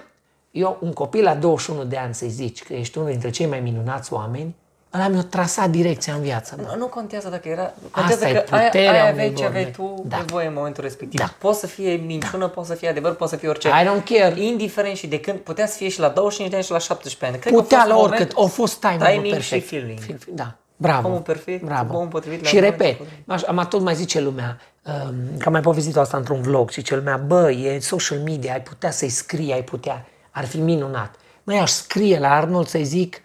Eu, 0.56 0.78
un 0.82 0.94
copil 0.94 1.24
la 1.24 1.34
21 1.36 1.84
de 1.84 1.98
ani 1.98 2.14
să-i 2.14 2.30
zici 2.30 2.64
că 2.64 2.74
ești 2.74 2.98
unul 2.98 3.10
dintre 3.10 3.30
cei 3.30 3.46
mai 3.46 3.60
minunați 3.60 4.14
oameni, 4.14 4.56
ăla 4.94 5.08
mi-a 5.08 5.26
trasat 5.30 5.70
direcția 5.70 6.14
în 6.14 6.22
viață. 6.22 6.56
Nu, 6.68 6.76
nu 6.78 6.86
contează 6.86 7.30
dacă 7.30 7.48
era... 7.48 7.74
Contează 7.92 8.24
Asta 8.26 8.30
e 8.30 8.44
că 8.46 8.56
aia, 8.56 8.64
puterea 8.66 8.92
aia 8.92 9.02
unei 9.02 9.12
aveai 9.12 9.28
ce 9.34 9.42
vorbe. 9.44 9.58
aveai 9.58 9.72
tu 9.72 10.04
Da. 10.08 10.18
nevoie 10.18 10.48
în 10.48 10.54
momentul 10.56 10.84
respectiv. 10.84 11.20
Da. 11.20 11.34
Poți 11.40 11.60
să 11.60 11.68
fie 11.68 11.94
minciună, 12.06 12.48
poți 12.48 12.68
să 12.68 12.74
fie 12.74 12.90
adevăr, 12.90 13.16
poți 13.16 13.32
să 13.32 13.38
fie 13.38 13.48
orice. 13.50 13.68
I 13.68 13.72
don't 13.72 14.04
care. 14.20 14.42
Indiferent 14.42 14.98
și 14.98 15.08
de 15.08 15.20
când, 15.20 15.40
putea 15.40 15.68
să 15.68 15.78
fie 15.78 15.90
și 15.90 16.00
la 16.00 16.08
25 16.10 16.50
de 16.50 16.56
ani 16.56 16.66
și 16.66 16.72
la 16.72 16.78
17 16.80 17.26
ani. 17.26 17.42
Cred 17.42 17.54
că 17.54 17.60
a 17.60 17.62
Putea 17.62 17.78
fost 17.78 17.90
la 17.90 17.98
un 17.98 18.04
oricât, 18.04 18.34
moment- 18.36 18.52
a 18.52 18.56
fost 18.56 18.80
timing, 18.80 19.02
timing 19.04 19.34
perfect. 19.34 19.64
și 19.64 19.70
feeling. 19.70 20.00
Feel- 20.00 20.20
Da, 20.34 20.56
bravo. 20.78 21.08
Omul 21.08 21.20
perfect, 21.20 21.64
bravo. 21.64 21.96
omul 21.96 22.08
potrivit 22.08 22.42
la 22.42 22.48
Și 22.48 22.56
momentul 22.56 22.80
repet, 22.80 22.98
potrivit. 22.98 23.30
aș- 23.32 23.44
am 23.44 23.66
tot 23.70 23.82
mai 23.82 23.96
zice 23.96 24.20
lumea, 24.22 24.58
um, 24.86 25.38
că 25.38 25.44
am 25.46 25.52
mai 25.52 25.62
povestit 25.62 25.98
asta 25.98 26.18
într-un 26.18 26.42
vlog 26.42 26.70
și 26.70 26.82
ce 26.82 26.96
lumea, 26.96 27.18
bă, 27.18 27.52
e 27.52 27.80
social 27.80 28.18
media, 28.20 28.54
ai 28.54 28.62
putea 28.62 28.92
să-i 28.92 29.10
scrii, 29.10 29.54
ai 29.54 29.64
putea, 29.64 30.06
ar 30.36 30.46
fi 30.46 30.60
minunat. 30.60 31.16
Măi, 31.44 31.58
aș 31.58 31.70
scrie 31.72 32.20
la 32.20 32.30
Arnold 32.34 32.68
să-i 32.68 32.84
zic, 32.84 33.22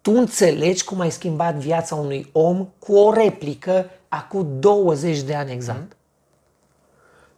tu 0.00 0.12
înțelegi 0.12 0.84
cum 0.84 1.00
ai 1.00 1.10
schimbat 1.10 1.54
viața 1.54 1.94
unui 1.94 2.28
om 2.32 2.68
cu 2.78 2.94
o 2.96 3.12
replică 3.12 3.90
acum 4.08 4.46
20 4.58 5.20
de 5.20 5.34
ani 5.34 5.52
exact. 5.52 5.96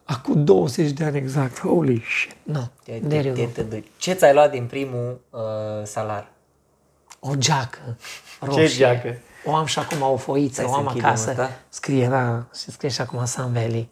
Acum 0.05 0.45
20 0.45 0.91
de 0.91 1.05
ani 1.05 1.17
exact. 1.17 1.59
Holy 1.61 2.03
shit. 2.19 2.37
No, 2.43 2.61
Te- 2.85 3.01
there 3.09 3.21
te- 3.23 3.27
you 3.29 3.35
te- 3.35 3.45
go. 3.45 3.51
te 3.55 3.63
duci. 3.63 3.87
Ce 3.97 4.13
ți-ai 4.13 4.33
luat 4.35 4.51
din 4.51 4.67
primul 4.67 5.21
uh, 5.31 5.41
salar? 5.85 6.29
O 7.21 7.35
geacă 7.35 7.79
roșie. 8.41 8.67
geacă? 8.67 9.17
O 9.45 9.55
am 9.55 9.67
și 9.67 9.79
acum 9.79 10.03
o 10.03 10.17
foiță, 10.17 10.61
Hai 10.61 10.71
o 10.71 10.73
să 10.73 10.79
am 10.79 10.87
închidem 10.87 11.07
acasă. 11.07 11.31
asta. 11.31 11.51
Scrie, 11.69 12.09
da, 12.09 12.45
și 12.55 12.71
scrie 12.71 12.91
și 12.91 13.01
acum 13.01 13.25
Sun 13.25 13.53
Valley. 13.53 13.89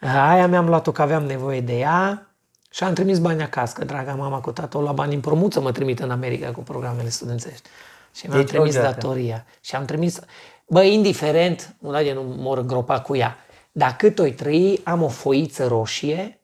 Aia 0.00 0.46
mi-am 0.46 0.68
luat-o 0.68 0.92
că 0.92 1.02
aveam 1.02 1.24
nevoie 1.24 1.60
de 1.60 1.78
ea 1.78 2.26
și 2.72 2.84
am 2.84 2.94
trimis 2.94 3.18
bani 3.18 3.42
acasă, 3.42 3.74
că 3.78 3.84
draga 3.84 4.14
mama 4.14 4.40
cu 4.40 4.52
tatăl 4.52 4.82
la 4.82 4.92
bani 4.92 5.14
împrumut 5.14 5.52
să 5.52 5.60
mă 5.60 5.72
trimit 5.72 6.00
în 6.00 6.10
America 6.10 6.50
cu 6.50 6.60
programele 6.60 7.08
studențești. 7.08 7.68
Și 8.14 8.26
mi-am 8.26 8.40
Deci, 8.40 8.48
o 8.48 8.52
trimis 8.52 8.72
geacă. 8.72 8.86
datoria. 8.86 9.46
Și 9.60 9.74
am 9.74 9.84
trimis, 9.84 10.20
bă, 10.66 10.82
indiferent, 10.82 11.74
nu 11.78 11.90
da 11.90 12.02
de 12.02 12.12
nu 12.12 12.22
mor 12.36 12.60
gropa 12.60 13.00
cu 13.00 13.16
ea, 13.16 13.36
dar 13.72 13.96
cât 13.96 14.18
o 14.18 14.24
trăi, 14.24 14.80
am 14.84 15.02
o 15.02 15.08
foiță 15.08 15.66
roșie, 15.66 16.40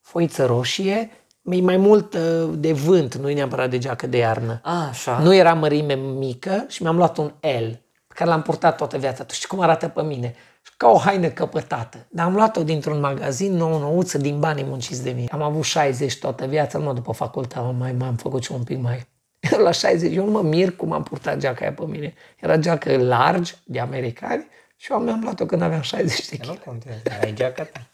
foiță 0.00 0.46
roșie, 0.46 1.10
e 1.42 1.60
mai 1.60 1.76
mult 1.76 2.14
uh, 2.14 2.50
de 2.54 2.72
vânt, 2.72 3.14
nu 3.14 3.30
e 3.30 3.34
neapărat 3.34 3.70
de 3.70 3.78
geacă 3.78 4.06
de 4.06 4.16
iarnă. 4.16 4.60
A, 4.62 4.88
așa. 4.88 5.18
Nu 5.18 5.34
era 5.34 5.54
mărime 5.54 5.94
mică 5.94 6.64
și 6.68 6.82
mi-am 6.82 6.96
luat 6.96 7.16
un 7.16 7.32
L, 7.40 7.70
pe 8.06 8.14
care 8.14 8.30
l-am 8.30 8.42
purtat 8.42 8.76
toată 8.76 8.98
viața. 8.98 9.24
Tu 9.24 9.34
știi 9.34 9.48
cum 9.48 9.60
arată 9.60 9.88
pe 9.88 10.02
mine? 10.02 10.34
Ca 10.76 10.88
o 10.88 10.96
haină 10.98 11.28
căpătată. 11.28 12.06
Dar 12.10 12.26
am 12.26 12.34
luat-o 12.34 12.62
dintr-un 12.62 13.00
magazin 13.00 13.52
nou 13.56 13.78
nouță 13.78 14.18
din 14.18 14.40
banii 14.40 14.64
munciți 14.64 15.02
de 15.02 15.10
mine. 15.10 15.28
Am 15.30 15.42
avut 15.42 15.64
60 15.64 16.18
toată 16.18 16.46
viața, 16.46 16.78
numai 16.78 16.94
după 16.94 17.12
facultate 17.12 17.66
am 17.66 17.76
mai 17.76 17.92
m-am 17.92 18.16
făcut 18.16 18.42
și 18.42 18.52
un 18.52 18.62
pic 18.62 18.78
mai... 18.78 19.06
La 19.64 19.70
60, 19.70 20.14
eu 20.16 20.24
nu 20.24 20.30
mă 20.30 20.42
mir 20.42 20.76
cum 20.76 20.92
am 20.92 21.02
purtat 21.02 21.36
geaca 21.38 21.60
aia 21.60 21.72
pe 21.72 21.84
mine. 21.86 22.14
Era 22.40 22.56
geacă 22.56 22.96
largi, 22.96 23.54
de 23.64 23.80
americani, 23.80 24.46
și 24.76 24.92
eu 24.92 24.98
mi-am 24.98 25.20
luat-o 25.22 25.46
când 25.46 25.62
aveam 25.62 25.80
60 25.80 26.28
de 26.28 26.38
Nu 26.46 26.52
kg. 26.52 26.62
contează, 26.64 27.02
ai 27.20 27.32
geaca 27.34 27.64
ta. 27.64 27.88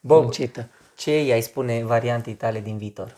Bă, 0.00 0.20
Muncită. 0.20 0.68
ce 0.96 1.24
i-ai 1.24 1.40
spune 1.40 1.84
variantei 1.84 2.34
tale 2.34 2.60
din 2.60 2.76
viitor? 2.78 3.14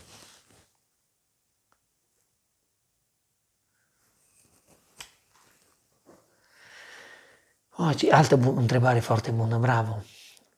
Oh, 7.80 7.96
ce 7.96 8.12
altă 8.12 8.36
bu- 8.36 8.56
întrebare 8.56 9.00
foarte 9.00 9.30
bună, 9.30 9.58
bravo. 9.58 10.02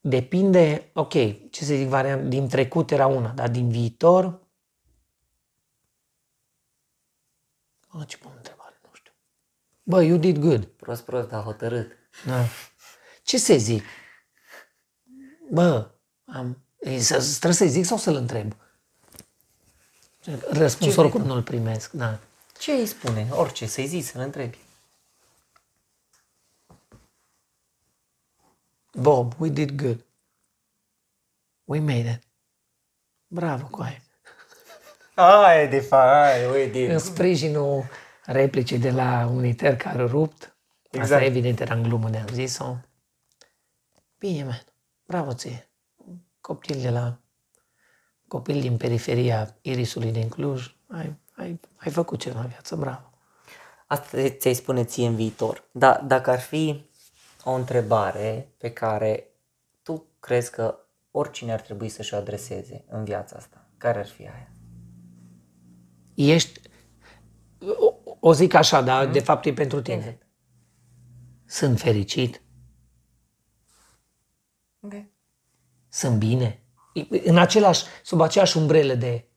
Depinde, 0.01 0.91
ok, 0.93 1.13
ce 1.51 1.65
să 1.65 1.75
zic, 1.75 1.89
variant, 1.89 2.29
din 2.29 2.49
trecut 2.49 2.91
era 2.91 3.07
una, 3.07 3.29
dar 3.31 3.49
din 3.49 3.71
viitor... 3.71 4.41
Oh, 7.93 8.03
ce 8.07 8.19
bună 8.23 8.35
întrebare, 8.37 8.81
nu 8.83 8.89
știu. 8.93 9.13
Bă, 9.83 10.03
you 10.03 10.19
did 10.19 10.39
good. 10.39 10.65
Prost, 10.65 11.03
prost, 11.03 11.29
dar 11.29 11.43
hotărât. 11.43 11.93
Da. 12.27 12.45
Ce 13.23 13.39
să 13.39 13.55
zic? 13.55 13.85
Bă, 15.51 15.91
am, 16.25 16.65
e, 16.81 16.99
să, 17.01 17.19
trebuie 17.29 17.53
să 17.53 17.67
zic 17.67 17.85
sau 17.85 17.97
să-l 17.97 18.15
întreb? 18.15 18.53
Răspunsul 20.51 20.95
Ce 20.95 21.01
oricum 21.01 21.23
nu-l 21.23 21.43
primesc, 21.43 21.93
da. 21.93 22.19
Ce 22.59 22.73
îi 22.73 22.87
spune? 22.87 23.29
Orice, 23.31 23.67
să-i 23.67 23.87
zici, 23.87 24.05
să-l 24.05 24.21
întrebi. 24.21 24.59
Bob, 29.01 29.35
we 29.39 29.49
did 29.49 29.77
good. 29.77 30.05
We 31.65 31.79
made 31.79 32.11
it. 32.11 32.23
Bravo, 33.27 33.67
coaie. 33.67 34.03
Ai, 35.15 35.69
de 35.69 35.81
fapt, 35.81 36.11
ai, 36.11 36.47
ui, 36.47 36.65
În 36.65 36.89
de... 36.89 36.97
sprijinul 36.99 37.85
replicii 38.25 38.79
de 38.79 38.91
la 38.91 39.31
Uniter 39.35 39.77
care 39.77 40.03
a 40.03 40.07
rupt, 40.07 40.57
exact. 40.91 41.13
asta 41.13 41.25
evident 41.25 41.61
era 41.61 41.75
în 41.75 41.83
glumă 41.83 42.09
de 42.09 42.19
am 42.19 42.29
zis-o. 42.33 42.77
Bine, 44.19 44.45
man. 44.45 44.63
Bravo 45.07 45.35
ție. 45.35 45.71
Copil 46.41 46.81
de 46.81 46.91
la 46.91 47.19
copil 48.29 48.61
din 48.61 48.77
periferia 48.77 49.57
Irisului 49.61 50.13
din 50.13 50.29
Cluj, 50.29 50.75
ai, 50.87 51.15
ai, 51.37 51.61
ai 51.77 51.91
făcut 51.91 52.21
ceva 52.21 52.41
în 52.41 52.47
viață, 52.47 52.77
bravo. 52.77 53.11
Asta 53.87 54.29
ți-ai 54.29 54.55
spune 54.55 54.85
ție 54.85 55.07
în 55.07 55.15
viitor. 55.15 55.65
Da, 55.71 56.01
dacă 56.07 56.31
ar 56.31 56.41
fi 56.41 56.90
o 57.45 57.51
întrebare 57.51 58.55
pe 58.57 58.73
care 58.73 59.27
tu 59.83 60.07
crezi 60.21 60.51
că 60.51 60.79
oricine 61.11 61.53
ar 61.53 61.61
trebui 61.61 61.89
să-și 61.89 62.15
o 62.15 62.17
adreseze 62.17 62.85
în 62.89 63.05
viața 63.05 63.37
asta, 63.37 63.71
care 63.77 63.99
ar 63.99 64.07
fi 64.07 64.23
aia? 64.23 64.53
Ești, 66.15 66.61
o, 67.79 67.95
o 68.21 68.33
zic 68.33 68.55
așa, 68.55 68.83
dar 68.83 69.11
de 69.11 69.21
fapt 69.21 69.45
e 69.45 69.53
pentru 69.53 69.83
tine. 69.83 69.97
Exact. 69.97 70.27
Sunt 71.45 71.81
fericit, 71.81 72.43
Ok. 74.81 74.93
sunt 75.89 76.19
bine, 76.19 76.65
în 77.25 77.39
același, 77.39 77.85
sub 78.03 78.21
aceeași 78.21 78.57
umbrelă 78.57 78.95
de 78.95 79.29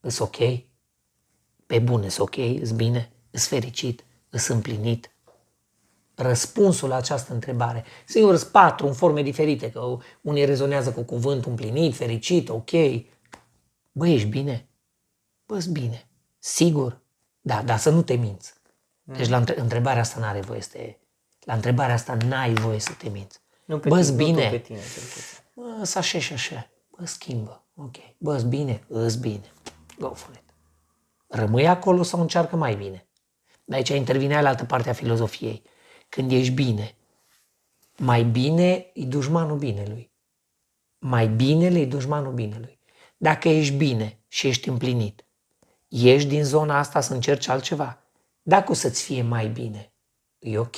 îs 0.00 0.18
ok, 0.18 0.36
pe 1.66 1.78
bune 1.78 2.06
îs 2.06 2.16
ok, 2.16 2.36
îs 2.36 2.70
bine, 2.72 3.12
îs 3.30 3.46
fericit, 3.46 4.04
îs 4.30 4.46
împlinit. 4.46 5.13
Răspunsul 6.14 6.88
la 6.88 6.96
această 6.96 7.32
întrebare, 7.32 7.84
sigur, 8.06 8.36
sunt 8.36 8.50
patru 8.50 8.86
în 8.86 8.92
forme 8.92 9.22
diferite, 9.22 9.70
că 9.70 9.96
unii 10.20 10.44
rezonează 10.44 10.92
cu 10.92 11.02
cuvântul 11.02 11.50
împlinit, 11.50 11.94
fericit, 11.94 12.48
ok. 12.48 12.70
Bă, 13.92 14.08
ești 14.08 14.28
bine? 14.28 14.68
Bă, 15.46 15.64
bine. 15.72 16.08
Sigur? 16.38 17.00
Da, 17.40 17.62
dar 17.62 17.78
să 17.78 17.90
nu 17.90 18.02
te 18.02 18.14
minți. 18.14 18.52
Deci 19.02 19.28
la 19.28 19.36
între- 19.36 19.60
întrebarea 19.60 20.00
asta 20.00 20.20
n-are 20.20 20.40
voie 20.40 20.60
să 20.60 20.68
te... 20.72 20.96
La 21.40 21.54
întrebarea 21.54 21.94
asta 21.94 22.16
n-ai 22.26 22.54
voie 22.54 22.78
să 22.78 22.92
te 22.98 23.08
minți. 23.08 23.40
Nu 23.64 23.78
pe 23.78 23.88
Bă, 23.88 24.00
tine, 24.00 24.10
nu 24.10 24.16
tu 24.16 24.24
bine. 24.24 24.50
pe 24.50 24.58
tine, 24.58 24.78
cel 24.78 25.02
puțin. 25.02 25.44
Bă, 25.54 25.84
să 25.84 25.98
așa 25.98 26.18
și 26.18 26.32
așa. 26.32 26.70
Bă, 26.98 27.06
schimbă. 27.06 27.64
Ok. 27.74 27.94
Bă, 28.18 28.42
bine? 28.48 28.84
Îs 28.88 29.14
bine. 29.14 29.52
Go 29.98 30.14
for 30.14 30.34
it. 30.34 30.42
Rămâi 31.26 31.66
acolo 31.68 32.02
sau 32.02 32.20
încearcă 32.20 32.56
mai 32.56 32.74
bine? 32.74 33.06
De 33.64 33.74
aici 33.74 33.88
intervine 33.88 34.40
la 34.40 34.48
altă 34.48 34.64
parte 34.64 34.90
a 34.90 34.92
filozofiei. 34.92 35.62
Când 36.14 36.32
ești 36.32 36.52
bine, 36.52 36.94
mai 37.96 38.24
bine 38.24 38.90
e 38.94 39.04
dușmanul 39.04 39.58
binelui. 39.58 40.10
Mai 40.98 41.28
binele 41.28 41.78
e 41.80 41.86
dușmanul 41.86 42.32
binelui. 42.32 42.78
Dacă 43.16 43.48
ești 43.48 43.74
bine 43.74 44.18
și 44.28 44.46
ești 44.46 44.68
împlinit, 44.68 45.24
ieși 45.88 46.26
din 46.26 46.44
zona 46.44 46.78
asta 46.78 47.00
să 47.00 47.14
încerci 47.14 47.48
altceva. 47.48 48.02
Dacă 48.42 48.70
o 48.70 48.74
să-ți 48.74 49.02
fie 49.02 49.22
mai 49.22 49.48
bine, 49.48 49.92
e 50.38 50.58
ok. 50.58 50.76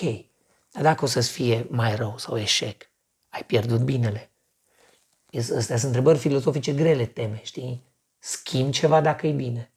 Dar 0.73 0.83
dacă 0.83 1.05
o 1.05 1.07
să-ți 1.07 1.31
fie 1.31 1.67
mai 1.71 1.97
rău 1.97 2.19
sau 2.19 2.39
eșec, 2.39 2.91
ai 3.29 3.45
pierdut 3.45 3.81
binele. 3.81 4.31
Es- 5.31 5.51
Astea 5.57 5.77
sunt 5.77 5.83
întrebări 5.83 6.19
filozofice 6.19 6.73
grele 6.73 7.07
teme, 7.07 7.41
știi? 7.45 7.83
Schimb 8.19 8.73
ceva 8.73 9.01
dacă 9.01 9.27
e 9.27 9.33
bine. 9.33 9.73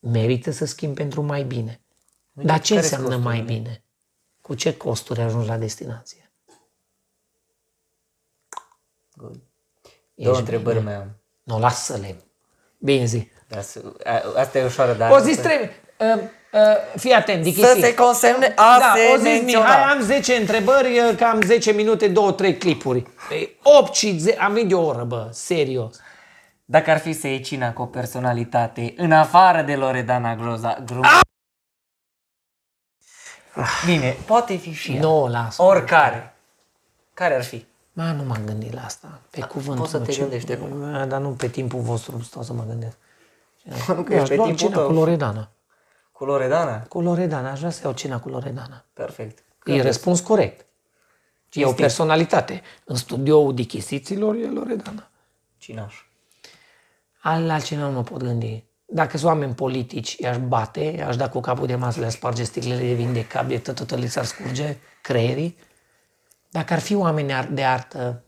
Merită 0.00 0.50
să 0.50 0.64
schimb 0.64 0.94
pentru 0.94 1.22
mai 1.22 1.44
bine. 1.44 1.80
Dar 2.32 2.60
ce 2.60 2.74
care-s 2.74 2.90
înseamnă 2.90 3.16
mai 3.16 3.36
costurile? 3.38 3.60
bine? 3.62 3.84
Cu 4.50 4.56
ce 4.56 4.76
costuri 4.76 5.20
ajungi 5.20 5.48
la 5.48 5.56
destinație? 5.56 6.30
Good. 9.16 9.34
Ești 9.34 9.42
Două 10.14 10.36
întrebări 10.36 10.78
bine? 10.78 10.90
mai 10.90 11.00
am. 11.00 11.16
Nu, 11.42 11.58
lasă-le. 11.58 12.16
Bine 12.78 13.04
zi. 13.04 13.28
Dar 13.48 13.62
să- 13.62 13.82
a- 14.04 14.40
Asta 14.40 14.58
e 14.58 14.64
ușoară, 14.64 14.92
dar... 14.92 15.10
O 15.10 15.18
zi 15.18 15.36
trebuie. 15.36 15.70
Uh, 15.98 16.22
uh, 16.52 16.60
fii 16.96 17.12
atent, 17.12 17.42
Dichisi. 17.42 17.66
Să 17.66 17.76
se 17.80 17.94
consemne 17.94 18.46
a 18.56 18.78
da, 18.78 18.92
se 18.96 19.12
o 19.12 19.16
zi 19.16 19.22
menționa. 19.22 19.64
Mihai, 19.64 19.82
am 19.82 20.00
10 20.00 20.34
întrebări, 20.34 20.98
uh, 20.98 21.16
cam 21.16 21.40
10 21.40 21.72
minute, 21.72 22.12
2-3 22.12 22.58
clipuri. 22.58 23.06
8 23.62 23.94
și 23.94 24.18
10, 24.18 24.38
am 24.38 24.52
venit 24.52 24.68
de 24.68 24.74
o 24.74 24.84
oră, 24.86 25.02
bă, 25.04 25.28
serios. 25.32 26.00
Dacă 26.64 26.90
ar 26.90 26.98
fi 26.98 27.12
să 27.12 27.26
iei 27.26 27.40
cina 27.40 27.72
cu 27.72 27.82
o 27.82 27.86
personalitate 27.86 28.94
în 28.96 29.12
afară 29.12 29.62
de 29.62 29.74
Loredana 29.76 30.34
Groza, 30.36 30.78
grum... 30.86 31.04
Bine, 33.86 34.16
poate 34.26 34.56
fi 34.56 34.72
și 34.72 34.92
ea. 34.92 35.00
Nu, 35.00 35.28
lasă. 35.28 35.62
Oricare. 35.62 36.34
Care 37.14 37.34
ar 37.34 37.42
fi? 37.44 37.64
Ma, 37.92 38.12
nu 38.12 38.22
m-am 38.22 38.44
gândit 38.44 38.72
la 38.72 38.84
asta. 38.84 39.20
Pe 39.30 39.40
cuvânt. 39.40 39.78
poți 39.78 39.90
să 39.90 39.98
mă, 39.98 40.04
te 40.04 40.10
ce- 40.12 40.20
gândești 40.20 40.52
acum. 40.52 40.76
Ma, 40.78 41.04
Dar 41.04 41.20
nu 41.20 41.30
pe 41.30 41.48
timpul 41.48 41.80
vostru 41.80 42.20
stau 42.22 42.42
să 42.42 42.52
mă 42.52 42.64
gândesc. 42.68 42.96
Nu 43.88 44.02
că 44.02 44.12
Eu 44.12 44.18
e 44.18 44.22
aș 44.22 44.28
pe 44.28 44.34
lua 44.34 44.44
timpul 44.44 44.66
cina 44.66 44.76
tău. 44.78 44.86
cu 44.86 44.92
Loredana. 44.92 45.50
Cu 46.12 46.24
Loredana? 46.24 46.80
Cu 46.82 47.00
Loredana, 47.00 47.50
aș 47.50 47.58
vrea 47.58 47.70
să 47.70 47.80
iau 47.84 47.92
cina 47.92 48.20
cu 48.20 48.28
Loredana. 48.28 48.84
Perfect. 48.92 49.42
E 49.64 49.82
răspuns 49.82 50.20
corect. 50.20 50.60
E 50.60 50.64
o 50.64 50.66
Cinstit. 51.64 51.76
personalitate. 51.76 52.62
În 52.84 52.96
studioul 52.96 53.54
dichisiților 53.54 54.34
e 54.34 54.46
Loredana. 54.46 55.08
Cinaș. 55.58 55.94
Al 57.22 57.50
altcineva 57.50 57.86
nu 57.86 57.92
mă 57.92 58.02
pot 58.02 58.18
gândi. 58.22 58.64
Dacă 58.92 59.16
sunt 59.16 59.30
oameni 59.30 59.54
politici, 59.54 60.14
i-aș 60.16 60.36
bate, 60.38 60.80
i-aș 60.80 61.16
da 61.16 61.28
cu 61.28 61.40
capul 61.40 61.66
de 61.66 61.74
masă, 61.74 62.00
le-aș 62.00 62.12
sparge 62.12 62.42
sticlele 62.44 62.86
de 62.86 62.92
vin 62.92 63.12
de 63.12 63.26
cap, 63.26 63.46
de 63.46 63.58
tot, 63.58 63.74
tot 63.86 63.98
le 63.98 64.06
s-ar 64.06 64.24
scurge 64.24 64.76
creierii. 65.02 65.56
Dacă 66.50 66.72
ar 66.72 66.78
fi 66.78 66.94
oameni 66.94 67.32
ar- 67.32 67.48
de 67.50 67.64
artă, 67.64 68.22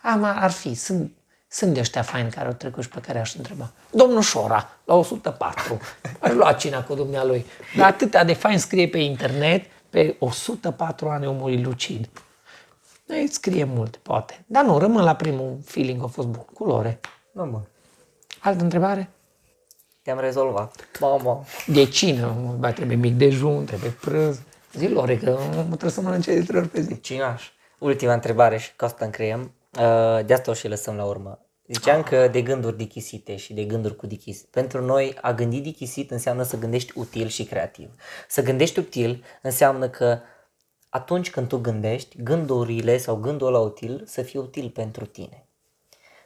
am, 0.00 0.24
ar 0.24 0.50
fi, 0.50 0.74
sunt, 0.74 1.12
sunt 1.48 1.74
de 1.74 1.80
ăștia 1.80 2.02
faini 2.02 2.30
care 2.30 2.46
au 2.46 2.52
trecut 2.52 2.82
și 2.82 2.88
pe 2.88 3.00
care 3.00 3.18
aș 3.18 3.34
întreba. 3.34 3.70
Domnul 3.90 4.20
Șora, 4.20 4.70
la 4.84 4.94
104, 4.94 5.80
aș 6.20 6.32
lua 6.32 6.52
cina 6.52 6.82
cu 6.84 6.94
dumnealui. 6.94 7.46
Dar 7.76 7.86
atâtea 7.90 8.24
de 8.24 8.32
fain 8.32 8.58
scrie 8.58 8.88
pe 8.88 8.98
internet, 8.98 9.64
pe 9.90 10.16
104 10.18 11.08
ani 11.08 11.26
omul 11.26 11.52
e 11.52 11.60
lucid. 11.60 12.08
Îți 13.06 13.34
scrie 13.34 13.64
mult, 13.64 13.96
poate. 13.96 14.44
Dar 14.46 14.64
nu, 14.64 14.78
rămân 14.78 15.04
la 15.04 15.14
primul 15.14 15.58
feeling, 15.64 16.02
a 16.02 16.06
fost 16.06 16.26
bun. 16.26 16.44
Culore. 16.54 17.00
Nu, 17.32 17.44
bun. 17.44 17.66
Altă 18.40 18.62
întrebare? 18.62 19.10
Te-am 20.02 20.20
rezolvat. 20.20 20.88
Mama. 21.00 21.44
De 21.66 21.84
cine? 21.84 22.26
Ba, 22.58 22.72
trebuie 22.72 22.96
mic 22.96 23.14
dejun, 23.14 23.64
trebuie 23.64 23.90
prânz. 23.90 24.40
Zi, 24.72 24.88
Lore, 24.88 25.16
că 25.16 25.38
trebuie 25.66 25.90
să 25.90 26.00
mănânce 26.00 26.34
de 26.34 26.42
trei 26.42 26.60
ori 26.60 26.68
pe 26.68 26.80
zi. 26.80 27.00
Cinaș. 27.00 27.50
Ultima 27.78 28.12
întrebare 28.12 28.58
și 28.58 28.76
cu 28.76 28.84
asta 28.84 29.04
încheiem. 29.04 29.40
Uh, 29.78 30.24
De 30.26 30.32
asta 30.32 30.50
o 30.50 30.54
și 30.54 30.68
lăsăm 30.68 30.96
la 30.96 31.04
urmă. 31.04 31.46
Ziceam 31.66 32.02
că 32.02 32.28
de 32.28 32.42
gânduri 32.42 32.76
dichisite 32.76 33.36
și 33.36 33.54
de 33.54 33.64
gânduri 33.64 33.96
cu 33.96 34.06
dichis. 34.06 34.40
Pentru 34.40 34.84
noi, 34.84 35.18
a 35.20 35.32
gândi 35.32 35.60
dichisit 35.60 36.10
înseamnă 36.10 36.42
să 36.42 36.58
gândești 36.58 36.92
util 36.98 37.26
și 37.26 37.44
creativ. 37.44 37.90
Să 38.28 38.42
gândești 38.42 38.78
util 38.78 39.24
înseamnă 39.42 39.88
că 39.88 40.18
atunci 40.88 41.30
când 41.30 41.48
tu 41.48 41.58
gândești, 41.58 42.22
gândurile 42.22 42.96
sau 42.96 43.16
gândul 43.16 43.46
ăla 43.46 43.58
util 43.58 44.02
să 44.06 44.22
fie 44.22 44.40
util 44.40 44.70
pentru 44.70 45.06
tine. 45.06 45.41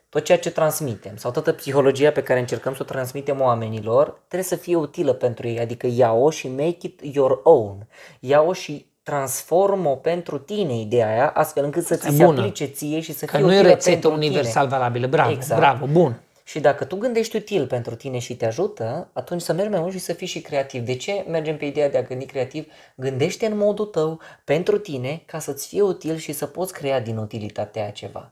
Tot 0.08 0.24
ceea 0.24 0.38
ce 0.38 0.50
transmitem 0.50 1.16
sau 1.16 1.30
toată 1.30 1.52
psihologia 1.52 2.10
pe 2.10 2.22
care 2.22 2.38
încercăm 2.40 2.74
să 2.74 2.78
o 2.82 2.84
transmitem 2.84 3.40
oamenilor 3.40 4.08
trebuie 4.28 4.48
să 4.48 4.56
fie 4.56 4.76
utilă 4.76 5.12
pentru 5.12 5.48
ei, 5.48 5.60
adică 5.60 5.86
ia-o 5.90 6.30
și 6.30 6.48
make 6.48 6.76
it 6.80 7.00
your 7.14 7.40
own. 7.42 7.86
Ia-o 8.20 8.52
și 8.52 8.86
transform-o 9.02 9.94
pentru 9.94 10.38
tine 10.38 10.78
ideea 10.78 11.08
aia, 11.08 11.28
astfel 11.28 11.64
încât 11.64 11.84
să 11.86 11.94
ți 11.96 12.06
E 12.06 12.10
se 12.10 12.24
bună. 12.24 12.38
aplice 12.40 12.64
ție 12.64 13.00
și 13.00 13.12
să 13.12 13.24
Că 13.24 13.36
fie 13.36 13.44
nu 13.44 13.52
e 13.52 13.56
utilă 13.56 13.68
rețetă 13.72 13.90
pentru 13.90 14.12
universal 14.12 14.64
tine. 14.66 14.76
valabilă. 14.78 15.06
Bravo, 15.06 15.30
Exact. 15.30 15.60
bravo, 15.60 15.86
bun. 15.86 16.20
Și 16.44 16.60
dacă 16.60 16.84
tu 16.84 16.96
gândești 16.96 17.36
util 17.36 17.66
pentru 17.66 17.94
tine 17.94 18.18
și 18.18 18.36
te 18.36 18.46
ajută, 18.46 19.08
atunci 19.12 19.40
să 19.40 19.52
mergi 19.52 19.70
mai 19.70 19.80
mult 19.80 19.92
și 19.92 19.98
să 19.98 20.12
fii 20.12 20.26
și 20.26 20.40
creativ. 20.40 20.84
De 20.84 20.96
ce 20.96 21.24
mergem 21.28 21.56
pe 21.56 21.64
ideea 21.64 21.90
de 21.90 21.98
a 21.98 22.02
gândi 22.02 22.24
creativ? 22.26 22.66
Gândește 22.96 23.46
în 23.46 23.56
modul 23.56 23.86
tău 23.86 24.20
pentru 24.44 24.78
tine 24.78 25.22
ca 25.26 25.38
să-ți 25.38 25.66
fie 25.66 25.82
util 25.82 26.16
și 26.16 26.32
să 26.32 26.46
poți 26.46 26.72
crea 26.72 27.00
din 27.00 27.16
utilitatea 27.16 27.82
aia 27.82 27.90
ceva. 27.90 28.30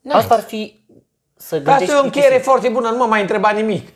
Nice. 0.00 0.16
Asta 0.16 0.34
ar 0.34 0.40
fi 0.40 0.81
să 1.46 1.54
Asta 1.54 1.70
gândești 1.70 1.94
e 1.94 1.98
o 1.98 2.02
încheiere 2.02 2.28
dichisit. 2.28 2.50
foarte 2.50 2.68
bună, 2.68 2.90
nu 2.90 2.96
mă 2.96 3.06
mai 3.06 3.20
întreba 3.20 3.50
nimic. 3.50 3.88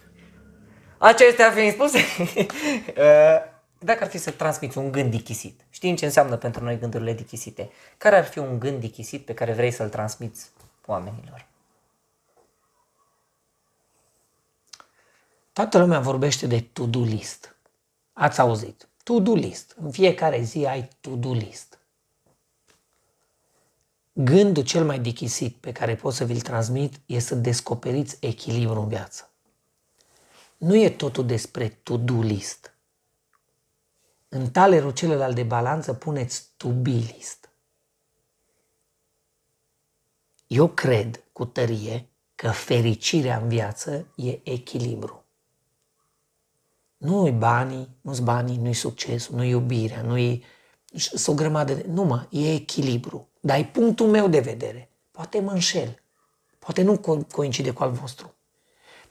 Acestea 0.99 1.51
fiind 1.51 1.72
spuse, 1.72 1.99
uh, 1.99 3.55
dacă 3.88 4.05
ar 4.05 4.11
fi 4.11 4.18
să 4.18 4.30
transmiți 4.30 4.78
un 4.78 4.92
gând 4.92 5.11
dichisit, 5.11 5.61
știm 5.70 5.97
ce 5.97 6.05
înseamnă 6.05 6.36
pentru 6.36 6.64
noi 6.64 6.78
gândurile 6.78 7.12
dichisite, 7.12 7.70
care 7.99 8.16
ar 8.16 8.24
fi 8.24 8.38
un 8.38 8.59
gând 8.59 8.80
dichisit 8.80 9.24
pe 9.24 9.34
care 9.34 9.53
vrei 9.53 9.70
să-l 9.70 9.88
transmiți 9.88 10.51
oamenilor? 10.86 11.47
Toată 15.53 15.78
lumea 15.78 16.01
vorbește 16.01 16.47
de 16.47 16.61
to-do 16.72 17.01
list. 17.01 17.57
Ați 18.12 18.40
auzit. 18.40 18.88
To-do 19.03 19.34
list. 19.34 19.74
În 19.82 19.90
fiecare 19.90 20.40
zi 20.40 20.66
ai 20.66 20.88
to-do 21.01 21.32
list. 21.32 21.76
Gândul 24.19 24.62
cel 24.62 24.85
mai 24.85 24.99
dichisit 24.99 25.57
pe 25.57 25.73
care 25.73 25.97
pot 25.97 26.14
să 26.14 26.25
vi-l 26.25 26.41
transmit 26.41 27.01
e 27.07 27.19
să 27.19 27.35
descoperiți 27.35 28.17
echilibru 28.21 28.81
în 28.81 28.89
viață. 28.89 29.31
Nu 30.57 30.77
e 30.77 30.91
totul 30.91 31.27
despre 31.27 31.69
to-do 31.69 32.21
list. 32.21 32.75
În 34.29 34.51
talerul 34.51 34.93
celălalt 34.93 35.35
de 35.35 35.43
balanță 35.43 35.95
puneți 35.95 36.49
to-be 36.57 36.91
list. 36.91 37.51
Eu 40.47 40.69
cred 40.69 41.25
cu 41.33 41.45
tărie 41.45 42.09
că 42.35 42.51
fericirea 42.51 43.39
în 43.39 43.49
viață 43.49 44.07
e 44.14 44.51
echilibru. 44.51 45.25
Nu-i 46.97 47.33
banii, 47.33 47.97
nu-s 48.01 48.19
banii, 48.19 48.57
nu-i 48.57 48.75
succesul, 48.75 49.35
nu-i 49.35 49.49
iubirea, 49.49 50.03
nu-i... 50.03 50.45
Sunt 50.97 51.26
o 51.26 51.42
grămadă 51.42 51.74
de... 51.74 51.84
Nu 51.88 52.03
mă, 52.03 52.26
e 52.30 52.55
echilibru. 52.55 53.28
Dar 53.40 53.59
e 53.59 53.64
punctul 53.64 54.07
meu 54.07 54.28
de 54.28 54.40
vedere. 54.40 54.90
Poate 55.11 55.40
mă 55.40 55.51
înșel. 55.51 56.03
Poate 56.59 56.82
nu 56.82 56.99
co- 56.99 57.30
coincide 57.32 57.70
cu 57.70 57.82
al 57.82 57.90
vostru. 57.90 58.34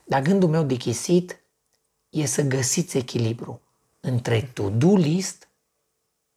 Dar 0.03 0.21
gândul 0.21 0.49
meu 0.49 0.63
dichisit 0.63 1.43
e 2.09 2.25
să 2.25 2.41
găsiți 2.41 2.97
echilibru 2.97 3.61
între 3.99 4.41
to-do 4.53 4.95
list 4.95 5.49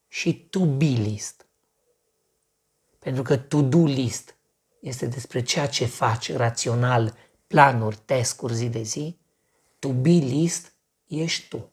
și 0.08 0.34
to-be 0.34 0.84
list. 0.84 1.46
Pentru 2.98 3.22
că 3.22 3.36
to-do 3.36 3.84
list 3.84 4.36
este 4.80 5.06
despre 5.06 5.42
ceea 5.42 5.68
ce 5.68 5.84
faci 5.84 6.32
rațional, 6.32 7.16
planuri, 7.46 7.96
task-uri 8.04 8.54
zi 8.54 8.68
de 8.68 8.82
zi. 8.82 9.18
To-be 9.78 10.10
list 10.10 10.72
ești 11.06 11.48
tu. 11.48 11.70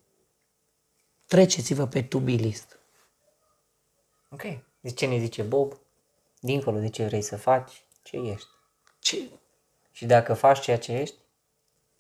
Treceți-vă 1.26 1.88
pe 1.88 2.02
to-be 2.02 2.32
list. 2.32 2.80
Ok. 4.30 4.42
De 4.80 4.90
ce 4.90 5.06
ne 5.06 5.18
zice 5.18 5.42
Bob? 5.42 5.78
Dincolo 6.40 6.80
de 6.80 6.90
ce 6.90 7.06
vrei 7.06 7.22
să 7.22 7.38
faci, 7.38 7.86
ce 8.02 8.18
ești. 8.18 8.48
Ce? 9.00 9.18
Și 9.92 10.06
dacă 10.06 10.34
faci 10.34 10.60
ceea 10.60 10.78
ce 10.78 10.92
ești, 10.92 11.16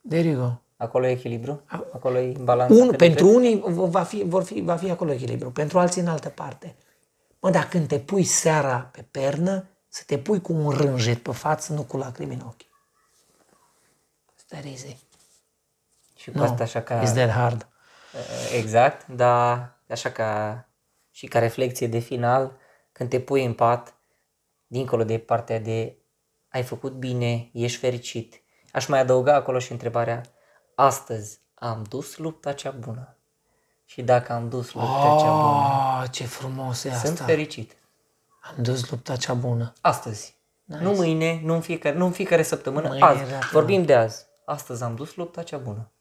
There 0.09 0.28
you 0.28 0.39
go. 0.39 0.51
acolo 0.78 1.05
e 1.05 1.11
echilibru, 1.11 1.63
acolo 1.67 2.17
e 2.17 2.36
balanța. 2.39 2.73
Un, 2.73 2.88
cât 2.88 2.97
pentru 2.97 3.26
de 3.26 3.32
cât. 3.32 3.36
unii 3.36 3.63
va 3.89 4.03
fi, 4.03 4.23
vor 4.23 4.43
fi, 4.43 4.61
va 4.61 4.76
fi 4.76 4.89
acolo 4.89 5.11
echilibru, 5.11 5.51
pentru 5.51 5.80
alții 5.80 6.01
în 6.01 6.07
altă 6.07 6.30
parte. 6.30 6.76
Mă, 7.39 7.49
dar 7.49 7.67
când 7.67 7.88
te 7.88 7.99
pui 7.99 8.23
seara 8.23 8.78
pe 8.80 9.05
pernă, 9.11 9.67
să 9.88 10.03
te 10.05 10.17
pui 10.17 10.41
cu 10.41 10.53
un 10.53 10.69
rânjet 10.69 11.23
pe 11.23 11.32
față, 11.32 11.73
nu 11.73 11.84
cu 11.84 11.97
lacrimi 11.97 12.34
în 12.34 12.41
ochi. 12.41 12.65
Asta 14.36 14.57
e 14.57 14.69
easy. 14.69 14.97
Și 16.15 16.32
cu 16.32 16.38
No, 16.38 16.43
asta 16.43 16.63
așa 16.63 16.82
ca... 16.82 17.01
Is 17.01 17.13
that 17.13 17.30
hard? 17.30 17.67
Exact, 18.57 19.07
dar 19.07 19.78
așa 19.89 20.11
ca 20.11 20.65
și 21.16 21.28
ca 21.28 21.39
reflexie 21.39 21.88
de 21.88 21.99
final, 21.99 22.57
când 22.91 23.09
te 23.09 23.20
pui 23.20 23.45
în 23.45 23.53
pat, 23.53 23.95
dincolo 24.68 25.03
de 25.03 25.20
partea 25.20 25.59
de 25.59 25.97
ai 26.49 26.63
făcut 26.63 26.93
bine, 26.93 27.49
ești 27.53 27.78
fericit, 27.78 28.41
aș 28.72 28.88
mai 28.88 28.99
adăuga 28.99 29.36
acolo 29.36 29.59
și 29.59 29.72
întrebarea, 29.72 30.22
astăzi 30.76 31.39
am 31.53 31.84
dus 31.89 32.18
lupta 32.18 32.53
cea 32.53 32.72
bună. 32.72 33.18
Și 33.86 34.01
dacă 34.01 34.34
am 34.34 34.49
dus 34.49 34.74
lupta 34.74 35.18
cea 35.20 35.32
bună, 35.32 36.01
Oh, 36.01 36.03
ce 36.11 36.24
frumos 36.24 36.84
e 36.84 36.89
sunt 36.89 37.11
asta. 37.11 37.26
fericit. 37.26 37.76
Am 38.41 38.63
dus 38.63 38.89
lupta 38.89 39.16
cea 39.16 39.34
bună. 39.34 39.74
Astăzi. 39.82 40.36
Nu 40.63 40.91
mâine, 40.91 41.41
nu 41.43 41.53
în 41.53 41.61
fiecare, 41.61 41.97
nu 41.97 42.05
în 42.05 42.11
fiecare 42.11 42.43
săptămână, 42.43 42.88
Mâine 42.88 43.03
azi. 43.05 43.22
era 43.22 43.39
Vorbim 43.51 43.86
de 43.86 43.95
azi. 43.95 44.26
Astăzi 44.45 44.84
am 44.84 44.95
dus 44.95 45.16
lupta 45.16 45.43
cea 45.43 45.57
bună. 45.57 45.91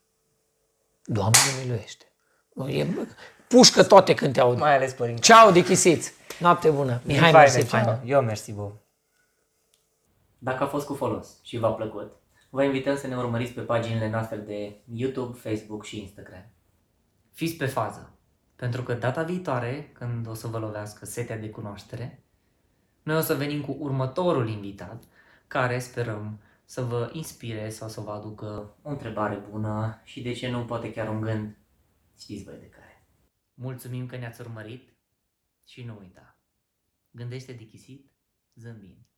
Doamne 1.04 1.38
miluiește. 1.62 2.04
E, 2.66 2.86
pușcă 3.55 3.82
toate 3.82 4.14
când 4.14 4.32
te 4.32 4.40
aud. 4.40 4.59
Mai 4.59 4.74
ales 4.74 4.92
părinte. 4.92 5.20
Ceau, 5.20 5.50
dichisiți! 5.50 6.12
Noapte 6.40 6.70
bună! 6.70 7.00
Mihai, 7.05 7.30
Faină, 7.30 7.38
mersi, 7.38 7.68
ceau. 7.68 7.84
fain. 7.84 8.00
Eu 8.05 8.20
mersi, 8.22 8.52
Bob. 8.52 8.72
Dacă 10.38 10.62
a 10.62 10.66
fost 10.66 10.86
cu 10.86 10.94
folos 10.94 11.28
și 11.42 11.59
v-a 11.59 11.70
plăcut, 11.70 12.12
vă 12.50 12.64
invităm 12.64 12.96
să 12.96 13.07
ne 13.07 13.16
urmăriți 13.16 13.52
pe 13.52 13.61
paginile 13.61 14.11
noastre 14.11 14.36
de 14.36 14.76
YouTube, 14.94 15.38
Facebook 15.38 15.84
și 15.84 16.00
Instagram. 16.00 16.46
Fiți 17.32 17.55
pe 17.55 17.66
fază, 17.66 18.12
pentru 18.57 18.82
că 18.82 18.92
data 18.94 19.22
viitoare, 19.22 19.90
când 19.92 20.28
o 20.28 20.34
să 20.34 20.46
vă 20.46 20.59
lovească 20.59 21.05
setea 21.05 21.38
de 21.38 21.50
cunoaștere, 21.50 22.24
noi 23.02 23.16
o 23.16 23.20
să 23.20 23.34
venim 23.34 23.61
cu 23.61 23.76
următorul 23.80 24.48
invitat, 24.48 25.02
care 25.46 25.78
sperăm 25.78 26.38
să 26.64 26.80
vă 26.82 27.11
inspire 27.12 27.68
sau 27.68 27.88
să 27.88 28.00
vă 28.00 28.11
aducă 28.11 28.74
o 28.82 28.90
întrebare 28.90 29.42
bună 29.50 30.00
și 30.05 30.22
de 30.22 30.32
ce 30.32 30.50
nu, 30.50 30.64
poate 30.64 30.92
chiar 30.92 31.09
un 31.09 31.20
gând, 31.20 31.57
știți 32.18 32.44
voi 32.44 32.57
de 32.61 32.68
care. 32.68 32.84
Mulțumim 33.55 34.07
că 34.07 34.16
ne-ați 34.16 34.40
urmărit 34.40 34.96
și 35.64 35.82
nu 35.82 35.98
uita, 35.98 36.38
gândește 37.11 37.52
dichisit, 37.52 38.11
zâmbind. 38.55 39.13